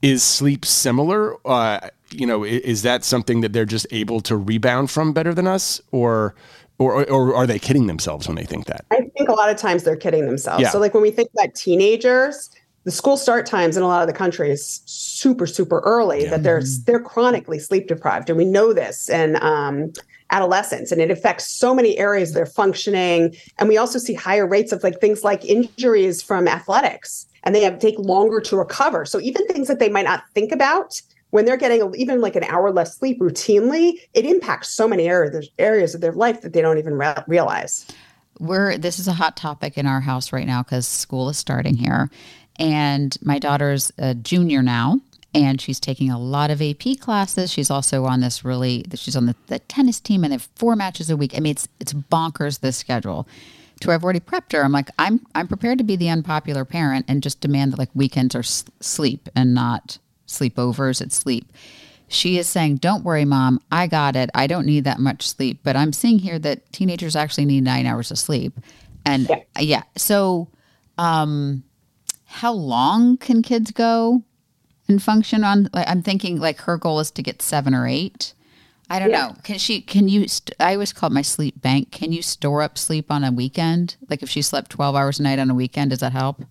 Is 0.00 0.22
sleep 0.22 0.64
similar? 0.64 1.36
Uh, 1.46 1.88
you 2.10 2.26
know 2.26 2.44
is, 2.44 2.82
that 2.82 3.04
something 3.04 3.40
that 3.40 3.52
they're 3.52 3.64
just 3.64 3.86
able 3.90 4.20
to 4.22 4.36
rebound 4.36 4.90
from 4.90 5.12
better 5.12 5.34
than 5.34 5.46
us? 5.46 5.80
Or 5.92 6.34
or, 6.78 7.08
or 7.08 7.34
are 7.34 7.46
they 7.46 7.58
kidding 7.58 7.86
themselves 7.86 8.26
when 8.26 8.36
they 8.36 8.44
think 8.44 8.66
that? 8.66 8.84
I 8.90 9.02
think 9.16 9.28
a 9.28 9.32
lot 9.32 9.50
of 9.50 9.56
times 9.56 9.84
they're 9.84 9.96
kidding 9.96 10.26
themselves. 10.26 10.62
Yeah. 10.62 10.70
so 10.70 10.80
like 10.80 10.94
when 10.94 11.02
we 11.02 11.12
think 11.12 11.30
about 11.38 11.54
teenagers 11.54 12.50
the 12.84 12.90
school 12.90 13.16
start 13.16 13.46
times 13.46 13.76
in 13.76 13.82
a 13.82 13.86
lot 13.86 14.02
of 14.02 14.08
the 14.08 14.18
country 14.18 14.50
is 14.50 14.80
super 14.86 15.46
super 15.46 15.80
early 15.80 16.24
yeah. 16.24 16.30
that 16.30 16.42
they're 16.42 16.60
mm-hmm. 16.60 16.84
they're 16.84 17.00
chronically 17.00 17.58
sleep 17.58 17.86
deprived 17.86 18.28
and 18.28 18.36
we 18.36 18.44
know 18.44 18.72
this 18.72 19.08
and 19.08 19.36
um, 19.36 19.92
adolescents 20.30 20.90
and 20.90 21.00
it 21.00 21.10
affects 21.10 21.46
so 21.46 21.74
many 21.74 21.98
areas 21.98 22.30
of 22.30 22.34
their 22.34 22.46
functioning 22.46 23.34
and 23.58 23.68
we 23.68 23.76
also 23.76 23.98
see 23.98 24.14
higher 24.14 24.46
rates 24.46 24.72
of 24.72 24.82
like 24.82 25.00
things 25.00 25.22
like 25.22 25.44
injuries 25.44 26.22
from 26.22 26.48
athletics 26.48 27.26
and 27.44 27.54
they 27.54 27.62
have 27.62 27.78
take 27.78 27.98
longer 27.98 28.40
to 28.40 28.56
recover 28.56 29.04
so 29.04 29.20
even 29.20 29.46
things 29.46 29.68
that 29.68 29.78
they 29.78 29.88
might 29.88 30.04
not 30.06 30.24
think 30.34 30.50
about 30.50 31.00
when 31.30 31.44
they're 31.44 31.56
getting 31.56 31.94
even 31.96 32.20
like 32.20 32.36
an 32.36 32.44
hour 32.44 32.72
less 32.72 32.96
sleep 32.96 33.20
routinely 33.20 33.94
it 34.14 34.24
impacts 34.24 34.70
so 34.70 34.88
many 34.88 35.06
areas 35.06 35.48
areas 35.58 35.94
of 35.94 36.00
their 36.00 36.12
life 36.12 36.40
that 36.40 36.52
they 36.52 36.62
don't 36.62 36.78
even 36.78 36.94
re- 36.94 37.24
realize 37.26 37.86
we're 38.38 38.78
this 38.78 38.98
is 38.98 39.06
a 39.06 39.12
hot 39.12 39.36
topic 39.36 39.76
in 39.76 39.86
our 39.86 40.00
house 40.00 40.32
right 40.32 40.46
now 40.46 40.62
because 40.62 40.88
school 40.88 41.28
is 41.28 41.36
starting 41.36 41.76
here 41.76 42.10
and 42.58 43.16
my 43.22 43.38
daughter's 43.38 43.92
a 43.98 44.14
junior 44.14 44.62
now, 44.62 45.00
and 45.34 45.60
she's 45.60 45.80
taking 45.80 46.10
a 46.10 46.18
lot 46.18 46.50
of 46.50 46.62
AP 46.62 46.98
classes. 47.00 47.50
She's 47.52 47.70
also 47.70 48.04
on 48.04 48.20
this 48.20 48.44
really, 48.44 48.84
she's 48.94 49.16
on 49.16 49.26
the, 49.26 49.36
the 49.48 49.58
tennis 49.60 50.00
team, 50.00 50.24
and 50.24 50.32
they 50.32 50.36
have 50.36 50.48
four 50.56 50.76
matches 50.76 51.10
a 51.10 51.16
week. 51.16 51.34
I 51.36 51.40
mean, 51.40 51.52
it's 51.52 51.68
it's 51.80 51.92
bonkers 51.92 52.60
this 52.60 52.76
schedule. 52.76 53.26
To 53.80 53.88
where 53.88 53.96
I've 53.96 54.04
already 54.04 54.20
prepped 54.20 54.52
her. 54.52 54.64
I'm 54.64 54.72
like, 54.72 54.90
I'm 54.98 55.26
I'm 55.34 55.48
prepared 55.48 55.78
to 55.78 55.84
be 55.84 55.96
the 55.96 56.08
unpopular 56.10 56.64
parent 56.64 57.04
and 57.08 57.22
just 57.22 57.40
demand 57.40 57.72
that 57.72 57.78
like 57.78 57.90
weekends 57.94 58.34
are 58.36 58.40
s- 58.40 58.64
sleep 58.80 59.28
and 59.34 59.54
not 59.54 59.98
sleepovers. 60.28 61.00
It's 61.02 61.16
sleep. 61.16 61.50
She 62.08 62.38
is 62.38 62.48
saying, 62.48 62.76
"Don't 62.76 63.02
worry, 63.04 63.24
mom. 63.24 63.60
I 63.72 63.86
got 63.88 64.14
it. 64.16 64.30
I 64.34 64.46
don't 64.46 64.66
need 64.66 64.84
that 64.84 65.00
much 65.00 65.26
sleep." 65.26 65.60
But 65.64 65.76
I'm 65.76 65.92
seeing 65.92 66.20
here 66.20 66.38
that 66.40 66.72
teenagers 66.72 67.16
actually 67.16 67.46
need 67.46 67.64
nine 67.64 67.86
hours 67.86 68.10
of 68.12 68.18
sleep, 68.18 68.52
and 69.06 69.28
yeah, 69.28 69.40
yeah. 69.58 69.82
so. 69.96 70.48
um 70.98 71.64
how 72.32 72.52
long 72.52 73.16
can 73.18 73.42
kids 73.42 73.70
go 73.70 74.22
and 74.88 75.02
function 75.02 75.44
on 75.44 75.68
like 75.72 75.86
i'm 75.88 76.02
thinking 76.02 76.38
like 76.38 76.60
her 76.60 76.76
goal 76.76 76.98
is 76.98 77.10
to 77.10 77.22
get 77.22 77.42
seven 77.42 77.74
or 77.74 77.86
eight 77.86 78.32
i 78.90 78.98
don't 78.98 79.10
yeah. 79.10 79.28
know 79.28 79.34
can 79.44 79.58
she 79.58 79.80
can 79.80 80.08
you 80.08 80.26
st- 80.26 80.56
i 80.58 80.72
always 80.72 80.92
call 80.92 81.08
it 81.08 81.12
my 81.12 81.22
sleep 81.22 81.60
bank 81.60 81.90
can 81.90 82.10
you 82.10 82.22
store 82.22 82.62
up 82.62 82.78
sleep 82.78 83.10
on 83.10 83.22
a 83.22 83.30
weekend 83.30 83.96
like 84.08 84.22
if 84.22 84.30
she 84.30 84.40
slept 84.40 84.70
12 84.70 84.96
hours 84.96 85.20
a 85.20 85.22
night 85.22 85.38
on 85.38 85.50
a 85.50 85.54
weekend 85.54 85.90
does 85.90 86.00
that 86.00 86.12
help 86.12 86.42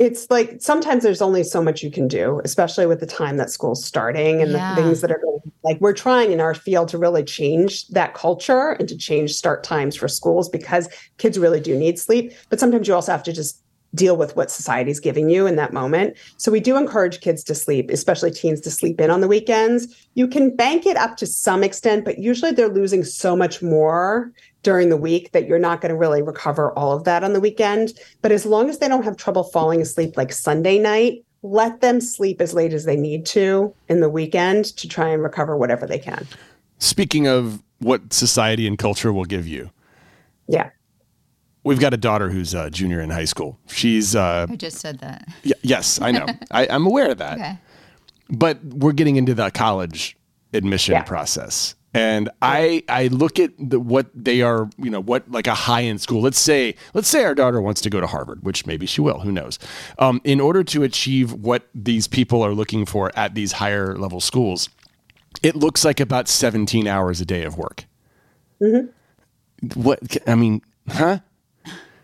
it's 0.00 0.28
like 0.28 0.56
sometimes 0.60 1.04
there's 1.04 1.22
only 1.22 1.44
so 1.44 1.62
much 1.62 1.84
you 1.84 1.90
can 1.90 2.08
do, 2.08 2.40
especially 2.44 2.84
with 2.84 2.98
the 2.98 3.06
time 3.06 3.36
that 3.36 3.48
school's 3.48 3.84
starting 3.84 4.42
and 4.42 4.50
yeah. 4.50 4.74
the 4.74 4.82
things 4.82 5.00
that 5.02 5.12
are 5.12 5.20
going. 5.22 5.40
Like 5.62 5.80
we're 5.80 5.92
trying 5.92 6.32
in 6.32 6.40
our 6.40 6.52
field 6.52 6.88
to 6.88 6.98
really 6.98 7.22
change 7.22 7.86
that 7.88 8.12
culture 8.12 8.70
and 8.72 8.88
to 8.88 8.96
change 8.96 9.32
start 9.34 9.62
times 9.62 9.94
for 9.94 10.08
schools 10.08 10.48
because 10.48 10.88
kids 11.18 11.38
really 11.38 11.60
do 11.60 11.76
need 11.76 11.98
sleep. 12.00 12.32
But 12.50 12.58
sometimes 12.58 12.88
you 12.88 12.94
also 12.94 13.12
have 13.12 13.22
to 13.22 13.32
just 13.32 13.63
deal 13.94 14.16
with 14.16 14.36
what 14.36 14.50
society's 14.50 15.00
giving 15.00 15.30
you 15.30 15.46
in 15.46 15.56
that 15.56 15.72
moment. 15.72 16.16
So 16.36 16.50
we 16.50 16.60
do 16.60 16.76
encourage 16.76 17.20
kids 17.20 17.44
to 17.44 17.54
sleep, 17.54 17.90
especially 17.90 18.30
teens 18.30 18.60
to 18.62 18.70
sleep 18.70 19.00
in 19.00 19.10
on 19.10 19.20
the 19.20 19.28
weekends. 19.28 20.08
You 20.14 20.26
can 20.26 20.54
bank 20.54 20.86
it 20.86 20.96
up 20.96 21.16
to 21.18 21.26
some 21.26 21.62
extent, 21.62 22.04
but 22.04 22.18
usually 22.18 22.52
they're 22.52 22.68
losing 22.68 23.04
so 23.04 23.36
much 23.36 23.62
more 23.62 24.32
during 24.62 24.88
the 24.88 24.96
week 24.96 25.32
that 25.32 25.46
you're 25.46 25.58
not 25.58 25.80
going 25.80 25.90
to 25.90 25.96
really 25.96 26.22
recover 26.22 26.72
all 26.72 26.92
of 26.92 27.04
that 27.04 27.22
on 27.22 27.32
the 27.32 27.40
weekend. 27.40 27.92
But 28.22 28.32
as 28.32 28.46
long 28.46 28.68
as 28.68 28.78
they 28.78 28.88
don't 28.88 29.04
have 29.04 29.16
trouble 29.16 29.44
falling 29.44 29.80
asleep 29.80 30.16
like 30.16 30.32
Sunday 30.32 30.78
night, 30.78 31.24
let 31.42 31.80
them 31.80 32.00
sleep 32.00 32.40
as 32.40 32.54
late 32.54 32.72
as 32.72 32.84
they 32.84 32.96
need 32.96 33.26
to 33.26 33.74
in 33.88 34.00
the 34.00 34.08
weekend 34.08 34.64
to 34.76 34.88
try 34.88 35.08
and 35.08 35.22
recover 35.22 35.56
whatever 35.56 35.86
they 35.86 35.98
can. 35.98 36.26
Speaking 36.78 37.28
of 37.28 37.62
what 37.80 38.14
society 38.14 38.66
and 38.66 38.78
culture 38.78 39.12
will 39.12 39.26
give 39.26 39.46
you. 39.46 39.70
Yeah 40.48 40.70
we've 41.64 41.80
got 41.80 41.92
a 41.92 41.96
daughter 41.96 42.30
who's 42.30 42.54
a 42.54 42.70
junior 42.70 43.00
in 43.00 43.10
high 43.10 43.24
school. 43.24 43.58
She's 43.66 44.14
uh, 44.14 44.46
I 44.48 44.56
just 44.56 44.78
said 44.78 45.00
that. 45.00 45.26
y- 45.44 45.52
yes, 45.62 46.00
I 46.00 46.12
know. 46.12 46.26
I, 46.50 46.66
I'm 46.68 46.86
aware 46.86 47.10
of 47.10 47.18
that. 47.18 47.38
Okay. 47.38 47.58
But 48.30 48.62
we're 48.64 48.92
getting 48.92 49.16
into 49.16 49.34
the 49.34 49.50
college 49.50 50.16
admission 50.52 50.92
Yeah. 50.92 51.02
process. 51.02 51.74
And 51.96 52.28
I 52.42 52.82
I 52.88 53.06
look 53.06 53.38
at 53.38 53.52
the, 53.56 53.78
what 53.78 54.06
they 54.14 54.42
are, 54.42 54.68
you 54.78 54.90
know, 54.90 55.00
what 55.00 55.30
like 55.30 55.46
a 55.46 55.54
high 55.54 55.84
end 55.84 56.00
school. 56.00 56.20
Let's 56.22 56.40
say 56.40 56.74
let's 56.92 57.06
say 57.06 57.22
our 57.24 57.36
daughter 57.36 57.60
wants 57.60 57.80
to 57.82 57.90
go 57.90 58.00
to 58.00 58.06
Harvard, 58.08 58.42
which 58.42 58.66
maybe 58.66 58.84
she 58.84 59.00
will. 59.00 59.20
Who 59.20 59.30
knows? 59.30 59.60
Um, 60.00 60.20
in 60.24 60.40
order 60.40 60.64
to 60.64 60.82
achieve 60.82 61.32
what 61.32 61.68
these 61.72 62.08
people 62.08 62.42
are 62.42 62.52
looking 62.52 62.84
for 62.84 63.12
at 63.14 63.34
these 63.36 63.52
higher 63.52 63.96
level 63.96 64.20
schools, 64.20 64.68
it 65.40 65.54
looks 65.54 65.84
like 65.84 66.00
about 66.00 66.26
17 66.26 66.88
hours 66.88 67.20
a 67.20 67.24
day 67.24 67.44
of 67.44 67.56
work. 67.58 67.84
Mhm. 68.60 68.88
What 69.74 70.00
I 70.26 70.34
mean, 70.34 70.62
huh? 70.88 71.20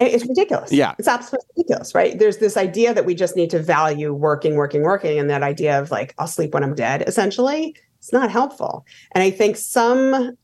It- 0.00 0.14
It's 0.14 0.26
ridiculous. 0.26 0.72
Yeah. 0.72 0.94
It's 0.98 1.08
absolutely 1.08 1.46
ridiculous, 1.56 1.94
right? 1.94 2.18
There's 2.18 2.38
this 2.38 2.56
idea 2.56 2.94
that 2.94 3.04
we 3.04 3.14
just 3.14 3.36
need 3.36 3.50
to 3.50 3.60
value 3.60 4.12
working, 4.14 4.56
working, 4.56 4.82
working, 4.82 5.18
and 5.18 5.28
that 5.30 5.42
idea 5.42 5.78
of 5.78 5.90
like, 5.90 6.14
I'll 6.18 6.26
sleep 6.26 6.54
when 6.54 6.64
I'm 6.64 6.74
dead, 6.74 7.04
essentially, 7.06 7.76
it's 7.98 8.12
not 8.12 8.30
helpful. 8.30 8.86
And 9.12 9.22
I 9.22 9.30
think 9.30 9.56
some, 9.58 10.36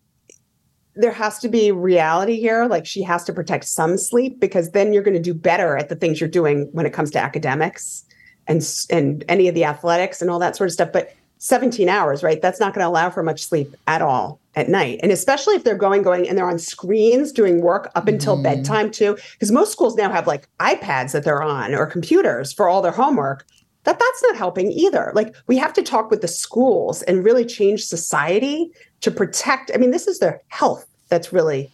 there 0.94 1.12
has 1.12 1.38
to 1.38 1.48
be 1.48 1.72
reality 1.72 2.38
here. 2.38 2.66
Like, 2.66 2.84
she 2.86 3.02
has 3.02 3.24
to 3.24 3.32
protect 3.32 3.64
some 3.64 3.96
sleep 3.96 4.40
because 4.40 4.72
then 4.72 4.92
you're 4.92 5.02
going 5.02 5.16
to 5.16 5.22
do 5.22 5.34
better 5.34 5.76
at 5.76 5.88
the 5.88 5.96
things 5.96 6.20
you're 6.20 6.28
doing 6.28 6.68
when 6.72 6.84
it 6.84 6.92
comes 6.92 7.10
to 7.12 7.18
academics 7.18 8.04
and, 8.46 8.62
and 8.90 9.24
any 9.28 9.48
of 9.48 9.54
the 9.54 9.64
athletics 9.64 10.20
and 10.20 10.30
all 10.30 10.38
that 10.38 10.54
sort 10.54 10.68
of 10.68 10.72
stuff. 10.74 10.90
But 10.92 11.14
17 11.38 11.88
hours, 11.88 12.22
right? 12.22 12.40
That's 12.40 12.60
not 12.60 12.74
going 12.74 12.84
to 12.84 12.88
allow 12.88 13.10
for 13.10 13.22
much 13.22 13.44
sleep 13.44 13.74
at 13.86 14.02
all 14.02 14.40
at 14.54 14.68
night. 14.68 15.00
And 15.02 15.12
especially 15.12 15.54
if 15.54 15.64
they're 15.64 15.76
going, 15.76 16.02
going, 16.02 16.28
and 16.28 16.36
they're 16.36 16.48
on 16.48 16.58
screens 16.58 17.30
doing 17.30 17.60
work 17.60 17.90
up 17.94 18.08
until 18.08 18.34
mm-hmm. 18.34 18.44
bedtime 18.44 18.90
too. 18.90 19.16
Because 19.32 19.52
most 19.52 19.72
schools 19.72 19.96
now 19.96 20.10
have 20.10 20.26
like 20.26 20.48
iPads 20.60 21.12
that 21.12 21.24
they're 21.24 21.42
on 21.42 21.74
or 21.74 21.86
computers 21.86 22.52
for 22.52 22.68
all 22.68 22.80
their 22.82 22.92
homework. 22.92 23.46
That 23.84 23.98
that's 24.00 24.22
not 24.24 24.36
helping 24.36 24.72
either. 24.72 25.12
Like 25.14 25.34
we 25.46 25.56
have 25.58 25.72
to 25.74 25.82
talk 25.82 26.10
with 26.10 26.20
the 26.20 26.28
schools 26.28 27.02
and 27.02 27.24
really 27.24 27.44
change 27.44 27.84
society 27.84 28.70
to 29.02 29.10
protect. 29.10 29.70
I 29.72 29.78
mean, 29.78 29.92
this 29.92 30.08
is 30.08 30.18
their 30.18 30.42
health 30.48 30.86
that's 31.08 31.32
really 31.32 31.70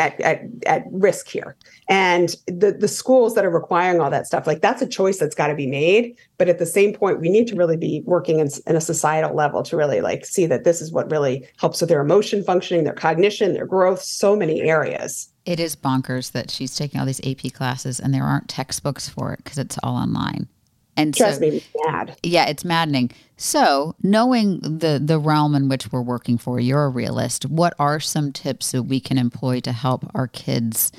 at, 0.00 0.20
at, 0.20 0.42
at 0.66 0.82
risk 0.90 1.28
here. 1.28 1.54
And 1.92 2.34
the, 2.46 2.72
the 2.72 2.88
schools 2.88 3.34
that 3.34 3.44
are 3.44 3.50
requiring 3.50 4.00
all 4.00 4.08
that 4.08 4.26
stuff, 4.26 4.46
like 4.46 4.62
that's 4.62 4.80
a 4.80 4.86
choice 4.86 5.18
that's 5.18 5.34
got 5.34 5.48
to 5.48 5.54
be 5.54 5.66
made. 5.66 6.16
But 6.38 6.48
at 6.48 6.58
the 6.58 6.64
same 6.64 6.94
point, 6.94 7.20
we 7.20 7.28
need 7.28 7.46
to 7.48 7.54
really 7.54 7.76
be 7.76 8.02
working 8.06 8.38
in, 8.38 8.48
in 8.66 8.76
a 8.76 8.80
societal 8.80 9.34
level 9.34 9.62
to 9.64 9.76
really 9.76 10.00
like 10.00 10.24
see 10.24 10.46
that 10.46 10.64
this 10.64 10.80
is 10.80 10.90
what 10.90 11.10
really 11.10 11.46
helps 11.58 11.82
with 11.82 11.90
their 11.90 12.00
emotion 12.00 12.42
functioning, 12.42 12.84
their 12.84 12.94
cognition, 12.94 13.52
their 13.52 13.66
growth, 13.66 14.00
so 14.00 14.34
many 14.34 14.62
areas. 14.62 15.28
It 15.44 15.60
is 15.60 15.76
bonkers 15.76 16.32
that 16.32 16.50
she's 16.50 16.74
taking 16.74 16.98
all 16.98 17.04
these 17.04 17.20
AP 17.26 17.52
classes 17.52 18.00
and 18.00 18.14
there 18.14 18.24
aren't 18.24 18.48
textbooks 18.48 19.10
for 19.10 19.34
it 19.34 19.44
because 19.44 19.58
it's 19.58 19.78
all 19.82 19.96
online. 19.96 20.48
And 20.96 21.12
Drives 21.12 21.36
so, 21.36 21.40
me 21.40 21.62
mad. 21.84 22.16
yeah, 22.22 22.46
it's 22.46 22.64
maddening. 22.64 23.10
So, 23.36 23.94
knowing 24.02 24.60
the 24.60 25.00
the 25.02 25.18
realm 25.18 25.54
in 25.54 25.68
which 25.68 25.92
we're 25.92 26.02
working 26.02 26.38
for, 26.38 26.58
you're 26.58 26.84
a 26.84 26.90
realist. 26.90 27.44
What 27.46 27.74
are 27.78 28.00
some 28.00 28.32
tips 28.32 28.72
that 28.72 28.84
we 28.84 29.00
can 29.00 29.18
employ 29.18 29.60
to 29.60 29.72
help 29.72 30.10
our 30.14 30.28
kids, 30.28 30.92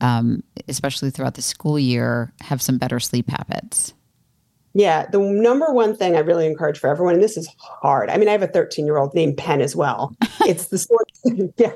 um, 0.00 0.42
especially 0.68 1.10
throughout 1.10 1.34
the 1.34 1.42
school 1.42 1.78
year, 1.78 2.32
have 2.40 2.60
some 2.62 2.78
better 2.78 3.00
sleep 3.00 3.30
habits? 3.30 3.94
Yeah, 4.72 5.06
the 5.10 5.18
number 5.18 5.72
one 5.72 5.96
thing 5.96 6.16
I 6.16 6.20
really 6.20 6.46
encourage 6.46 6.78
for 6.78 6.88
everyone, 6.88 7.14
and 7.14 7.22
this 7.22 7.36
is 7.36 7.48
hard. 7.58 8.08
I 8.08 8.16
mean, 8.16 8.28
I 8.28 8.32
have 8.32 8.42
a 8.42 8.46
13 8.46 8.86
year 8.86 8.98
old 8.98 9.14
named 9.14 9.36
Penn 9.36 9.60
as 9.60 9.74
well. 9.74 10.14
It's 10.46 10.68
the 10.68 10.78
sort, 10.78 11.10
yeah. 11.58 11.72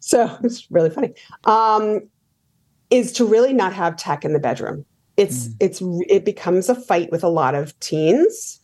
So 0.00 0.36
it's 0.44 0.70
really 0.70 0.90
funny. 0.90 1.14
Um, 1.44 2.08
is 2.90 3.12
to 3.12 3.24
really 3.24 3.52
not 3.52 3.72
have 3.72 3.96
tech 3.96 4.24
in 4.24 4.32
the 4.32 4.40
bedroom. 4.40 4.84
It's 5.16 5.50
it's 5.60 5.80
it 6.08 6.24
becomes 6.24 6.68
a 6.68 6.74
fight 6.74 7.10
with 7.12 7.22
a 7.22 7.28
lot 7.28 7.54
of 7.54 7.78
teens, 7.80 8.58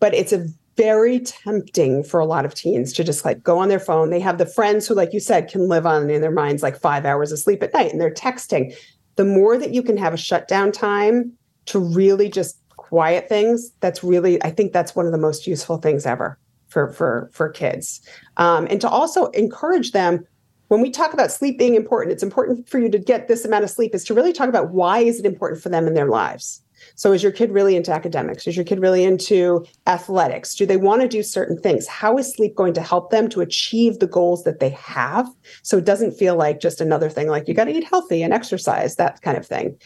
but 0.00 0.14
it's 0.14 0.32
a 0.32 0.48
very 0.78 1.18
tempting 1.20 2.04
for 2.04 2.20
a 2.20 2.24
lot 2.24 2.44
of 2.46 2.54
teens 2.54 2.92
to 2.94 3.04
just 3.04 3.24
like 3.24 3.42
go 3.42 3.58
on 3.58 3.68
their 3.68 3.80
phone. 3.80 4.10
They 4.10 4.20
have 4.20 4.38
the 4.38 4.46
friends 4.46 4.86
who, 4.86 4.94
like 4.94 5.12
you 5.12 5.20
said, 5.20 5.48
can 5.48 5.68
live 5.68 5.84
on 5.84 6.08
in 6.08 6.22
their 6.22 6.30
minds 6.30 6.62
like 6.62 6.80
five 6.80 7.04
hours 7.04 7.32
of 7.32 7.40
sleep 7.40 7.62
at 7.62 7.74
night, 7.74 7.92
and 7.92 8.00
they're 8.00 8.14
texting. 8.14 8.74
The 9.16 9.24
more 9.24 9.58
that 9.58 9.74
you 9.74 9.82
can 9.82 9.96
have 9.96 10.14
a 10.14 10.16
shutdown 10.16 10.70
time 10.70 11.32
to 11.66 11.78
really 11.78 12.30
just 12.30 12.60
quiet 12.88 13.28
things 13.28 13.70
that's 13.80 14.02
really 14.02 14.42
i 14.42 14.50
think 14.50 14.72
that's 14.72 14.96
one 14.96 15.04
of 15.04 15.12
the 15.12 15.18
most 15.18 15.46
useful 15.46 15.76
things 15.76 16.06
ever 16.06 16.38
for 16.68 16.90
for 16.92 17.28
for 17.34 17.50
kids 17.50 18.00
um, 18.38 18.66
and 18.70 18.80
to 18.80 18.88
also 18.88 19.26
encourage 19.26 19.92
them 19.92 20.26
when 20.68 20.80
we 20.80 20.90
talk 20.90 21.12
about 21.12 21.30
sleep 21.30 21.58
being 21.58 21.74
important 21.74 22.12
it's 22.12 22.22
important 22.22 22.66
for 22.66 22.78
you 22.78 22.88
to 22.88 22.98
get 22.98 23.28
this 23.28 23.44
amount 23.44 23.62
of 23.62 23.68
sleep 23.68 23.94
is 23.94 24.04
to 24.04 24.14
really 24.14 24.32
talk 24.32 24.48
about 24.48 24.70
why 24.70 25.00
is 25.00 25.20
it 25.20 25.26
important 25.26 25.62
for 25.62 25.68
them 25.68 25.86
in 25.86 25.92
their 25.92 26.08
lives 26.08 26.62
so 26.94 27.12
is 27.12 27.22
your 27.22 27.32
kid 27.32 27.50
really 27.50 27.76
into 27.76 27.92
academics? 27.92 28.46
Is 28.46 28.56
your 28.56 28.64
kid 28.64 28.80
really 28.80 29.04
into 29.04 29.64
athletics? 29.86 30.54
Do 30.54 30.66
they 30.66 30.76
want 30.76 31.02
to 31.02 31.08
do 31.08 31.22
certain 31.22 31.58
things? 31.60 31.86
How 31.86 32.18
is 32.18 32.32
sleep 32.32 32.54
going 32.54 32.74
to 32.74 32.82
help 32.82 33.10
them 33.10 33.28
to 33.30 33.40
achieve 33.40 33.98
the 33.98 34.06
goals 34.06 34.44
that 34.44 34.60
they 34.60 34.70
have? 34.70 35.28
So 35.62 35.78
it 35.78 35.84
doesn't 35.84 36.12
feel 36.12 36.36
like 36.36 36.60
just 36.60 36.80
another 36.80 37.10
thing 37.10 37.28
like 37.28 37.48
you 37.48 37.54
got 37.54 37.64
to 37.64 37.72
eat 37.72 37.84
healthy 37.84 38.22
and 38.22 38.32
exercise 38.32 38.96
that 38.96 39.22
kind 39.22 39.36
of 39.36 39.46
thing. 39.46 39.76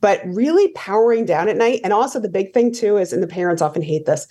But 0.00 0.20
really 0.26 0.68
powering 0.72 1.24
down 1.24 1.48
at 1.48 1.56
night 1.56 1.80
and 1.84 1.92
also 1.92 2.18
the 2.18 2.28
big 2.28 2.52
thing 2.52 2.72
too 2.72 2.96
is 2.96 3.12
and 3.12 3.22
the 3.22 3.26
parents 3.28 3.62
often 3.62 3.82
hate 3.82 4.04
this 4.06 4.26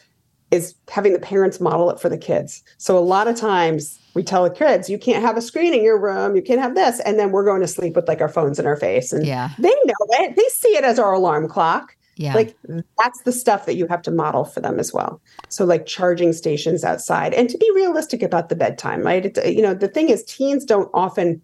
is 0.52 0.76
having 0.90 1.14
the 1.14 1.20
parents 1.20 1.62
model 1.62 1.90
it 1.90 2.00
for 2.00 2.10
the 2.10 2.18
kids. 2.18 2.62
So 2.78 2.98
a 2.98 3.00
lot 3.00 3.30
of 3.30 3.38
times 3.38 3.98
we 4.16 4.22
tell 4.24 4.44
the 4.44 4.50
kids 4.50 4.90
you 4.90 4.98
can't 4.98 5.24
have 5.24 5.38
a 5.38 5.42
screen 5.42 5.74
in 5.74 5.82
your 5.82 5.98
room 5.98 6.36
you 6.36 6.42
can't 6.42 6.60
have 6.60 6.76
this 6.76 7.00
and 7.00 7.18
then 7.18 7.32
we're 7.32 7.46
going 7.46 7.62
to 7.62 7.68
sleep 7.68 7.96
with 7.96 8.10
like 8.10 8.20
our 8.20 8.28
phones 8.28 8.60
in 8.60 8.66
our 8.66 8.76
face 8.76 9.14
and 9.14 9.26
Yeah. 9.26 9.52
they 9.58 9.70
know 9.70 9.94
it. 10.20 10.36
They 10.36 10.44
see 10.50 10.76
it 10.76 10.84
as 10.84 11.00
our 11.00 11.14
alarm 11.14 11.48
clock 11.48 11.96
Yeah. 12.22 12.36
like 12.36 12.56
that's 13.02 13.22
the 13.24 13.32
stuff 13.32 13.66
that 13.66 13.76
you 13.76 13.88
have 13.88 14.02
to 14.04 14.12
model 14.12 14.46
for 14.46 14.62
them 14.62 14.80
as 14.80 14.94
well. 14.94 15.20
So 15.50 15.66
like 15.66 15.86
charging 15.86 16.34
stations 16.34 16.84
outside. 16.84 17.34
And 17.34 17.50
to 17.50 17.58
be 17.58 17.72
realistic 17.74 18.22
about 18.22 18.50
the 18.50 18.56
bedtime 18.56 19.02
right? 19.02 19.26
It's, 19.26 19.40
you 19.46 19.62
know 19.62 19.74
the 19.74 19.88
thing 19.88 20.10
is 20.10 20.24
teens 20.24 20.64
don't 20.64 20.90
often 20.94 21.42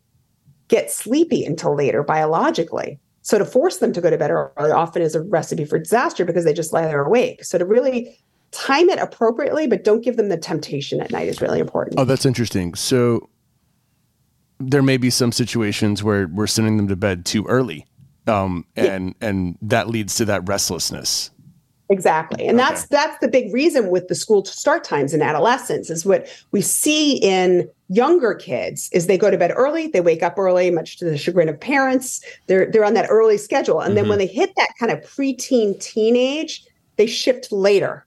get 0.67 0.91
sleepy 0.91 1.43
until 1.45 1.75
later 1.75 2.03
biologically. 2.03 2.99
So 3.21 3.38
to 3.38 3.45
force 3.45 3.78
them 3.78 3.91
to 3.93 4.01
go 4.01 4.09
to 4.09 4.17
bed 4.17 4.32
early 4.32 4.71
often 4.71 5.01
is 5.01 5.15
a 5.15 5.21
recipe 5.21 5.65
for 5.65 5.80
disaster 5.80 6.23
because 6.23 6.45
they 6.45 6.53
just 6.53 6.71
lie 6.71 6.86
there 6.86 7.03
awake. 7.03 7.43
So 7.43 7.57
to 7.57 7.65
really 7.65 8.17
time 8.51 8.89
it 8.89 8.99
appropriately 8.99 9.67
but 9.67 9.84
don't 9.84 10.01
give 10.01 10.15
them 10.15 10.30
the 10.30 10.38
temptation 10.38 11.01
at 11.01 11.11
night 11.11 11.28
is 11.28 11.41
really 11.41 11.59
important. 11.59 11.99
Oh, 11.99 12.05
that's 12.05 12.25
interesting. 12.25 12.75
So 12.75 13.30
there 14.59 14.82
may 14.82 14.97
be 14.97 15.09
some 15.09 15.32
situations 15.32 16.03
where 16.03 16.28
we're 16.28 16.47
sending 16.47 16.78
them 16.78 16.88
to 16.88 16.95
bed 16.95 17.25
too 17.25 17.45
early, 17.45 17.86
um, 18.28 18.65
and 18.75 19.15
and 19.21 19.57
that 19.61 19.89
leads 19.89 20.15
to 20.15 20.25
that 20.25 20.47
restlessness. 20.47 21.32
Exactly. 21.89 22.45
And 22.45 22.59
that's 22.59 22.86
that's 22.88 23.17
the 23.19 23.30
big 23.30 23.53
reason 23.53 23.89
with 23.89 24.09
the 24.09 24.15
school 24.15 24.43
start 24.43 24.84
times 24.84 25.13
in 25.13 25.21
adolescence 25.21 25.89
is 25.89 26.05
what 26.05 26.28
we 26.51 26.61
see 26.61 27.17
in 27.17 27.69
younger 27.88 28.34
kids 28.34 28.89
is 28.91 29.07
they 29.07 29.17
go 29.17 29.32
to 29.32 29.38
bed 29.38 29.53
early, 29.55 29.88
they 29.88 30.01
wake 30.01 30.21
up 30.21 30.38
early, 30.38 30.69
much 30.69 30.97
to 30.97 31.05
the 31.05 31.17
chagrin 31.17 31.47
of 31.47 31.57
parents. 31.57 32.21
They're 32.47 32.69
they're 32.69 32.84
on 32.84 32.93
that 32.95 33.07
early 33.09 33.38
schedule. 33.38 33.80
And 33.80 33.95
then 33.95 34.09
when 34.09 34.17
they 34.17 34.28
hit 34.28 34.53
that 34.57 34.71
kind 34.78 34.91
of 34.91 34.99
preteen 34.99 35.80
teenage, 35.80 36.65
they 36.97 37.07
shift 37.07 37.51
later. 37.53 38.05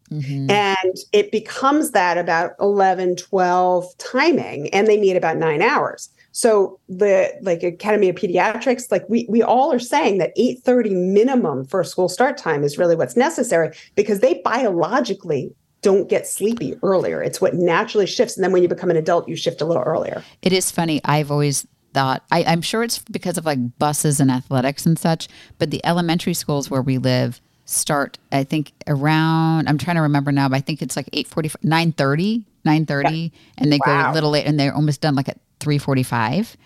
And 0.51 0.97
it 1.13 1.33
becomes 1.33 1.93
that 1.93 2.19
about 2.19 2.53
11, 2.61 3.17
12 3.17 3.97
timing, 3.97 4.69
and 4.75 4.87
they 4.87 4.99
need 4.99 5.17
about 5.17 5.39
nine 5.39 5.63
hours. 5.63 6.11
So 6.33 6.79
the 6.89 7.33
like 7.43 7.63
Academy 7.63 8.09
of 8.09 8.17
Pediatrics, 8.17 8.91
like 8.91 9.05
we 9.09 9.27
we 9.29 9.43
all 9.43 9.73
are 9.73 9.79
saying 9.79 10.19
that 10.19 10.37
8:30 10.37 11.13
minimum 11.13 11.65
for 11.65 11.81
a 11.81 11.85
school 11.85 12.09
start 12.09 12.39
time 12.39 12.65
is 12.65 12.79
really 12.79 12.97
what's 12.97 13.17
necessary 13.17 13.77
because 13.95 14.21
they 14.21 14.41
biologically 14.45 15.53
don't 15.83 16.09
get 16.09 16.27
sleepy 16.27 16.77
earlier. 16.83 17.23
It's 17.23 17.41
what 17.41 17.55
naturally 17.55 18.07
shifts. 18.07 18.37
And 18.37 18.45
then 18.45 18.53
when 18.53 18.63
you 18.63 18.69
become 18.69 18.91
an 18.91 18.97
adult, 18.97 19.29
you 19.29 19.37
shift 19.37 19.61
a 19.61 19.65
little 19.65 19.83
earlier. 19.83 20.23
It 20.43 20.53
is 20.53 20.71
funny. 20.71 21.01
I've 21.05 21.31
always 21.31 21.67
thought, 21.95 22.23
I, 22.31 22.45
I'm 22.45 22.63
sure 22.63 22.83
it's 22.83 22.99
because 22.99 23.39
of 23.39 23.47
like 23.47 23.79
buses 23.79 24.21
and 24.21 24.31
athletics 24.31 24.87
and 24.87 24.99
such, 24.99 25.29
but 25.59 25.71
the 25.71 25.85
elementary 25.85 26.35
schools 26.35 26.71
where 26.71 26.83
we 26.83 26.99
live 26.99 27.41
start, 27.65 28.19
I 28.31 28.45
think 28.45 28.73
around, 28.87 29.69
I'm 29.69 29.79
trying 29.79 29.97
to 29.97 30.03
remember 30.03 30.33
now, 30.33 30.49
but 30.49 30.57
I 30.57 30.61
think 30.61 30.83
it's 30.83 30.97
like 30.97 31.07
8.45, 31.13 31.57
9.30, 31.65 32.45
9.30, 32.67 33.33
and 33.59 33.73
they 33.73 33.79
go 33.79 33.91
a 33.91 34.13
little 34.13 34.31
late 34.31 34.47
and 34.47 34.59
they're 34.59 34.75
almost 34.75 35.01
done 35.01 35.15
like 35.15 35.29
at 35.29 35.39
3.45. 35.61 36.57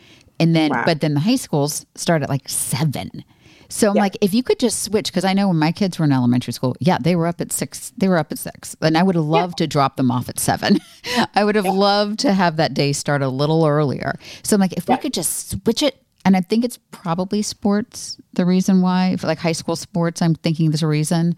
And 0.41 0.55
then, 0.57 0.71
Wow. 0.71 0.83
but 0.87 1.01
then 1.01 1.15
the 1.15 1.21
high 1.21 1.37
schools 1.37 1.87
start 1.95 2.23
at 2.23 2.29
like 2.29 2.49
seven. 2.49 3.25
So 3.69 3.89
I'm 3.91 3.95
like, 3.97 4.17
if 4.21 4.35
you 4.35 4.43
could 4.43 4.59
just 4.59 4.83
switch, 4.83 5.07
because 5.11 5.25
I 5.25 5.33
know 5.33 5.49
when 5.49 5.59
my 5.59 5.73
kids 5.73 5.99
were 5.99 6.05
in 6.05 6.13
elementary 6.13 6.53
school, 6.53 6.77
yeah, 6.81 6.99
they 7.01 7.17
were 7.17 7.27
up 7.27 7.41
at 7.41 7.51
six. 7.51 7.93
They 7.97 8.09
were 8.09 8.19
up 8.19 8.31
at 8.31 8.39
six, 8.39 8.77
and 8.81 8.97
I 8.97 9.03
would 9.03 9.15
have 9.15 9.25
loved 9.25 9.59
to 9.59 9.67
drop 9.67 9.97
them 9.97 10.11
off 10.11 10.29
at 10.29 10.39
seven. 10.39 10.79
I 11.35 11.45
would 11.45 11.55
have 11.57 11.65
loved 11.65 12.21
to 12.21 12.33
have 12.35 12.57
that 12.57 12.75
day 12.75 12.93
start 12.93 13.23
a 13.23 13.29
little 13.29 13.65
earlier. 13.67 14.19
So 14.43 14.55
I'm 14.55 14.61
like, 14.61 14.75
if 14.75 14.89
we 14.89 14.97
could 14.99 15.15
just 15.15 15.51
switch 15.51 15.83
it, 15.83 16.01
and 16.25 16.37
I 16.37 16.41
think 16.41 16.65
it's 16.65 16.79
probably 16.91 17.43
sports 17.43 18.17
the 18.35 18.45
reason 18.45 18.81
why, 18.81 19.17
like 19.23 19.39
high 19.39 19.53
school 19.53 19.77
sports. 19.77 20.23
I'm 20.23 20.35
thinking 20.35 20.71
there's 20.71 20.83
a 20.83 20.87
reason, 20.87 21.35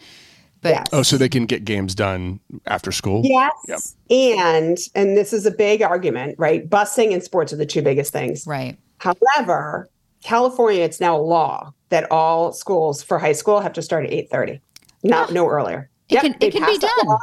but 0.62 0.70
Yes. 0.70 0.86
Oh, 0.92 1.02
so 1.02 1.16
they 1.16 1.28
can 1.28 1.46
get 1.46 1.64
games 1.64 1.94
done 1.94 2.40
after 2.66 2.90
school. 2.92 3.22
Yes. 3.24 3.96
And 4.10 4.78
and 4.94 5.16
this 5.16 5.32
is 5.32 5.46
a 5.46 5.50
big 5.50 5.82
argument, 5.82 6.36
right? 6.38 6.68
Busing 6.68 7.12
and 7.12 7.22
sports 7.22 7.52
are 7.52 7.56
the 7.56 7.66
two 7.66 7.82
biggest 7.82 8.12
things. 8.12 8.46
right, 8.46 8.76
However, 8.98 9.88
California, 10.22 10.82
it's 10.82 11.00
now 11.00 11.16
a 11.16 11.20
law 11.22 11.72
that 11.90 12.10
all 12.10 12.52
schools 12.52 13.02
for 13.02 13.18
high 13.18 13.32
school 13.32 13.60
have 13.60 13.72
to 13.74 13.82
start 13.82 14.04
at 14.06 14.12
8:30. 14.12 14.60
Not 15.04 15.32
no 15.32 15.46
earlier. 15.48 15.88
It 16.08 16.20
can- 16.20 16.36
it 16.40 16.50
can 16.52 16.64
be 16.66 16.78
done. 16.78 16.90
law. 17.06 17.18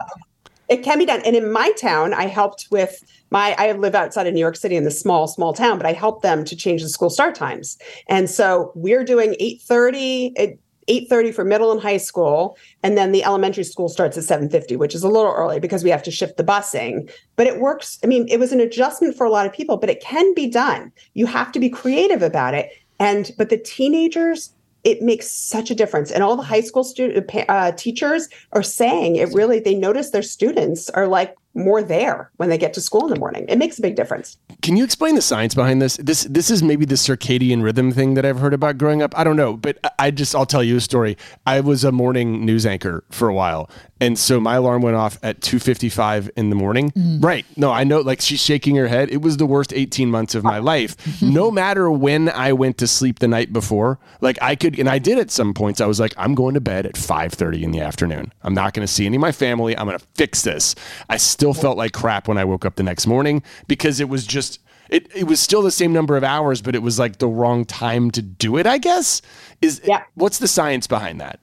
It 0.69 0.77
can 0.83 0.97
be 0.97 1.05
done. 1.05 1.21
And 1.25 1.35
in 1.35 1.51
my 1.51 1.71
town, 1.73 2.13
I 2.13 2.27
helped 2.27 2.67
with 2.71 3.03
my 3.31 3.53
I 3.57 3.73
live 3.73 3.95
outside 3.95 4.27
of 4.27 4.33
New 4.33 4.39
York 4.39 4.55
City 4.55 4.75
in 4.77 4.85
the 4.85 4.91
small, 4.91 5.27
small 5.27 5.51
town, 5.53 5.77
but 5.77 5.85
I 5.85 5.91
helped 5.91 6.23
them 6.23 6.45
to 6.45 6.55
change 6.55 6.81
the 6.81 6.89
school 6.89 7.09
start 7.09 7.35
times. 7.35 7.77
And 8.07 8.29
so 8.29 8.71
we're 8.75 9.03
doing 9.03 9.35
8:30 9.39 10.33
at 10.37 10.49
8:30 10.87 11.31
for 11.33 11.43
middle 11.43 11.71
and 11.71 11.81
high 11.81 11.97
school, 11.97 12.57
and 12.81 12.97
then 12.97 13.11
the 13.11 13.23
elementary 13.23 13.63
school 13.63 13.89
starts 13.89 14.17
at 14.17 14.23
7:50, 14.23 14.75
which 14.75 14.95
is 14.95 15.03
a 15.03 15.07
little 15.07 15.31
early 15.31 15.59
because 15.59 15.83
we 15.83 15.89
have 15.89 16.03
to 16.03 16.11
shift 16.11 16.37
the 16.37 16.43
busing. 16.43 17.09
But 17.35 17.47
it 17.47 17.59
works. 17.59 17.99
I 18.03 18.07
mean, 18.07 18.27
it 18.29 18.39
was 18.39 18.51
an 18.51 18.59
adjustment 18.59 19.15
for 19.15 19.25
a 19.25 19.31
lot 19.31 19.45
of 19.45 19.53
people, 19.53 19.77
but 19.77 19.89
it 19.89 20.01
can 20.01 20.33
be 20.33 20.47
done. 20.47 20.91
You 21.13 21.25
have 21.25 21.51
to 21.53 21.59
be 21.59 21.69
creative 21.69 22.21
about 22.21 22.53
it. 22.53 22.69
And 22.99 23.31
but 23.37 23.49
the 23.49 23.57
teenagers 23.57 24.51
it 24.83 25.01
makes 25.01 25.31
such 25.31 25.71
a 25.71 25.75
difference 25.75 26.11
and 26.11 26.23
all 26.23 26.35
the 26.35 26.43
high 26.43 26.61
school 26.61 26.83
student 26.83 27.29
uh, 27.47 27.71
teachers 27.71 28.27
are 28.51 28.63
saying 28.63 29.15
it 29.15 29.33
really 29.33 29.59
they 29.59 29.75
notice 29.75 30.09
their 30.09 30.21
students 30.21 30.89
are 30.89 31.07
like 31.07 31.35
more 31.55 31.83
there 31.83 32.31
when 32.37 32.49
they 32.49 32.57
get 32.57 32.73
to 32.73 32.81
school 32.81 33.03
in 33.05 33.13
the 33.13 33.19
morning 33.19 33.45
it 33.47 33.57
makes 33.57 33.77
a 33.77 33.81
big 33.81 33.95
difference 33.95 34.37
Can 34.61 34.75
you 34.77 34.83
explain 34.83 35.15
the 35.15 35.21
science 35.21 35.53
behind 35.53 35.81
this? 35.81 35.97
This 35.97 36.23
this 36.23 36.49
is 36.49 36.63
maybe 36.63 36.85
the 36.85 36.95
circadian 36.95 37.61
rhythm 37.63 37.91
thing 37.91 38.13
that 38.13 38.25
I've 38.25 38.39
heard 38.39 38.53
about 38.53 38.77
growing 38.77 39.01
up. 39.01 39.17
I 39.17 39.23
don't 39.23 39.35
know, 39.35 39.57
but 39.57 39.77
I- 39.99 40.11
just 40.11 40.33
I'll 40.35 40.45
tell 40.45 40.63
you 40.63 40.77
a 40.77 40.81
story. 40.81 41.17
I 41.45 41.59
was 41.59 41.83
a 41.83 41.91
morning 41.91 42.45
news 42.45 42.65
anchor 42.65 43.03
for 43.11 43.27
a 43.27 43.33
while, 43.33 43.69
and 44.03 44.19
so 44.19 44.39
my 44.39 44.55
alarm 44.55 44.81
went 44.81 44.95
off 44.95 45.17
at 45.23 45.41
two 45.41 45.59
fifty 45.59 45.89
five 45.89 46.29
in 46.35 46.49
the 46.49 46.55
morning. 46.55 46.91
Mm. 46.91 47.23
Right? 47.23 47.45
No, 47.55 47.71
I 47.71 47.83
know. 47.83 48.01
Like 48.01 48.21
she's 48.21 48.41
shaking 48.41 48.75
her 48.75 48.87
head. 48.87 49.09
It 49.11 49.21
was 49.21 49.37
the 49.37 49.45
worst 49.45 49.73
eighteen 49.73 50.09
months 50.11 50.35
of 50.35 50.43
my 50.43 50.57
life. 50.59 50.95
no 51.21 51.49
matter 51.51 51.89
when 51.89 52.29
I 52.29 52.53
went 52.53 52.77
to 52.79 52.87
sleep 52.87 53.19
the 53.19 53.27
night 53.27 53.53
before, 53.53 53.99
like 54.21 54.37
I 54.41 54.55
could, 54.55 54.77
and 54.79 54.89
I 54.89 54.99
did 54.99 55.17
at 55.17 55.31
some 55.31 55.53
points. 55.53 55.79
I 55.81 55.85
was 55.85 55.99
like, 55.99 56.13
I'm 56.17 56.35
going 56.35 56.53
to 56.55 56.61
bed 56.61 56.85
at 56.85 56.97
five 56.97 57.33
thirty 57.33 57.63
in 57.63 57.71
the 57.71 57.79
afternoon. 57.81 58.33
I'm 58.43 58.53
not 58.53 58.73
going 58.73 58.85
to 58.85 58.91
see 58.93 59.05
any 59.05 59.15
of 59.17 59.21
my 59.21 59.31
family. 59.31 59.77
I'm 59.77 59.87
going 59.87 59.97
to 59.99 60.05
fix 60.15 60.41
this. 60.41 60.75
I 61.09 61.17
still 61.17 61.53
felt 61.53 61.77
like 61.77 61.93
crap 61.93 62.27
when 62.27 62.37
I 62.37 62.45
woke 62.45 62.65
up 62.65 62.75
the 62.75 62.83
next 62.83 63.07
morning 63.07 63.41
because 63.67 63.99
it 63.99 64.09
was 64.09 64.25
just 64.27 64.59
it, 64.89 65.09
it 65.15 65.23
was 65.23 65.39
still 65.39 65.61
the 65.61 65.71
same 65.71 65.93
number 65.93 66.17
of 66.17 66.23
hours, 66.23 66.61
but 66.61 66.75
it 66.75 66.83
was 66.83 66.99
like 66.99 67.17
the 67.17 67.27
wrong 67.27 67.65
time 67.65 68.11
to 68.11 68.21
do 68.21 68.57
it, 68.57 68.67
I 68.67 68.77
guess. 68.77 69.21
Is 69.61 69.81
Yeah. 69.83 70.03
what's 70.15 70.39
the 70.39 70.47
science 70.47 70.87
behind 70.87 71.21
that? 71.21 71.39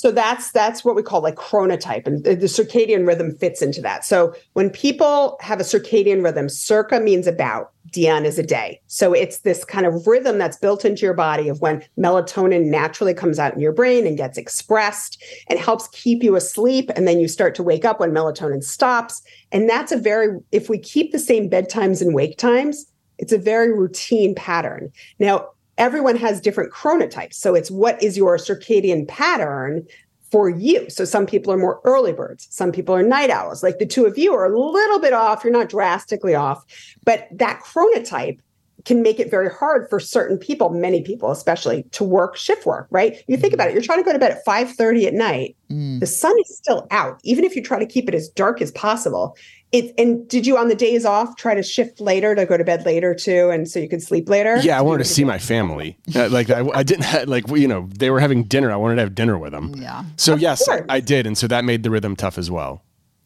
So 0.00 0.10
that's 0.10 0.52
that's 0.52 0.82
what 0.82 0.96
we 0.96 1.02
call 1.02 1.20
like 1.20 1.34
chronotype, 1.34 2.06
and 2.06 2.24
the, 2.24 2.46
circadian 2.46 3.06
rhythm 3.06 3.36
fits 3.36 3.60
into 3.60 3.82
that. 3.82 4.02
So 4.02 4.34
when 4.54 4.70
people 4.70 5.36
have 5.42 5.60
a 5.60 5.62
circadian 5.62 6.24
rhythm, 6.24 6.48
circa 6.48 7.00
means 7.00 7.26
about, 7.26 7.72
dian 7.90 8.24
is 8.24 8.38
a 8.38 8.42
day. 8.42 8.80
So 8.86 9.12
it's 9.12 9.40
this 9.40 9.62
kind 9.62 9.84
of 9.84 10.06
rhythm 10.06 10.38
that's 10.38 10.56
built 10.56 10.86
into 10.86 11.02
your 11.02 11.12
body 11.12 11.50
of 11.50 11.60
when 11.60 11.84
melatonin 11.98 12.70
naturally 12.70 13.12
comes 13.12 13.38
out 13.38 13.52
in 13.52 13.60
your 13.60 13.74
brain 13.74 14.06
and 14.06 14.16
gets 14.16 14.38
expressed 14.38 15.22
and 15.50 15.58
helps 15.58 15.86
keep 15.88 16.22
you 16.22 16.34
asleep, 16.34 16.90
and 16.96 17.06
then 17.06 17.20
you 17.20 17.28
start 17.28 17.54
to 17.56 17.62
wake 17.62 17.84
up 17.84 18.00
when 18.00 18.10
melatonin 18.10 18.64
stops. 18.64 19.20
And 19.52 19.68
that's 19.68 19.92
a 19.92 19.98
very 19.98 20.38
if 20.50 20.70
we 20.70 20.78
keep 20.78 21.12
the 21.12 21.18
same 21.18 21.50
bedtimes 21.50 22.00
and 22.00 22.14
wake 22.14 22.38
times, 22.38 22.86
it's 23.18 23.34
a 23.34 23.38
very 23.38 23.70
routine 23.70 24.34
pattern. 24.34 24.90
Now 25.18 25.50
everyone 25.80 26.14
has 26.14 26.40
different 26.40 26.72
chronotypes. 26.72 27.34
So 27.34 27.54
it's 27.54 27.70
what 27.70 28.00
is 28.00 28.16
your 28.16 28.36
circadian 28.36 29.08
pattern 29.08 29.84
for 30.30 30.48
you? 30.48 30.88
So 30.88 31.04
some 31.04 31.26
people 31.26 31.52
are 31.52 31.58
more 31.58 31.80
early 31.84 32.12
birds, 32.12 32.46
some 32.50 32.70
people 32.70 32.94
are 32.94 33.02
night 33.02 33.30
owls. 33.30 33.64
Like 33.64 33.78
the 33.78 33.86
two 33.86 34.06
of 34.06 34.16
you 34.16 34.32
are 34.34 34.44
a 34.44 34.56
little 34.56 35.00
bit 35.00 35.14
off, 35.14 35.42
you're 35.42 35.52
not 35.52 35.70
drastically 35.70 36.36
off, 36.36 36.64
but 37.04 37.26
that 37.32 37.62
chronotype 37.64 38.38
can 38.84 39.02
make 39.02 39.20
it 39.20 39.30
very 39.30 39.50
hard 39.50 39.88
for 39.90 40.00
certain 40.00 40.38
people, 40.38 40.70
many 40.70 41.02
people 41.02 41.30
especially, 41.30 41.82
to 41.92 42.04
work 42.04 42.36
shift 42.36 42.64
work, 42.64 42.86
right? 42.90 43.22
You 43.26 43.36
think 43.36 43.52
about 43.52 43.68
it, 43.68 43.74
you're 43.74 43.82
trying 43.82 43.98
to 43.98 44.04
go 44.04 44.12
to 44.12 44.18
bed 44.18 44.32
at 44.32 44.44
5:30 44.44 45.06
at 45.06 45.14
night. 45.14 45.56
Mm. 45.70 46.00
The 46.00 46.06
sun 46.06 46.34
is 46.40 46.56
still 46.56 46.86
out, 46.90 47.20
even 47.24 47.44
if 47.44 47.56
you 47.56 47.62
try 47.62 47.78
to 47.78 47.86
keep 47.86 48.08
it 48.08 48.14
as 48.14 48.28
dark 48.28 48.62
as 48.62 48.70
possible. 48.72 49.36
It, 49.72 49.94
and 49.96 50.26
did 50.28 50.48
you 50.48 50.58
on 50.58 50.66
the 50.66 50.74
days 50.74 51.04
off 51.04 51.36
try 51.36 51.54
to 51.54 51.62
shift 51.62 52.00
later 52.00 52.34
to 52.34 52.44
go 52.44 52.56
to 52.56 52.64
bed 52.64 52.84
later 52.84 53.14
too, 53.14 53.50
and 53.50 53.68
so 53.68 53.78
you 53.78 53.88
could 53.88 54.02
sleep 54.02 54.28
later? 54.28 54.56
Yeah, 54.58 54.76
I 54.76 54.82
wanted 54.82 55.04
to 55.04 55.08
see 55.08 55.22
my 55.22 55.38
family. 55.38 55.96
Uh, 56.14 56.28
like 56.28 56.50
I, 56.50 56.66
I 56.74 56.82
didn't 56.82 57.04
have, 57.04 57.28
like 57.28 57.48
you 57.48 57.68
know 57.68 57.88
they 57.94 58.10
were 58.10 58.18
having 58.18 58.44
dinner. 58.44 58.72
I 58.72 58.76
wanted 58.76 58.96
to 58.96 59.02
have 59.02 59.14
dinner 59.14 59.38
with 59.38 59.52
them. 59.52 59.74
Yeah. 59.76 60.04
So 60.16 60.34
yes, 60.34 60.66
course. 60.66 60.82
I 60.88 60.98
did, 60.98 61.24
and 61.24 61.38
so 61.38 61.46
that 61.46 61.64
made 61.64 61.84
the 61.84 61.90
rhythm 61.90 62.16
tough 62.16 62.36
as 62.36 62.50
well. 62.50 62.82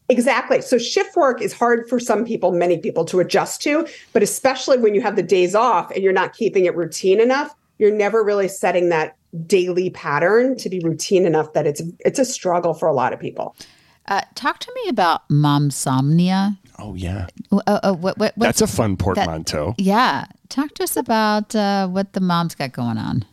Exactly. 0.07 0.61
So 0.61 0.77
shift 0.77 1.15
work 1.15 1.41
is 1.41 1.51
hard 1.51 1.89
for 1.89 1.99
some 1.99 2.25
people, 2.25 2.51
many 2.51 2.77
people 2.77 3.05
to 3.05 3.19
adjust 3.19 3.61
to, 3.63 3.87
but 4.13 4.21
especially 4.21 4.77
when 4.77 4.93
you 4.93 5.01
have 5.01 5.15
the 5.15 5.23
days 5.23 5.55
off 5.55 5.89
and 5.91 6.03
you're 6.03 6.13
not 6.13 6.33
keeping 6.33 6.65
it 6.65 6.75
routine 6.75 7.19
enough, 7.19 7.55
you're 7.79 7.91
never 7.91 8.23
really 8.23 8.47
setting 8.47 8.89
that 8.89 9.15
daily 9.47 9.89
pattern 9.89 10.55
to 10.57 10.69
be 10.69 10.79
routine 10.79 11.25
enough 11.25 11.53
that 11.53 11.65
it's 11.65 11.81
it's 11.99 12.19
a 12.19 12.25
struggle 12.25 12.73
for 12.73 12.87
a 12.87 12.93
lot 12.93 13.13
of 13.13 13.19
people. 13.19 13.55
Uh, 14.07 14.21
talk 14.35 14.59
to 14.59 14.71
me 14.83 14.89
about 14.89 15.27
momsomnia. 15.29 16.57
Oh 16.77 16.93
yeah, 16.95 17.27
Uh, 17.51 17.61
uh, 17.65 17.93
what, 17.93 18.17
what, 18.17 18.33
what, 18.35 18.45
that's 18.45 18.61
a 18.61 18.67
fun 18.67 18.97
portmanteau. 18.97 19.75
yeah. 19.77 20.25
Talk 20.49 20.73
to 20.75 20.83
us 20.83 20.95
about 20.95 21.55
uh, 21.55 21.87
what 21.87 22.13
the 22.13 22.19
moms 22.19 22.53
got 22.53 22.71
going 22.71 22.97
on. 22.97 23.25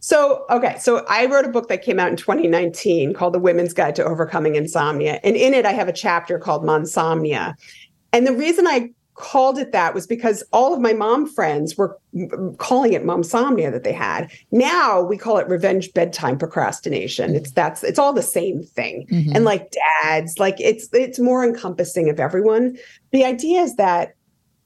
So, 0.00 0.44
okay, 0.50 0.76
so 0.78 1.04
I 1.08 1.26
wrote 1.26 1.44
a 1.44 1.48
book 1.48 1.68
that 1.68 1.82
came 1.82 2.00
out 2.00 2.08
in 2.08 2.16
2019 2.16 3.14
called 3.14 3.34
The 3.34 3.38
Women's 3.38 3.72
Guide 3.72 3.94
to 3.96 4.04
Overcoming 4.04 4.56
Insomnia. 4.56 5.20
And 5.22 5.36
in 5.36 5.54
it, 5.54 5.64
I 5.66 5.72
have 5.72 5.88
a 5.88 5.92
chapter 5.92 6.38
called 6.38 6.64
Momsomnia. 6.64 7.54
And 8.12 8.26
the 8.26 8.32
reason 8.32 8.66
I 8.66 8.90
called 9.14 9.58
it 9.58 9.72
that 9.72 9.94
was 9.94 10.06
because 10.06 10.42
all 10.52 10.72
of 10.72 10.80
my 10.80 10.92
mom 10.92 11.26
friends 11.26 11.76
were 11.76 11.98
calling 12.58 12.92
it 12.92 13.04
momsomnia 13.04 13.70
that 13.70 13.84
they 13.84 13.92
had. 13.92 14.30
Now 14.50 15.02
we 15.02 15.18
call 15.18 15.38
it 15.38 15.48
revenge 15.48 15.92
bedtime 15.92 16.38
procrastination. 16.38 17.30
Mm-hmm. 17.30 17.36
It's 17.36 17.50
that's 17.52 17.84
it's 17.84 17.98
all 17.98 18.12
the 18.12 18.22
same 18.22 18.62
thing. 18.62 19.06
Mm-hmm. 19.10 19.36
And 19.36 19.44
like 19.44 19.72
dads, 20.02 20.38
like 20.38 20.60
it's 20.60 20.88
it's 20.92 21.18
more 21.18 21.44
encompassing 21.44 22.08
of 22.08 22.18
everyone. 22.18 22.78
The 23.10 23.24
idea 23.24 23.60
is 23.60 23.76
that 23.76 24.14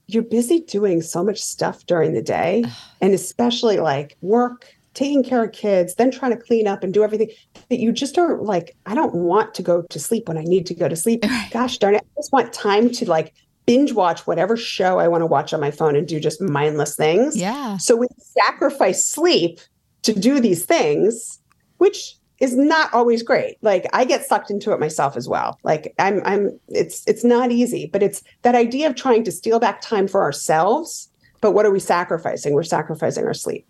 you're 0.07 0.23
busy 0.23 0.61
doing 0.61 1.01
so 1.01 1.23
much 1.23 1.41
stuff 1.41 1.85
during 1.85 2.13
the 2.13 2.21
day 2.21 2.63
and 3.01 3.13
especially 3.13 3.77
like 3.77 4.15
work 4.21 4.73
taking 4.93 5.23
care 5.23 5.43
of 5.43 5.51
kids 5.51 5.95
then 5.95 6.09
trying 6.09 6.31
to 6.31 6.37
clean 6.37 6.65
up 6.65 6.81
and 6.81 6.93
do 6.93 7.03
everything 7.03 7.29
that 7.69 7.79
you 7.79 7.91
just 7.91 8.17
are 8.17 8.41
like 8.41 8.75
i 8.85 8.95
don't 8.95 9.13
want 9.13 9.53
to 9.53 9.61
go 9.61 9.81
to 9.83 9.99
sleep 9.99 10.27
when 10.29 10.37
i 10.37 10.43
need 10.43 10.65
to 10.65 10.73
go 10.73 10.87
to 10.87 10.95
sleep 10.95 11.25
gosh 11.51 11.77
darn 11.77 11.93
it 11.93 12.03
i 12.03 12.19
just 12.19 12.31
want 12.31 12.51
time 12.53 12.89
to 12.89 13.07
like 13.07 13.33
binge 13.67 13.93
watch 13.93 14.25
whatever 14.25 14.57
show 14.57 14.97
i 14.97 15.07
want 15.07 15.21
to 15.21 15.25
watch 15.27 15.53
on 15.53 15.59
my 15.59 15.69
phone 15.69 15.95
and 15.95 16.07
do 16.07 16.19
just 16.19 16.41
mindless 16.41 16.95
things 16.95 17.37
Yeah. 17.37 17.77
so 17.77 17.95
we 17.95 18.07
sacrifice 18.19 19.05
sleep 19.05 19.59
to 20.01 20.17
do 20.17 20.39
these 20.39 20.65
things 20.65 21.39
which 21.77 22.15
is 22.39 22.55
not 22.55 22.93
always 22.93 23.21
great 23.23 23.57
like 23.61 23.85
i 23.93 24.05
get 24.05 24.25
sucked 24.25 24.49
into 24.49 24.71
it 24.71 24.79
myself 24.79 25.15
as 25.17 25.27
well 25.27 25.59
like 25.63 25.93
i'm 25.99 26.21
i'm 26.25 26.57
it's 26.69 27.03
it's 27.07 27.23
not 27.23 27.51
easy 27.51 27.89
but 27.91 28.01
it's 28.01 28.23
that 28.43 28.55
idea 28.55 28.87
of 28.87 28.95
trying 28.95 29.23
to 29.23 29.31
steal 29.31 29.59
back 29.59 29.81
time 29.81 30.07
for 30.07 30.21
ourselves 30.23 31.09
but 31.41 31.51
what 31.51 31.65
are 31.65 31.71
we 31.71 31.79
sacrificing 31.79 32.53
we're 32.53 32.63
sacrificing 32.63 33.25
our 33.25 33.33
sleep 33.33 33.65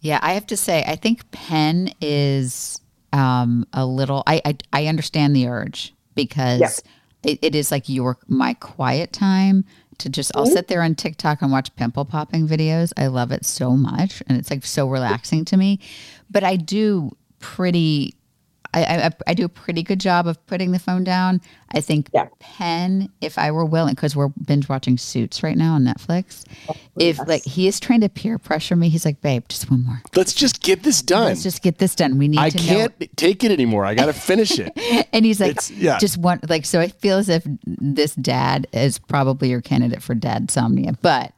Yeah, 0.00 0.20
I 0.22 0.34
have 0.34 0.46
to 0.46 0.56
say, 0.56 0.84
I 0.86 0.94
think 0.94 1.28
Penn 1.32 1.90
is 2.00 2.78
um, 3.12 3.66
a 3.72 3.84
little. 3.84 4.22
I, 4.26 4.40
I 4.44 4.56
I 4.72 4.86
understand 4.86 5.34
the 5.34 5.48
urge 5.48 5.94
because. 6.14 6.60
It, 7.26 7.38
it 7.42 7.54
is 7.54 7.70
like 7.70 7.88
your 7.88 8.18
my 8.28 8.54
quiet 8.54 9.12
time 9.12 9.64
to 9.98 10.08
just. 10.08 10.32
I'll 10.34 10.46
sit 10.46 10.68
there 10.68 10.82
on 10.82 10.94
TikTok 10.94 11.42
and 11.42 11.52
watch 11.52 11.74
pimple 11.76 12.04
popping 12.04 12.48
videos. 12.48 12.92
I 12.96 13.08
love 13.08 13.32
it 13.32 13.44
so 13.44 13.76
much, 13.76 14.22
and 14.26 14.38
it's 14.38 14.50
like 14.50 14.64
so 14.64 14.88
relaxing 14.88 15.44
to 15.46 15.56
me. 15.56 15.80
But 16.30 16.44
I 16.44 16.56
do 16.56 17.16
pretty. 17.40 18.15
I, 18.76 19.06
I, 19.06 19.10
I 19.28 19.34
do 19.34 19.44
a 19.44 19.48
pretty 19.48 19.82
good 19.82 19.98
job 20.00 20.26
of 20.26 20.44
putting 20.46 20.72
the 20.72 20.78
phone 20.78 21.02
down. 21.02 21.40
I 21.72 21.80
think 21.80 22.10
Yeah. 22.12 22.28
Penn, 22.40 23.08
if 23.20 23.38
I 23.38 23.50
were 23.50 23.64
willing, 23.64 23.94
because 23.94 24.14
we're 24.14 24.28
binge 24.44 24.68
watching 24.68 24.98
Suits 24.98 25.42
right 25.42 25.56
now 25.56 25.74
on 25.74 25.84
Netflix. 25.84 26.44
if 26.98 27.18
like 27.26 27.42
he 27.44 27.66
is 27.68 27.80
trying 27.80 28.00
to 28.02 28.08
peer 28.08 28.38
pressure 28.38 28.76
me, 28.76 28.88
he's 28.88 29.04
like, 29.04 29.20
"Babe, 29.22 29.44
just 29.48 29.70
one 29.70 29.84
more." 29.84 30.02
Let's 30.14 30.34
just 30.34 30.62
get 30.62 30.82
this 30.82 31.00
done. 31.02 31.24
Let's 31.24 31.42
just 31.42 31.62
get 31.62 31.78
this 31.78 31.94
done. 31.94 32.18
We 32.18 32.28
need 32.28 32.38
I 32.38 32.50
to 32.50 32.58
can't 32.58 33.16
take 33.16 33.42
it 33.44 33.50
anymore. 33.50 33.84
I 33.84 33.94
got 33.94 34.06
to 34.06 34.12
finish 34.12 34.58
it. 34.58 34.72
And 35.12 35.24
he's 35.24 35.40
like, 35.40 35.52
It's- 35.52 35.70
yeah. 35.70 35.98
just 35.98 36.18
one. 36.18 36.40
Like, 36.48 36.66
so 36.66 36.78
I 36.80 36.88
feel 36.88 37.16
as 37.18 37.28
if 37.30 37.46
this 37.66 38.14
dad 38.16 38.66
is 38.72 38.98
probably 38.98 39.48
your 39.48 39.62
candidate 39.62 40.02
for 40.02 40.14
dad 40.14 40.48
somnia. 40.48 40.96
But 41.00 41.32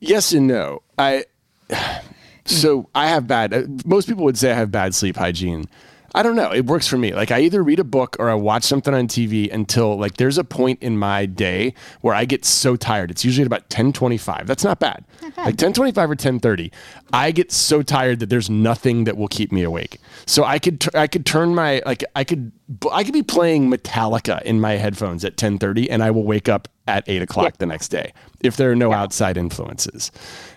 yes 0.00 0.32
and 0.32 0.46
no. 0.46 0.80
I 0.98 1.24
so 2.44 2.88
I 2.94 3.08
have 3.08 3.26
bad. 3.26 3.52
uh, 3.52 3.62
Most 3.84 4.08
people 4.08 4.24
would 4.24 4.38
say 4.38 4.50
I 4.50 4.54
have 4.54 4.70
bad 4.70 4.94
sleep 4.94 5.16
hygiene. 5.16 5.66
I 6.14 6.22
don't 6.22 6.36
know. 6.36 6.52
It 6.52 6.66
works 6.66 6.86
for 6.86 6.98
me. 6.98 7.14
Like 7.14 7.30
I 7.30 7.40
either 7.40 7.62
read 7.62 7.78
a 7.78 7.84
book 7.84 8.16
or 8.18 8.28
I 8.28 8.34
watch 8.34 8.64
something 8.64 8.92
on 8.92 9.08
TV 9.08 9.52
until 9.52 9.98
like 9.98 10.16
there's 10.16 10.38
a 10.38 10.44
point 10.44 10.82
in 10.82 10.98
my 10.98 11.26
day 11.26 11.74
where 12.02 12.14
I 12.14 12.24
get 12.24 12.44
so 12.44 12.76
tired. 12.76 13.10
It's 13.10 13.24
usually 13.24 13.42
at 13.42 13.46
about 13.46 13.68
10:25. 13.70 14.46
That's 14.46 14.64
not 14.64 14.78
bad. 14.78 15.04
Like 15.36 15.56
10:25 15.56 16.10
or 16.10 16.16
10:30. 16.16 16.70
I 17.12 17.30
get 17.30 17.50
so 17.50 17.82
tired 17.82 18.20
that 18.20 18.28
there's 18.28 18.50
nothing 18.50 19.04
that 19.04 19.16
will 19.16 19.28
keep 19.28 19.52
me 19.52 19.62
awake. 19.62 19.98
So 20.26 20.44
I 20.44 20.58
could 20.58 20.84
I 20.94 21.06
could 21.06 21.24
turn 21.24 21.54
my 21.54 21.82
like 21.86 22.04
I 22.14 22.24
could 22.24 22.52
I 22.90 23.04
could 23.04 23.14
be 23.14 23.22
playing 23.22 23.70
Metallica 23.70 24.42
in 24.42 24.60
my 24.60 24.72
headphones 24.72 25.24
at 25.24 25.36
10:30 25.36 25.88
and 25.90 26.02
I 26.02 26.10
will 26.10 26.24
wake 26.24 26.48
up 26.48 26.68
at 26.86 27.04
eight 27.06 27.22
o'clock 27.22 27.58
the 27.58 27.66
next 27.66 27.88
day 27.88 28.12
if 28.40 28.56
there 28.56 28.70
are 28.70 28.76
no 28.76 28.92
outside 28.92 29.36
influences. 29.36 30.10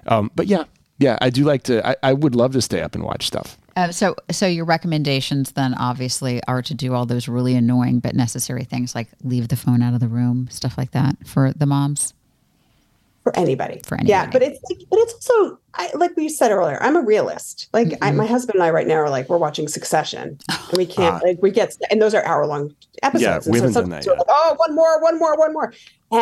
Um, 0.08 0.32
but 0.36 0.48
yeah, 0.48 0.66
yeah, 0.98 1.18
I 1.22 1.30
do 1.30 1.44
like 1.44 1.64
to. 1.64 1.88
I, 1.88 1.96
I 2.04 2.14
would 2.14 2.36
love 2.36 2.54
to 2.54 2.62
stay 2.62 2.82
up 2.82 2.96
and 2.96 3.04
watch 3.04 3.28
stuff. 3.28 3.58
Uh, 3.76 3.92
so, 3.92 4.16
so 4.32 4.48
your 4.48 4.66
recommendations 4.66 5.52
then 5.52 5.74
obviously 5.74 6.42
are 6.48 6.62
to 6.62 6.74
do 6.74 6.94
all 6.94 7.06
those 7.06 7.28
really 7.28 7.56
annoying 7.56 8.00
but 8.00 8.16
necessary 8.16 8.64
things 8.64 8.96
like 8.96 9.10
leave 9.24 9.50
the 9.50 9.56
phone 9.58 9.82
out 9.82 9.94
of 9.94 10.00
the 10.00 10.08
room, 10.08 10.48
stuff 10.50 10.78
like 10.78 10.92
that 10.92 11.16
for 11.28 11.52
the 11.54 11.66
moms. 11.66 12.14
for 13.24 13.36
anybody. 13.38 13.82
For 13.84 13.98
Yeah, 14.04 14.30
but 14.32 14.42
it's 14.44 14.60
like, 14.70 14.80
but 14.90 15.00
it's 15.00 15.14
also 15.14 15.60
I, 15.74 15.90
like 15.96 16.16
we 16.16 16.30
said 16.30 16.52
earlier. 16.52 16.78
I'm 16.82 16.96
a 16.96 17.02
realist. 17.02 17.68
Like 17.74 17.88
Mm-hmm. 17.90 18.16
my 18.18 18.26
husband 18.26 18.56
and 18.56 18.64
I 18.64 18.70
right 18.70 18.88
now 18.88 18.96
are 18.96 19.10
like 19.10 19.28
we're 19.28 19.38
watching 19.38 19.68
Succession, 19.68 20.40
and 20.50 20.78
we 20.78 20.86
can't 20.98 21.22
like 21.24 21.42
we 21.42 21.52
get 21.52 21.76
and 21.92 22.02
those 22.02 22.14
are 22.14 22.24
hour 22.24 22.46
long 22.46 22.74
episodes. 23.04 23.48
Ah. 23.48 23.52
we 23.52 23.60
and 23.60 23.68
haven't 23.68 23.74
done 23.74 23.90
that 23.90 24.06
we're 24.08 24.16
like, 24.16 24.28
oh, 24.30 24.54
one 24.58 24.74
more, 24.74 25.02
one 25.02 25.20
more, 25.20 25.36
one 25.38 25.52
more, 25.54 25.74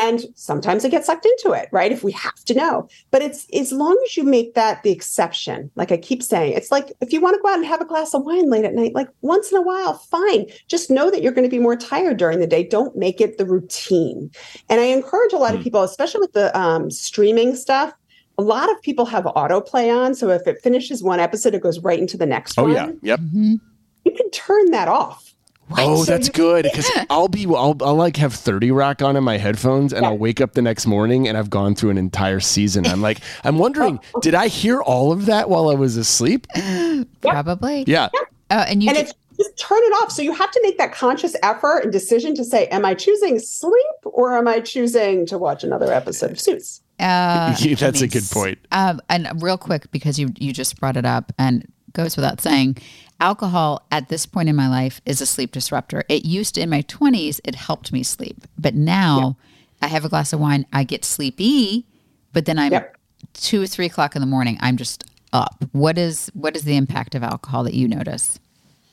and 0.01 0.25
sometimes 0.35 0.83
it 0.83 0.89
gets 0.91 1.05
sucked 1.07 1.25
into 1.25 1.51
it, 1.51 1.69
right? 1.71 1.91
If 1.91 2.03
we 2.03 2.11
have 2.13 2.35
to 2.45 2.53
know, 2.53 2.87
but 3.11 3.21
it's 3.21 3.45
as 3.53 3.71
long 3.71 3.99
as 4.05 4.17
you 4.17 4.23
make 4.23 4.53
that 4.55 4.81
the 4.83 4.91
exception. 4.91 5.69
Like 5.75 5.91
I 5.91 5.97
keep 5.97 6.23
saying, 6.23 6.53
it's 6.53 6.71
like 6.71 6.91
if 7.01 7.13
you 7.13 7.21
want 7.21 7.35
to 7.35 7.41
go 7.41 7.49
out 7.49 7.57
and 7.57 7.65
have 7.65 7.81
a 7.81 7.85
glass 7.85 8.13
of 8.13 8.23
wine 8.23 8.49
late 8.49 8.65
at 8.65 8.73
night, 8.73 8.95
like 8.95 9.09
once 9.21 9.51
in 9.51 9.57
a 9.57 9.61
while, 9.61 9.93
fine. 9.95 10.45
Just 10.67 10.89
know 10.89 11.11
that 11.11 11.21
you're 11.21 11.31
going 11.33 11.47
to 11.47 11.49
be 11.57 11.59
more 11.59 11.75
tired 11.75 12.17
during 12.17 12.39
the 12.39 12.47
day. 12.47 12.63
Don't 12.63 12.95
make 12.95 13.21
it 13.21 13.37
the 13.37 13.45
routine. 13.45 14.31
And 14.69 14.81
I 14.81 14.85
encourage 14.85 15.33
a 15.33 15.37
Hmm. 15.37 15.43
lot 15.43 15.55
of 15.55 15.61
people, 15.61 15.83
especially 15.83 16.21
with 16.21 16.33
the 16.33 16.57
um, 16.59 16.89
streaming 16.89 17.55
stuff. 17.55 17.93
A 18.37 18.41
lot 18.41 18.71
of 18.71 18.81
people 18.81 19.05
have 19.05 19.25
autoplay 19.25 19.95
on, 19.95 20.15
so 20.15 20.29
if 20.29 20.47
it 20.47 20.57
finishes 20.63 21.03
one 21.03 21.19
episode, 21.19 21.53
it 21.53 21.61
goes 21.61 21.79
right 21.81 21.99
into 21.99 22.17
the 22.17 22.25
next 22.25 22.57
Oh 22.57 22.63
one. 22.63 22.73
yeah, 22.73 22.89
yep. 23.03 23.19
You 23.33 24.11
can 24.11 24.29
turn 24.31 24.71
that 24.71 24.87
off. 24.87 25.32
Oh, 25.77 26.03
So 26.03 26.11
that's 26.11 26.27
you- 26.27 26.33
good 26.33 26.63
because 26.63 26.89
I'll 27.09 27.27
be 27.27 27.45
I'll, 27.45 27.75
I'll 27.81 27.95
like 27.95 28.17
have 28.17 28.33
30 28.33 28.71
Rock 28.71 29.01
on 29.01 29.15
in 29.15 29.23
my 29.23 29.37
headphones 29.37 29.93
and 29.93 30.05
I'll 30.05 30.17
wake 30.17 30.41
up 30.41 30.53
the 30.53 30.61
next 30.61 30.85
morning 30.85 31.27
and 31.27 31.37
I've 31.37 31.49
gone 31.49 31.73
through 31.75 31.89
an 31.91 31.97
entire 31.97 32.39
season. 32.39 32.85
I'm 32.85 33.01
like, 33.01 33.19
I'm 33.43 33.57
wondering, 33.57 33.99
did 34.21 34.35
I 34.35 34.47
hear 34.47 34.81
all 34.81 35.11
of 35.11 35.25
that 35.27 35.49
while 35.49 35.69
I 35.69 35.75
was 35.75 35.97
asleep? 35.97 36.47
Probably. 37.21 37.83
Yeah. 37.87 38.09
Uh, 38.49 38.65
and 38.67 38.83
you 38.83 38.89
and 38.89 38.97
ju- 38.97 39.03
it's 39.03 39.13
just 39.37 39.57
turn 39.57 39.79
it 39.81 39.93
off. 40.03 40.11
So 40.11 40.21
you 40.21 40.33
have 40.33 40.51
to 40.51 40.59
make 40.63 40.77
that 40.77 40.93
conscious 40.93 41.35
effort 41.41 41.79
and 41.79 41.91
decision 41.91 42.35
to 42.35 42.43
say, 42.43 42.67
am 42.67 42.85
I 42.85 42.93
choosing 42.93 43.39
sleep 43.39 43.73
or 44.05 44.37
am 44.37 44.47
I 44.47 44.59
choosing 44.59 45.25
to 45.27 45.37
watch 45.37 45.63
another 45.63 45.91
episode 45.91 46.31
of 46.31 46.39
Suits? 46.39 46.81
Uh, 46.99 47.55
That's 47.55 47.63
a 47.65 47.85
I 47.87 47.91
mean, 47.91 48.09
good 48.09 48.29
point. 48.31 48.59
Um, 48.71 49.01
and 49.09 49.27
real 49.41 49.57
quick, 49.57 49.89
because 49.91 50.19
you 50.19 50.29
you 50.37 50.53
just 50.53 50.79
brought 50.79 50.95
it 50.97 51.05
up, 51.05 51.33
and 51.39 51.65
goes 51.93 52.15
without 52.15 52.41
saying, 52.41 52.77
alcohol 53.19 53.85
at 53.91 54.09
this 54.09 54.25
point 54.25 54.49
in 54.49 54.55
my 54.55 54.67
life 54.67 54.99
is 55.05 55.21
a 55.21 55.25
sleep 55.25 55.51
disruptor. 55.51 56.03
It 56.09 56.25
used 56.25 56.55
to 56.55 56.61
in 56.61 56.69
my 56.69 56.81
twenties, 56.81 57.39
it 57.43 57.55
helped 57.55 57.91
me 57.93 58.03
sleep, 58.03 58.43
but 58.57 58.75
now 58.75 59.37
I 59.81 59.87
have 59.87 60.03
a 60.05 60.09
glass 60.09 60.33
of 60.33 60.39
wine, 60.39 60.65
I 60.73 60.83
get 60.83 61.05
sleepy, 61.05 61.85
but 62.33 62.45
then 62.45 62.57
I'm 62.59 62.71
Yep. 62.71 62.97
two 63.33 63.61
or 63.61 63.67
three 63.67 63.85
o'clock 63.85 64.15
in 64.15 64.21
the 64.21 64.25
morning, 64.27 64.57
I'm 64.61 64.77
just 64.77 65.05
up. 65.31 65.63
What 65.71 65.97
is 65.97 66.29
what 66.33 66.55
is 66.55 66.63
the 66.63 66.75
impact 66.75 67.15
of 67.15 67.23
alcohol 67.23 67.63
that 67.63 67.73
you 67.73 67.87
notice? 67.87 68.39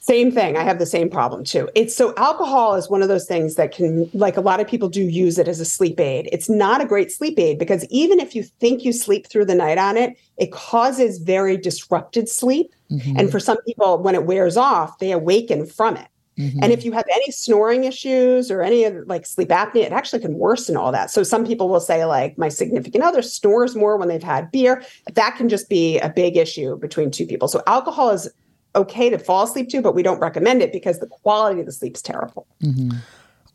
Same 0.02 0.32
thing. 0.32 0.56
I 0.56 0.62
have 0.62 0.78
the 0.78 0.86
same 0.86 1.10
problem 1.10 1.44
too. 1.44 1.68
It's 1.74 1.94
so 1.94 2.14
alcohol 2.16 2.74
is 2.74 2.88
one 2.88 3.02
of 3.02 3.08
those 3.08 3.26
things 3.26 3.56
that 3.56 3.70
can, 3.70 4.08
like 4.14 4.38
a 4.38 4.40
lot 4.40 4.58
of 4.58 4.66
people 4.66 4.88
do 4.88 5.02
use 5.02 5.38
it 5.38 5.46
as 5.46 5.60
a 5.60 5.64
sleep 5.64 6.00
aid. 6.00 6.28
It's 6.32 6.48
not 6.48 6.80
a 6.80 6.86
great 6.86 7.12
sleep 7.12 7.38
aid 7.38 7.58
because 7.58 7.84
even 7.90 8.18
if 8.18 8.34
you 8.34 8.42
think 8.42 8.82
you 8.82 8.94
sleep 8.94 9.26
through 9.26 9.44
the 9.44 9.54
night 9.54 9.76
on 9.76 9.98
it, 9.98 10.16
it 10.38 10.52
causes 10.52 11.18
very 11.18 11.58
disrupted 11.58 12.30
sleep. 12.30 12.72
Mm-hmm. 12.90 13.18
And 13.18 13.30
for 13.30 13.38
some 13.38 13.58
people, 13.66 13.98
when 13.98 14.14
it 14.14 14.24
wears 14.24 14.56
off, 14.56 14.98
they 15.00 15.12
awaken 15.12 15.66
from 15.66 15.98
it. 15.98 16.08
Mm-hmm. 16.38 16.60
And 16.62 16.72
if 16.72 16.82
you 16.86 16.92
have 16.92 17.04
any 17.12 17.30
snoring 17.30 17.84
issues 17.84 18.50
or 18.50 18.62
any 18.62 18.84
of 18.84 19.06
like 19.06 19.26
sleep 19.26 19.50
apnea, 19.50 19.82
it 19.82 19.92
actually 19.92 20.20
can 20.20 20.38
worsen 20.38 20.78
all 20.78 20.90
that. 20.92 21.10
So 21.10 21.22
some 21.22 21.44
people 21.44 21.68
will 21.68 21.80
say, 21.80 22.06
like, 22.06 22.38
my 22.38 22.48
significant 22.48 23.04
other 23.04 23.20
snores 23.20 23.76
more 23.76 23.98
when 23.98 24.08
they've 24.08 24.22
had 24.22 24.50
beer. 24.50 24.82
That 25.12 25.36
can 25.36 25.50
just 25.50 25.68
be 25.68 25.98
a 25.98 26.08
big 26.08 26.38
issue 26.38 26.78
between 26.78 27.10
two 27.10 27.26
people. 27.26 27.48
So 27.48 27.62
alcohol 27.66 28.08
is 28.10 28.30
okay 28.74 29.10
to 29.10 29.18
fall 29.18 29.44
asleep 29.44 29.68
to, 29.70 29.82
but 29.82 29.94
we 29.94 30.02
don't 30.02 30.20
recommend 30.20 30.62
it 30.62 30.72
because 30.72 30.98
the 31.00 31.06
quality 31.06 31.60
of 31.60 31.66
the 31.66 31.72
sleep's 31.72 32.02
terrible. 32.02 32.46
Mm-hmm. 32.62 32.96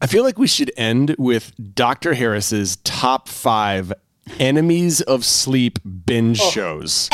I 0.01 0.07
feel 0.07 0.23
like 0.23 0.37
we 0.37 0.47
should 0.47 0.71
end 0.77 1.15
with 1.17 1.53
Dr. 1.73 2.13
Harris's 2.13 2.75
top 2.83 3.29
five 3.29 3.93
enemies 4.39 5.01
of 5.01 5.23
sleep 5.23 5.79
binge 6.05 6.39
Oh. 6.41 6.49
shows. 6.49 7.09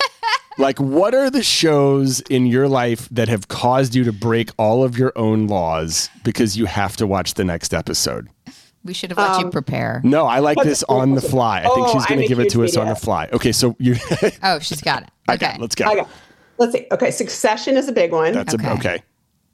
like, 0.58 0.78
what 0.78 1.14
are 1.14 1.30
the 1.30 1.42
shows 1.42 2.20
in 2.22 2.46
your 2.46 2.68
life 2.68 3.08
that 3.10 3.28
have 3.28 3.48
caused 3.48 3.94
you 3.94 4.04
to 4.04 4.12
break 4.12 4.50
all 4.58 4.84
of 4.84 4.96
your 4.98 5.12
own 5.16 5.46
laws 5.46 6.08
because 6.22 6.56
you 6.56 6.66
have 6.66 6.96
to 6.98 7.06
watch 7.06 7.34
the 7.34 7.44
next 7.44 7.74
episode? 7.74 8.28
We 8.84 8.94
should 8.94 9.10
have 9.10 9.18
let 9.18 9.38
you 9.40 9.46
um, 9.46 9.50
prepare. 9.50 10.00
No, 10.04 10.26
I 10.26 10.38
like 10.38 10.56
this 10.62 10.82
on 10.84 11.14
the 11.14 11.20
fly. 11.20 11.58
I 11.58 11.62
think 11.74 11.88
Oh, 11.88 11.92
she's 11.92 12.06
going 12.06 12.20
to 12.20 12.26
give 12.26 12.40
it 12.40 12.48
to 12.50 12.64
us 12.64 12.76
on 12.78 12.86
the 12.86 12.94
fly. 12.94 13.28
Okay, 13.32 13.52
so 13.52 13.76
you. 13.78 13.96
Oh, 14.42 14.58
she's 14.58 14.80
got 14.80 15.02
it. 15.02 15.10
okay, 15.28 15.48
Okay, 15.48 15.58
let's 15.60 15.74
go. 15.74 16.08
Okay. 16.60 16.70
Let's 16.70 16.72
see. 16.72 16.86
Okay. 16.92 17.10
Succession 17.10 17.76
is 17.76 17.88
a 17.88 17.92
big 17.92 18.12
one. 18.12 18.32
That's 18.32 18.54
Okay. 18.54 18.66
a, 18.68 18.72
okay. 18.74 19.02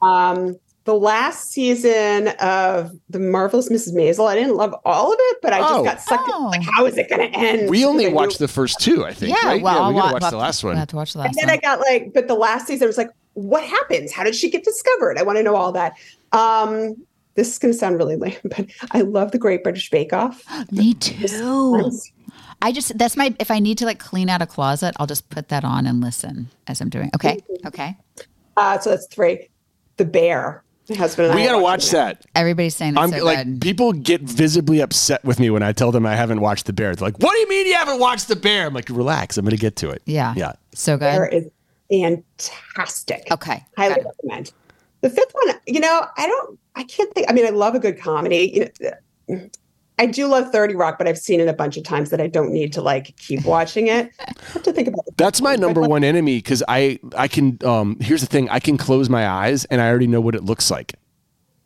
Um, 0.02 0.57
the 0.84 0.94
last 0.94 1.50
season 1.50 2.28
of 2.40 2.92
The 3.11 3.18
Marvelous 3.18 3.68
Mrs. 3.68 3.92
Maisel, 3.94 4.28
I 4.28 4.36
didn't 4.36 4.54
love 4.54 4.72
all 4.84 5.12
of 5.12 5.18
it, 5.20 5.38
but 5.42 5.52
I 5.52 5.59
just 5.59 5.72
Oh. 5.74 5.82
got 5.84 6.00
sucked 6.00 6.28
Oh. 6.32 6.44
in. 6.52 6.61
Like, 6.61 6.62
how 6.62 6.86
is 6.86 6.96
it 6.96 7.09
going 7.11 7.28
to 7.32 7.36
end? 7.38 7.68
We 7.70 7.84
only 7.84 8.04
Because 8.04 8.07
I 8.07 8.11
knew- 8.11 8.14
watched 8.16 8.38
the 8.38 8.46
first 8.48 8.78
two, 8.80 9.04
I 9.04 9.12
think. 9.12 9.36
Yeah, 9.36 9.48
right? 9.48 9.62
well, 9.62 9.74
yeah, 9.82 9.88
we 9.88 9.94
gotta 9.94 10.07
wa- 10.07 10.12
watch 10.20 10.30
the 10.30 10.36
last 10.36 10.62
one. 10.62 10.72
We'll 10.74 10.78
have 10.78 10.88
to 10.88 10.96
watch 10.96 11.12
the 11.14 11.18
last. 11.20 11.28
One. 11.34 11.38
And 11.40 11.48
then 11.50 11.59
one. 11.62 11.70
I 11.72 11.76
got 11.76 11.80
like, 11.80 12.12
but 12.14 12.28
the 12.28 12.34
last 12.36 12.66
season 12.68 12.86
was 12.86 12.96
like, 12.98 13.11
what 13.34 13.64
happens? 13.64 14.12
How 14.12 14.22
did 14.22 14.34
she 14.36 14.48
get 14.48 14.62
discovered? 14.64 15.18
I 15.18 15.22
want 15.24 15.38
to 15.38 15.42
know 15.42 15.57
all 15.57 15.72
that. 15.72 15.94
Um, 16.32 16.94
this 17.34 17.48
is 17.50 17.59
going 17.59 17.72
to 17.74 17.78
sound 17.78 17.96
really 17.98 18.16
lame, 18.16 18.36
but 18.44 18.66
I 18.92 19.00
love 19.00 19.32
the 19.32 19.38
Great 19.38 19.62
British 19.64 19.90
Bake 19.90 20.12
Off. 20.12 20.42
Me 20.70 20.94
too. 20.94 21.26
I 22.62 22.72
just 22.72 22.96
that's 22.98 23.16
my 23.16 23.34
if 23.38 23.50
I 23.50 23.59
need 23.59 23.78
to 23.78 23.84
like 23.84 23.98
clean 23.98 24.28
out 24.28 24.42
a 24.42 24.46
closet, 24.46 24.94
I'll 24.98 25.07
just 25.07 25.28
put 25.30 25.48
that 25.48 25.64
on 25.64 25.86
and 25.86 26.00
listen 26.00 26.48
as 26.66 26.80
I'm 26.80 26.88
doing. 26.88 27.11
Okay. 27.14 27.38
Okay. 27.66 27.96
Uh, 28.57 28.78
so 28.78 28.90
that's 28.90 29.07
three. 29.07 29.48
The 29.96 30.04
Bear. 30.04 30.62
My 30.88 30.96
husband 30.96 31.26
and 31.26 31.34
we 31.34 31.42
I 31.42 31.46
got 31.46 31.52
to 31.52 31.59
watch 31.59 31.92
watching 31.92 31.98
that. 31.98 32.24
Everybody's 32.36 32.76
saying 32.76 32.92
it's 32.92 33.00
I'm 33.00 33.11
so 33.11 33.24
like 33.24 33.44
good. 33.44 33.61
people 33.61 33.92
get 33.92 34.20
visibly 34.20 34.80
upset 34.80 35.24
with 35.24 35.40
me 35.40 35.50
when 35.50 35.62
I 35.62 35.72
tell 35.72 35.90
them 35.90 36.07
I 36.07 36.14
haven't 36.14 36.40
watched 36.40 36.66
The 36.66 36.72
Bear. 36.72 36.94
They're 36.94 37.09
like, 37.09 37.18
"What 37.18 37.32
do 37.32 37.38
you 37.38 37.48
mean 37.48 37.66
you 37.66 37.74
haven't 37.74 37.98
watched 37.98 38.28
The 38.28 38.36
Bear?" 38.36 38.68
I'm 38.68 38.74
like, 38.74 38.88
"Relax, 38.88 39.36
I'm 39.36 39.44
going 39.44 39.57
to 39.57 39.61
get 39.61 39.74
to 39.76 39.90
it." 39.90 40.02
Yeah. 40.07 40.32
yeah. 40.36 40.52
So 40.74 40.96
Bear 40.96 41.28
good. 41.28 41.50
is 41.90 42.14
fantastic. 42.36 43.26
Okay. 43.32 43.64
highly 43.76 43.96
Got 43.96 44.04
recommend. 44.04 44.52
The 45.00 45.11
fifth 45.11 45.32
one, 45.32 45.57
you 45.66 45.80
know, 45.80 46.07
I 46.16 46.26
don't, 46.26 46.59
I 46.76 46.84
can't 46.84 47.12
think. 47.14 47.28
I 47.28 47.32
mean, 47.32 47.46
I 47.46 47.50
love 47.50 47.74
a 47.74 47.80
good 47.80 47.98
comedy. 47.98 48.70
You 48.78 48.88
know, 49.28 49.48
I 49.99 50.07
do 50.07 50.26
love 50.26 50.51
Thirty 50.53 50.74
Rock, 50.74 50.99
but 50.99 51.09
I've 51.09 51.18
seen 51.18 51.40
it 51.40 51.49
a 51.49 51.53
bunch 51.55 51.76
of 51.76 51.84
times 51.84 52.11
that 52.11 52.20
I 52.20 52.26
don't 52.26 52.53
need 52.53 52.72
to 52.74 52.82
like 52.82 53.16
keep 53.16 53.44
watching 53.44 53.86
it. 53.86 54.12
I 54.20 54.34
have 54.53 54.62
to 54.64 54.72
think 54.72 54.88
about 54.88 55.07
it. 55.07 55.16
That's 55.16 55.40
my 55.40 55.57
number 55.57 55.80
one 55.80 56.05
enemy 56.05 56.36
because 56.36 56.62
I 56.68 56.99
I 57.16 57.28
can. 57.28 57.59
Um, 57.64 57.97
here's 58.01 58.20
the 58.20 58.26
thing: 58.26 58.49
I 58.51 58.61
can 58.61 58.76
close 58.76 59.09
my 59.09 59.26
eyes 59.26 59.64
and 59.66 59.80
I 59.80 59.88
already 59.88 60.07
know 60.07 60.20
what 60.20 60.34
it 60.34 60.44
looks 60.44 60.70
like, 60.70 60.94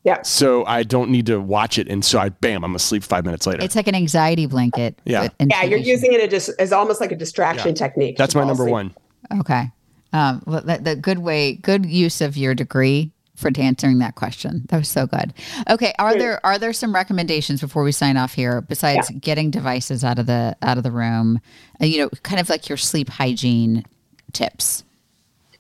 Yeah, 0.05 0.23
so 0.23 0.65
I 0.65 0.85
don't 0.85 1.11
need 1.11 1.27
to 1.27 1.41
watch 1.41 1.77
it. 1.77 1.89
And 1.89 2.05
so 2.05 2.19
I, 2.19 2.29
bam, 2.29 2.65
I'm 2.65 2.75
asleep 2.75 3.03
five 3.03 3.25
minutes 3.25 3.47
later. 3.47 3.65
It's 3.65 3.77
like 3.77 3.89
an 3.89 3.95
anxiety 3.95 4.47
blanket. 4.47 4.99
Yeah. 5.05 5.29
yeah, 5.41 5.65
you're 5.65 5.79
using 5.79 6.13
it 6.13 6.33
as, 6.33 6.49
as 6.51 6.73
almost 6.73 7.01
like 7.01 7.13
a 7.13 7.17
distraction 7.17 7.75
technique. 7.75 8.17
That's 8.17 8.35
my 8.35 8.45
number 8.45 8.63
asleep. 8.63 8.73
one. 8.73 8.95
Okay. 9.41 9.71
Um, 10.13 10.43
well, 10.47 10.63
the, 10.63 10.79
the 10.79 10.97
good 10.97 11.19
way, 11.19 11.55
good 11.55 11.85
use 11.85 12.21
of 12.21 12.37
your 12.37 12.55
degree 12.55 13.13
for 13.41 13.51
answering 13.57 13.99
that 13.99 14.15
question. 14.15 14.63
That 14.69 14.79
was 14.79 14.89
so 14.89 15.07
good. 15.07 15.33
Okay. 15.69 15.93
Are 15.99 16.17
there 16.17 16.45
are 16.45 16.59
there 16.59 16.73
some 16.73 16.95
recommendations 16.95 17.61
before 17.61 17.83
we 17.83 17.93
sign 17.93 18.17
off 18.17 18.35
here 18.35 18.61
besides 18.61 19.11
getting 19.21 19.51
devices 19.51 20.05
out 20.05 20.19
of 20.19 20.27
the 20.27 20.57
out 20.63 20.77
of 20.77 20.85
the 20.85 20.93
room? 20.93 21.41
Uh, 21.81 21.87
you 21.87 21.99
know, 21.99 22.09
kind 22.23 22.41
of 22.41 22.49
like 22.49 22.69
your 22.69 22.79
sleep 22.79 23.09
hygiene 23.09 23.85
tips. 24.33 24.85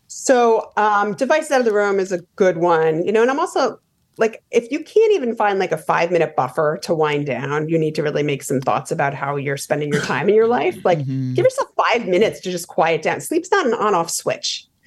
So, 0.06 0.72
um, 0.76 1.14
devices 1.14 1.50
out 1.50 1.60
of 1.60 1.64
the 1.64 1.72
room 1.72 1.98
is 1.98 2.12
a 2.12 2.18
good 2.36 2.58
one, 2.58 3.04
you 3.04 3.12
know, 3.12 3.22
and 3.22 3.30
I'm 3.30 3.40
also 3.40 3.80
like, 4.16 4.42
if 4.50 4.70
you 4.70 4.84
can't 4.84 5.12
even 5.14 5.34
find 5.34 5.58
like 5.58 5.72
a 5.72 5.78
five 5.78 6.10
minute 6.10 6.36
buffer 6.36 6.78
to 6.82 6.94
wind 6.94 7.26
down, 7.26 7.68
you 7.68 7.78
need 7.78 7.94
to 7.94 8.02
really 8.02 8.22
make 8.22 8.42
some 8.42 8.60
thoughts 8.60 8.90
about 8.90 9.14
how 9.14 9.36
you're 9.36 9.56
spending 9.56 9.90
your 9.92 10.02
time 10.02 10.28
in 10.28 10.34
your 10.34 10.46
life. 10.46 10.84
Like, 10.84 10.98
give 11.34 11.44
yourself 11.44 11.70
five 11.76 12.06
minutes 12.06 12.40
to 12.40 12.50
just 12.50 12.68
quiet 12.68 13.02
down. 13.02 13.20
Sleep's 13.20 13.50
not 13.50 13.66
an 13.66 13.72
on 13.72 13.94
off 13.94 14.10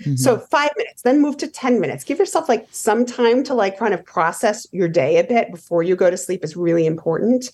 switch. 0.04 0.20
So, 0.20 0.38
five 0.40 0.72
minutes, 0.78 1.02
then 1.02 1.22
move 1.22 1.38
to 1.38 1.48
10 1.48 1.80
minutes. 1.80 2.04
Give 2.04 2.20
yourself 2.20 2.50
like 2.50 2.68
some 2.72 3.06
time 3.06 3.44
to 3.46 3.54
like 3.54 3.78
kind 3.78 3.94
of 3.94 4.06
process 4.06 4.68
your 4.72 4.88
day 4.88 5.18
a 5.18 5.24
bit 5.24 5.52
before 5.52 5.84
you 5.84 5.96
go 5.96 6.10
to 6.10 6.18
sleep 6.18 6.44
is 6.44 6.56
really 6.56 6.86
important 6.86 7.52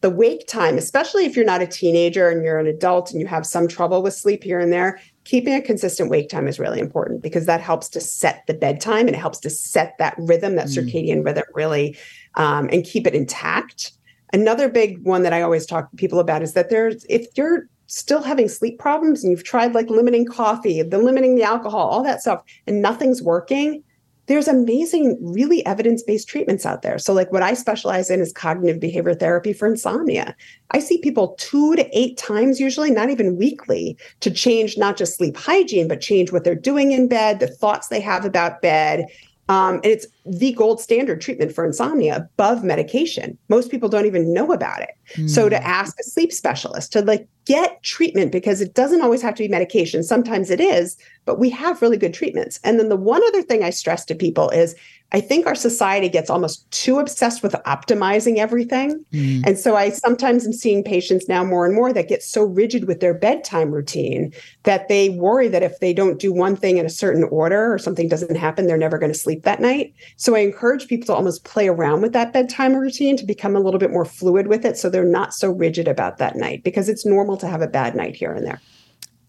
the 0.00 0.10
wake 0.10 0.46
time, 0.46 0.78
especially 0.78 1.24
if 1.24 1.34
you're 1.34 1.44
not 1.44 1.60
a 1.60 1.66
teenager 1.66 2.28
and 2.28 2.44
you're 2.44 2.58
an 2.58 2.66
adult 2.66 3.10
and 3.10 3.20
you 3.20 3.26
have 3.26 3.44
some 3.44 3.66
trouble 3.66 4.02
with 4.02 4.14
sleep 4.14 4.44
here 4.44 4.60
and 4.60 4.72
there, 4.72 5.00
keeping 5.24 5.54
a 5.54 5.60
consistent 5.60 6.08
wake 6.08 6.28
time 6.28 6.46
is 6.46 6.60
really 6.60 6.78
important 6.78 7.20
because 7.20 7.46
that 7.46 7.60
helps 7.60 7.88
to 7.88 8.00
set 8.00 8.46
the 8.46 8.54
bedtime 8.54 9.06
and 9.06 9.16
it 9.16 9.18
helps 9.18 9.40
to 9.40 9.50
set 9.50 9.98
that 9.98 10.14
rhythm, 10.18 10.54
that 10.54 10.68
circadian 10.68 11.24
rhythm, 11.24 11.42
really, 11.52 11.96
um, 12.36 12.68
and 12.72 12.84
keep 12.84 13.06
it 13.06 13.14
intact. 13.14 13.92
Another 14.32 14.68
big 14.68 15.04
one 15.04 15.24
that 15.24 15.32
I 15.32 15.42
always 15.42 15.66
talk 15.66 15.90
to 15.90 15.96
people 15.96 16.20
about 16.20 16.42
is 16.42 16.52
that 16.52 16.70
there's, 16.70 17.04
if 17.08 17.26
you're 17.34 17.68
still 17.88 18.22
having 18.22 18.48
sleep 18.48 18.78
problems 18.78 19.24
and 19.24 19.30
you've 19.30 19.44
tried 19.44 19.74
like 19.74 19.90
limiting 19.90 20.26
coffee, 20.26 20.82
the 20.82 20.98
limiting 20.98 21.34
the 21.34 21.42
alcohol, 21.42 21.88
all 21.88 22.02
that 22.04 22.20
stuff, 22.20 22.42
and 22.66 22.80
nothing's 22.80 23.22
working, 23.22 23.82
there's 24.28 24.46
amazing, 24.46 25.16
really 25.20 25.64
evidence 25.64 26.02
based 26.02 26.28
treatments 26.28 26.66
out 26.66 26.82
there. 26.82 26.98
So, 26.98 27.14
like 27.14 27.32
what 27.32 27.42
I 27.42 27.54
specialize 27.54 28.10
in 28.10 28.20
is 28.20 28.30
cognitive 28.30 28.78
behavior 28.78 29.14
therapy 29.14 29.54
for 29.54 29.66
insomnia. 29.66 30.36
I 30.70 30.80
see 30.80 30.98
people 30.98 31.34
two 31.38 31.74
to 31.76 31.98
eight 31.98 32.18
times, 32.18 32.60
usually, 32.60 32.90
not 32.90 33.08
even 33.08 33.36
weekly, 33.38 33.96
to 34.20 34.30
change 34.30 34.76
not 34.76 34.98
just 34.98 35.16
sleep 35.16 35.36
hygiene, 35.36 35.88
but 35.88 36.02
change 36.02 36.30
what 36.30 36.44
they're 36.44 36.54
doing 36.54 36.92
in 36.92 37.08
bed, 37.08 37.40
the 37.40 37.46
thoughts 37.46 37.88
they 37.88 38.00
have 38.00 38.26
about 38.26 38.60
bed. 38.60 39.06
Um, 39.48 39.76
and 39.76 39.86
it's 39.86 40.06
the 40.26 40.52
gold 40.52 40.78
standard 40.78 41.22
treatment 41.22 41.52
for 41.54 41.64
insomnia 41.64 42.16
above 42.16 42.62
medication. 42.62 43.38
Most 43.48 43.70
people 43.70 43.88
don't 43.88 44.04
even 44.04 44.34
know 44.34 44.52
about 44.52 44.82
it. 44.82 44.90
Mm. 45.14 45.30
So 45.30 45.48
to 45.48 45.56
hmm. 45.56 45.64
ask 45.64 45.98
a 45.98 46.02
sleep 46.02 46.34
specialist 46.34 46.92
to 46.92 47.00
like 47.00 47.26
get 47.48 47.82
treatment 47.82 48.30
because 48.30 48.60
it 48.60 48.74
doesn't 48.74 49.00
always 49.00 49.22
have 49.22 49.34
to 49.34 49.42
be 49.42 49.48
medication. 49.48 50.02
Sometimes 50.02 50.50
it 50.50 50.60
is, 50.60 50.98
but 51.28 51.38
we 51.38 51.50
have 51.50 51.82
really 51.82 51.98
good 51.98 52.14
treatments. 52.14 52.58
And 52.64 52.80
then 52.80 52.88
the 52.88 52.96
one 52.96 53.22
other 53.26 53.42
thing 53.42 53.62
I 53.62 53.68
stress 53.68 54.02
to 54.06 54.14
people 54.14 54.48
is 54.48 54.74
I 55.12 55.20
think 55.20 55.46
our 55.46 55.54
society 55.54 56.08
gets 56.08 56.30
almost 56.30 56.70
too 56.70 56.98
obsessed 56.98 57.42
with 57.42 57.52
optimizing 57.66 58.38
everything. 58.38 59.04
Mm. 59.12 59.46
And 59.46 59.58
so 59.58 59.76
I 59.76 59.90
sometimes 59.90 60.46
am 60.46 60.54
seeing 60.54 60.82
patients 60.82 61.28
now 61.28 61.44
more 61.44 61.66
and 61.66 61.74
more 61.74 61.92
that 61.92 62.08
get 62.08 62.22
so 62.22 62.44
rigid 62.44 62.86
with 62.86 63.00
their 63.00 63.12
bedtime 63.12 63.72
routine 63.72 64.32
that 64.62 64.88
they 64.88 65.10
worry 65.10 65.48
that 65.48 65.62
if 65.62 65.78
they 65.80 65.92
don't 65.92 66.18
do 66.18 66.32
one 66.32 66.56
thing 66.56 66.78
in 66.78 66.86
a 66.86 66.90
certain 66.90 67.24
order 67.24 67.74
or 67.74 67.78
something 67.78 68.08
doesn't 68.08 68.36
happen, 68.36 68.66
they're 68.66 68.78
never 68.78 68.98
going 68.98 69.12
to 69.12 69.18
sleep 69.18 69.42
that 69.42 69.60
night. 69.60 69.92
So 70.16 70.34
I 70.34 70.38
encourage 70.38 70.88
people 70.88 71.08
to 71.08 71.14
almost 71.14 71.44
play 71.44 71.68
around 71.68 72.00
with 72.00 72.14
that 72.14 72.32
bedtime 72.32 72.74
routine 72.74 73.18
to 73.18 73.26
become 73.26 73.54
a 73.54 73.60
little 73.60 73.80
bit 73.80 73.90
more 73.90 74.06
fluid 74.06 74.46
with 74.46 74.64
it 74.64 74.78
so 74.78 74.88
they're 74.88 75.04
not 75.04 75.34
so 75.34 75.50
rigid 75.50 75.88
about 75.88 76.16
that 76.16 76.36
night 76.36 76.62
because 76.62 76.88
it's 76.88 77.04
normal 77.04 77.36
to 77.36 77.46
have 77.46 77.60
a 77.60 77.66
bad 77.66 77.94
night 77.94 78.16
here 78.16 78.32
and 78.32 78.46
there. 78.46 78.62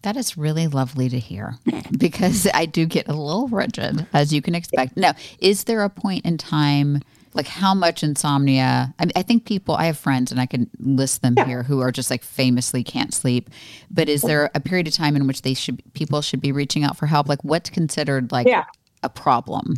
That 0.02 0.16
is 0.16 0.38
really 0.38 0.66
lovely 0.66 1.08
to 1.10 1.18
hear 1.18 1.56
because 1.98 2.46
I 2.54 2.66
do 2.66 2.86
get 2.86 3.08
a 3.08 3.12
little 3.12 3.48
rigid, 3.48 4.06
as 4.12 4.32
you 4.32 4.40
can 4.40 4.54
expect. 4.54 4.96
Now, 4.96 5.12
is 5.40 5.64
there 5.64 5.82
a 5.82 5.90
point 5.90 6.24
in 6.24 6.38
time, 6.38 7.02
like 7.34 7.46
how 7.46 7.74
much 7.74 8.02
insomnia? 8.02 8.94
I, 8.98 9.04
mean, 9.04 9.12
I 9.14 9.22
think 9.22 9.44
people, 9.44 9.74
I 9.74 9.84
have 9.84 9.98
friends 9.98 10.32
and 10.32 10.40
I 10.40 10.46
can 10.46 10.70
list 10.78 11.20
them 11.20 11.34
yeah. 11.36 11.44
here 11.44 11.62
who 11.62 11.80
are 11.80 11.92
just 11.92 12.10
like 12.10 12.22
famously 12.22 12.82
can't 12.82 13.12
sleep. 13.12 13.50
But 13.90 14.08
is 14.08 14.22
there 14.22 14.50
a 14.54 14.60
period 14.60 14.88
of 14.88 14.94
time 14.94 15.16
in 15.16 15.26
which 15.26 15.42
they 15.42 15.52
should, 15.52 15.82
people 15.92 16.22
should 16.22 16.40
be 16.40 16.52
reaching 16.52 16.82
out 16.82 16.96
for 16.96 17.06
help? 17.06 17.28
Like 17.28 17.44
what's 17.44 17.68
considered 17.68 18.32
like 18.32 18.46
yeah. 18.46 18.64
a 19.02 19.10
problem? 19.10 19.76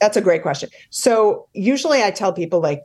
That's 0.00 0.16
a 0.16 0.22
great 0.22 0.42
question. 0.42 0.70
So 0.88 1.46
usually 1.52 2.02
I 2.02 2.10
tell 2.10 2.32
people 2.32 2.60
like 2.60 2.84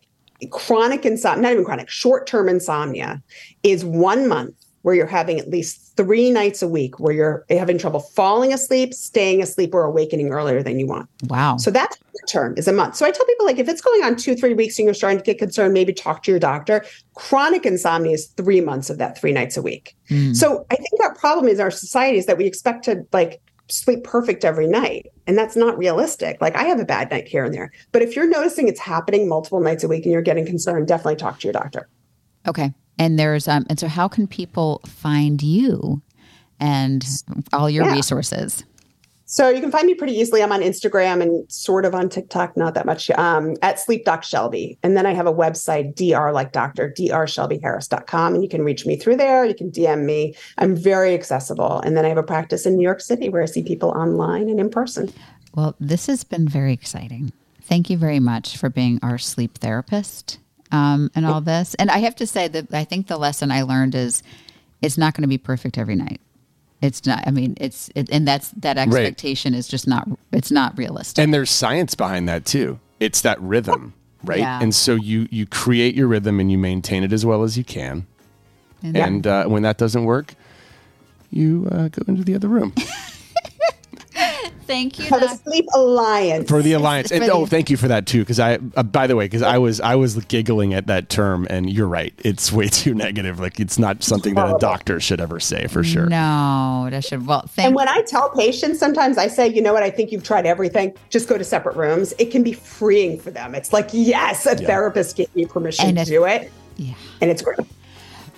chronic 0.51 1.05
insomnia, 1.05 1.41
not 1.41 1.51
even 1.53 1.63
chronic, 1.63 1.89
short 1.89 2.27
term 2.27 2.49
insomnia 2.49 3.23
is 3.63 3.85
one 3.85 4.27
month 4.27 4.53
where 4.87 4.95
you're 4.95 5.05
having 5.05 5.37
at 5.37 5.49
least 5.49 5.97
three 5.97 6.31
nights 6.31 6.61
a 6.61 6.67
week 6.67 6.97
where 6.97 7.13
you're 7.13 7.45
having 7.49 7.77
trouble 7.77 7.99
falling 7.99 8.53
asleep, 8.53 8.93
staying 8.93 9.41
asleep, 9.41 9.75
or 9.75 9.83
awakening 9.83 10.29
earlier 10.29 10.63
than 10.63 10.79
you 10.79 10.87
want. 10.87 11.09
Wow. 11.23 11.57
So 11.57 11.69
that's 11.69 11.97
term 12.29 12.53
is 12.55 12.69
a 12.69 12.71
month. 12.71 12.95
So 12.95 13.05
I 13.05 13.11
tell 13.11 13.25
people 13.25 13.45
like 13.45 13.59
if 13.59 13.67
it's 13.67 13.81
going 13.81 14.01
on 14.05 14.15
two, 14.15 14.33
three 14.33 14.53
weeks 14.53 14.79
and 14.79 14.85
you're 14.85 14.93
starting 14.93 15.17
to 15.17 15.23
get 15.25 15.39
concerned, 15.39 15.73
maybe 15.73 15.91
talk 15.91 16.23
to 16.23 16.31
your 16.31 16.39
doctor. 16.39 16.85
Chronic 17.15 17.65
insomnia 17.65 18.13
is 18.13 18.27
three 18.37 18.61
months 18.61 18.89
of 18.89 18.97
that 18.97 19.19
three 19.19 19.33
nights 19.33 19.57
a 19.57 19.61
week. 19.61 19.93
Mm. 20.09 20.33
So 20.33 20.65
I 20.71 20.75
think 20.75 21.03
our 21.03 21.13
problem 21.15 21.49
is 21.49 21.59
our 21.59 21.69
society 21.69 22.17
is 22.17 22.25
that 22.27 22.37
we 22.37 22.45
expect 22.45 22.85
to 22.85 23.05
like 23.11 23.41
sleep 23.67 24.05
perfect 24.05 24.45
every 24.45 24.67
night. 24.67 25.11
And 25.27 25.37
that's 25.37 25.57
not 25.57 25.77
realistic. 25.77 26.39
Like 26.39 26.55
I 26.55 26.63
have 26.63 26.79
a 26.79 26.85
bad 26.85 27.11
night 27.11 27.27
here 27.27 27.43
and 27.43 27.53
there. 27.53 27.73
But 27.91 28.03
if 28.03 28.15
you're 28.15 28.29
noticing 28.29 28.69
it's 28.69 28.79
happening 28.79 29.27
multiple 29.27 29.59
nights 29.59 29.83
a 29.83 29.89
week 29.89 30.05
and 30.05 30.13
you're 30.13 30.21
getting 30.21 30.45
concerned, 30.45 30.87
definitely 30.87 31.17
talk 31.17 31.41
to 31.41 31.47
your 31.47 31.53
doctor. 31.53 31.89
Okay. 32.47 32.73
And 32.99 33.19
there's 33.19 33.47
um 33.47 33.65
and 33.69 33.79
so 33.79 33.87
how 33.87 34.07
can 34.07 34.27
people 34.27 34.81
find 34.85 35.41
you 35.41 36.01
and 36.59 37.05
all 37.53 37.69
your 37.69 37.85
yeah. 37.85 37.93
resources? 37.93 38.63
So 39.29 39.49
you 39.49 39.59
can 39.59 39.71
find 39.71 39.85
me 39.85 39.93
pretty 39.93 40.13
easily. 40.13 40.41
I'm 40.41 40.53
on 40.53 40.61
Instagram 40.61 41.21
and 41.21 41.51
sort 41.51 41.83
of 41.83 41.93
on 41.93 42.07
TikTok, 42.07 42.55
not 42.55 42.75
that 42.75 42.85
much, 42.85 43.11
um, 43.11 43.57
at 43.61 43.77
Sleep 43.77 44.05
Doc 44.05 44.23
Shelby. 44.23 44.79
And 44.83 44.95
then 44.95 45.05
I 45.05 45.13
have 45.13 45.27
a 45.27 45.33
website, 45.33 45.95
dr 45.95 46.31
like 46.31 46.53
doctor, 46.53 46.93
drshelbyharris.com. 46.97 48.35
And 48.35 48.41
you 48.41 48.47
can 48.47 48.63
reach 48.63 48.85
me 48.85 48.95
through 48.95 49.17
there. 49.17 49.43
You 49.43 49.53
can 49.53 49.69
DM 49.69 50.05
me. 50.05 50.33
I'm 50.59 50.77
very 50.77 51.13
accessible. 51.13 51.81
And 51.81 51.97
then 51.97 52.05
I 52.05 52.07
have 52.07 52.17
a 52.17 52.23
practice 52.23 52.65
in 52.65 52.77
New 52.77 52.83
York 52.83 53.01
City 53.01 53.27
where 53.27 53.43
I 53.43 53.47
see 53.47 53.63
people 53.63 53.89
online 53.89 54.47
and 54.47 54.61
in 54.61 54.69
person. 54.69 55.11
Well, 55.53 55.75
this 55.77 56.07
has 56.07 56.23
been 56.23 56.47
very 56.47 56.71
exciting. 56.71 57.33
Thank 57.61 57.89
you 57.89 57.97
very 57.97 58.21
much 58.21 58.55
for 58.55 58.69
being 58.69 58.97
our 59.03 59.17
sleep 59.17 59.57
therapist 59.57 60.39
um, 60.71 61.11
and 61.15 61.25
all 61.25 61.41
this. 61.41 61.75
And 61.75 61.89
I 61.89 61.99
have 61.99 62.15
to 62.17 62.27
say 62.27 62.47
that 62.47 62.73
I 62.73 62.83
think 62.83 63.07
the 63.07 63.17
lesson 63.17 63.51
I 63.51 63.63
learned 63.63 63.95
is 63.95 64.23
it's 64.81 64.97
not 64.97 65.13
going 65.13 65.23
to 65.23 65.27
be 65.27 65.37
perfect 65.37 65.77
every 65.77 65.95
night. 65.95 66.21
It's 66.81 67.05
not. 67.05 67.23
I 67.25 67.31
mean, 67.31 67.55
it's 67.59 67.89
it, 67.95 68.09
and 68.11 68.27
that's 68.27 68.49
that 68.51 68.77
expectation 68.77 69.53
right. 69.53 69.59
is 69.59 69.67
just 69.67 69.87
not. 69.87 70.07
It's 70.31 70.51
not 70.51 70.77
realistic. 70.77 71.23
And 71.23 71.33
there's 71.33 71.49
science 71.49 71.95
behind 71.95 72.29
that 72.29 72.45
too. 72.45 72.79
It's 72.99 73.21
that 73.21 73.41
rhythm, 73.41 73.93
right? 74.23 74.39
Yeah. 74.39 74.59
And 74.61 74.75
so 74.75 74.93
you 74.93 75.27
you 75.31 75.47
create 75.47 75.95
your 75.95 76.07
rhythm 76.07 76.39
and 76.39 76.51
you 76.51 76.57
maintain 76.57 77.03
it 77.03 77.11
as 77.11 77.25
well 77.25 77.43
as 77.43 77.57
you 77.57 77.63
can. 77.63 78.05
And, 78.83 78.95
and 78.95 79.27
uh, 79.27 79.45
when 79.45 79.63
that 79.63 79.77
doesn't 79.79 80.05
work, 80.05 80.35
you 81.31 81.67
uh, 81.71 81.87
go 81.87 82.03
into 82.07 82.23
the 82.23 82.35
other 82.35 82.47
room. 82.47 82.75
Thank 84.67 84.99
you. 84.99 85.05
For 85.05 85.19
the 85.19 85.29
Sleep 85.29 85.65
Alliance. 85.73 86.49
For 86.49 86.61
the 86.61 86.73
Alliance. 86.73 87.11
And, 87.11 87.23
oh, 87.25 87.45
thank 87.45 87.69
you 87.69 87.77
for 87.77 87.87
that 87.87 88.05
too. 88.05 88.19
Because 88.19 88.39
I, 88.39 88.59
uh, 88.75 88.83
by 88.83 89.07
the 89.07 89.15
way, 89.15 89.25
because 89.25 89.41
I 89.41 89.57
was 89.57 89.79
I 89.79 89.95
was 89.95 90.17
giggling 90.25 90.73
at 90.73 90.87
that 90.87 91.07
term, 91.07 91.47
and 91.49 91.69
you're 91.69 91.87
right. 91.87 92.13
It's 92.19 92.51
way 92.51 92.67
too 92.67 92.93
negative. 92.93 93.39
Like 93.39 93.59
it's 93.59 93.79
not 93.79 94.03
something 94.03 94.35
that 94.35 94.55
a 94.55 94.59
doctor 94.59 94.99
should 94.99 95.21
ever 95.21 95.39
say 95.39 95.67
for 95.67 95.83
sure. 95.83 96.07
No, 96.07 96.89
that 96.91 97.05
should. 97.05 97.25
Well, 97.25 97.41
thank 97.47 97.67
and 97.67 97.75
when 97.75 97.87
I 97.87 98.03
tell 98.07 98.29
patients, 98.31 98.77
sometimes 98.77 99.17
I 99.17 99.27
say, 99.27 99.47
you 99.47 99.61
know 99.61 99.73
what? 99.73 99.83
I 99.83 99.89
think 99.89 100.11
you've 100.11 100.23
tried 100.23 100.45
everything. 100.45 100.93
Just 101.09 101.29
go 101.29 101.37
to 101.37 101.43
separate 101.43 101.77
rooms. 101.77 102.13
It 102.19 102.25
can 102.25 102.43
be 102.43 102.53
freeing 102.53 103.17
for 103.17 103.31
them. 103.31 103.55
It's 103.55 103.71
like, 103.71 103.89
yes, 103.93 104.45
a 104.45 104.49
yeah. 104.51 104.67
therapist 104.67 105.15
gave 105.15 105.33
me 105.33 105.45
permission 105.45 105.87
and 105.87 105.97
to 105.97 106.05
do 106.05 106.25
it. 106.25 106.51
Yeah, 106.75 106.93
and 107.21 107.31
it's 107.31 107.41
great. 107.41 107.59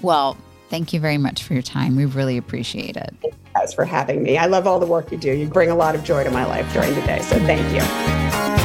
Well, 0.02 0.38
thank 0.70 0.94
you 0.94 1.00
very 1.00 1.18
much 1.18 1.44
for 1.44 1.54
your 1.54 1.62
time. 1.64 1.96
We 1.96 2.06
really 2.06 2.38
appreciate 2.38 2.96
it 2.96 3.14
guys 3.60 3.74
for 3.74 3.86
having 3.86 4.24
me. 4.24 4.38
I 4.38 4.46
love 4.46 4.68
all 4.68 4.80
the 4.80 4.86
work 4.86 5.12
you 5.12 5.18
do. 5.18 5.32
You 5.32 5.48
bring 5.48 5.70
a 5.70 5.76
lot 5.76 5.96
of 5.96 6.04
joy 6.04 6.24
to 6.24 6.32
my 6.32 6.46
life 6.46 6.72
during 6.74 6.94
the 6.96 7.02
day. 7.02 7.20
So 7.22 7.38
thank 7.40 7.74
you. 7.74 8.59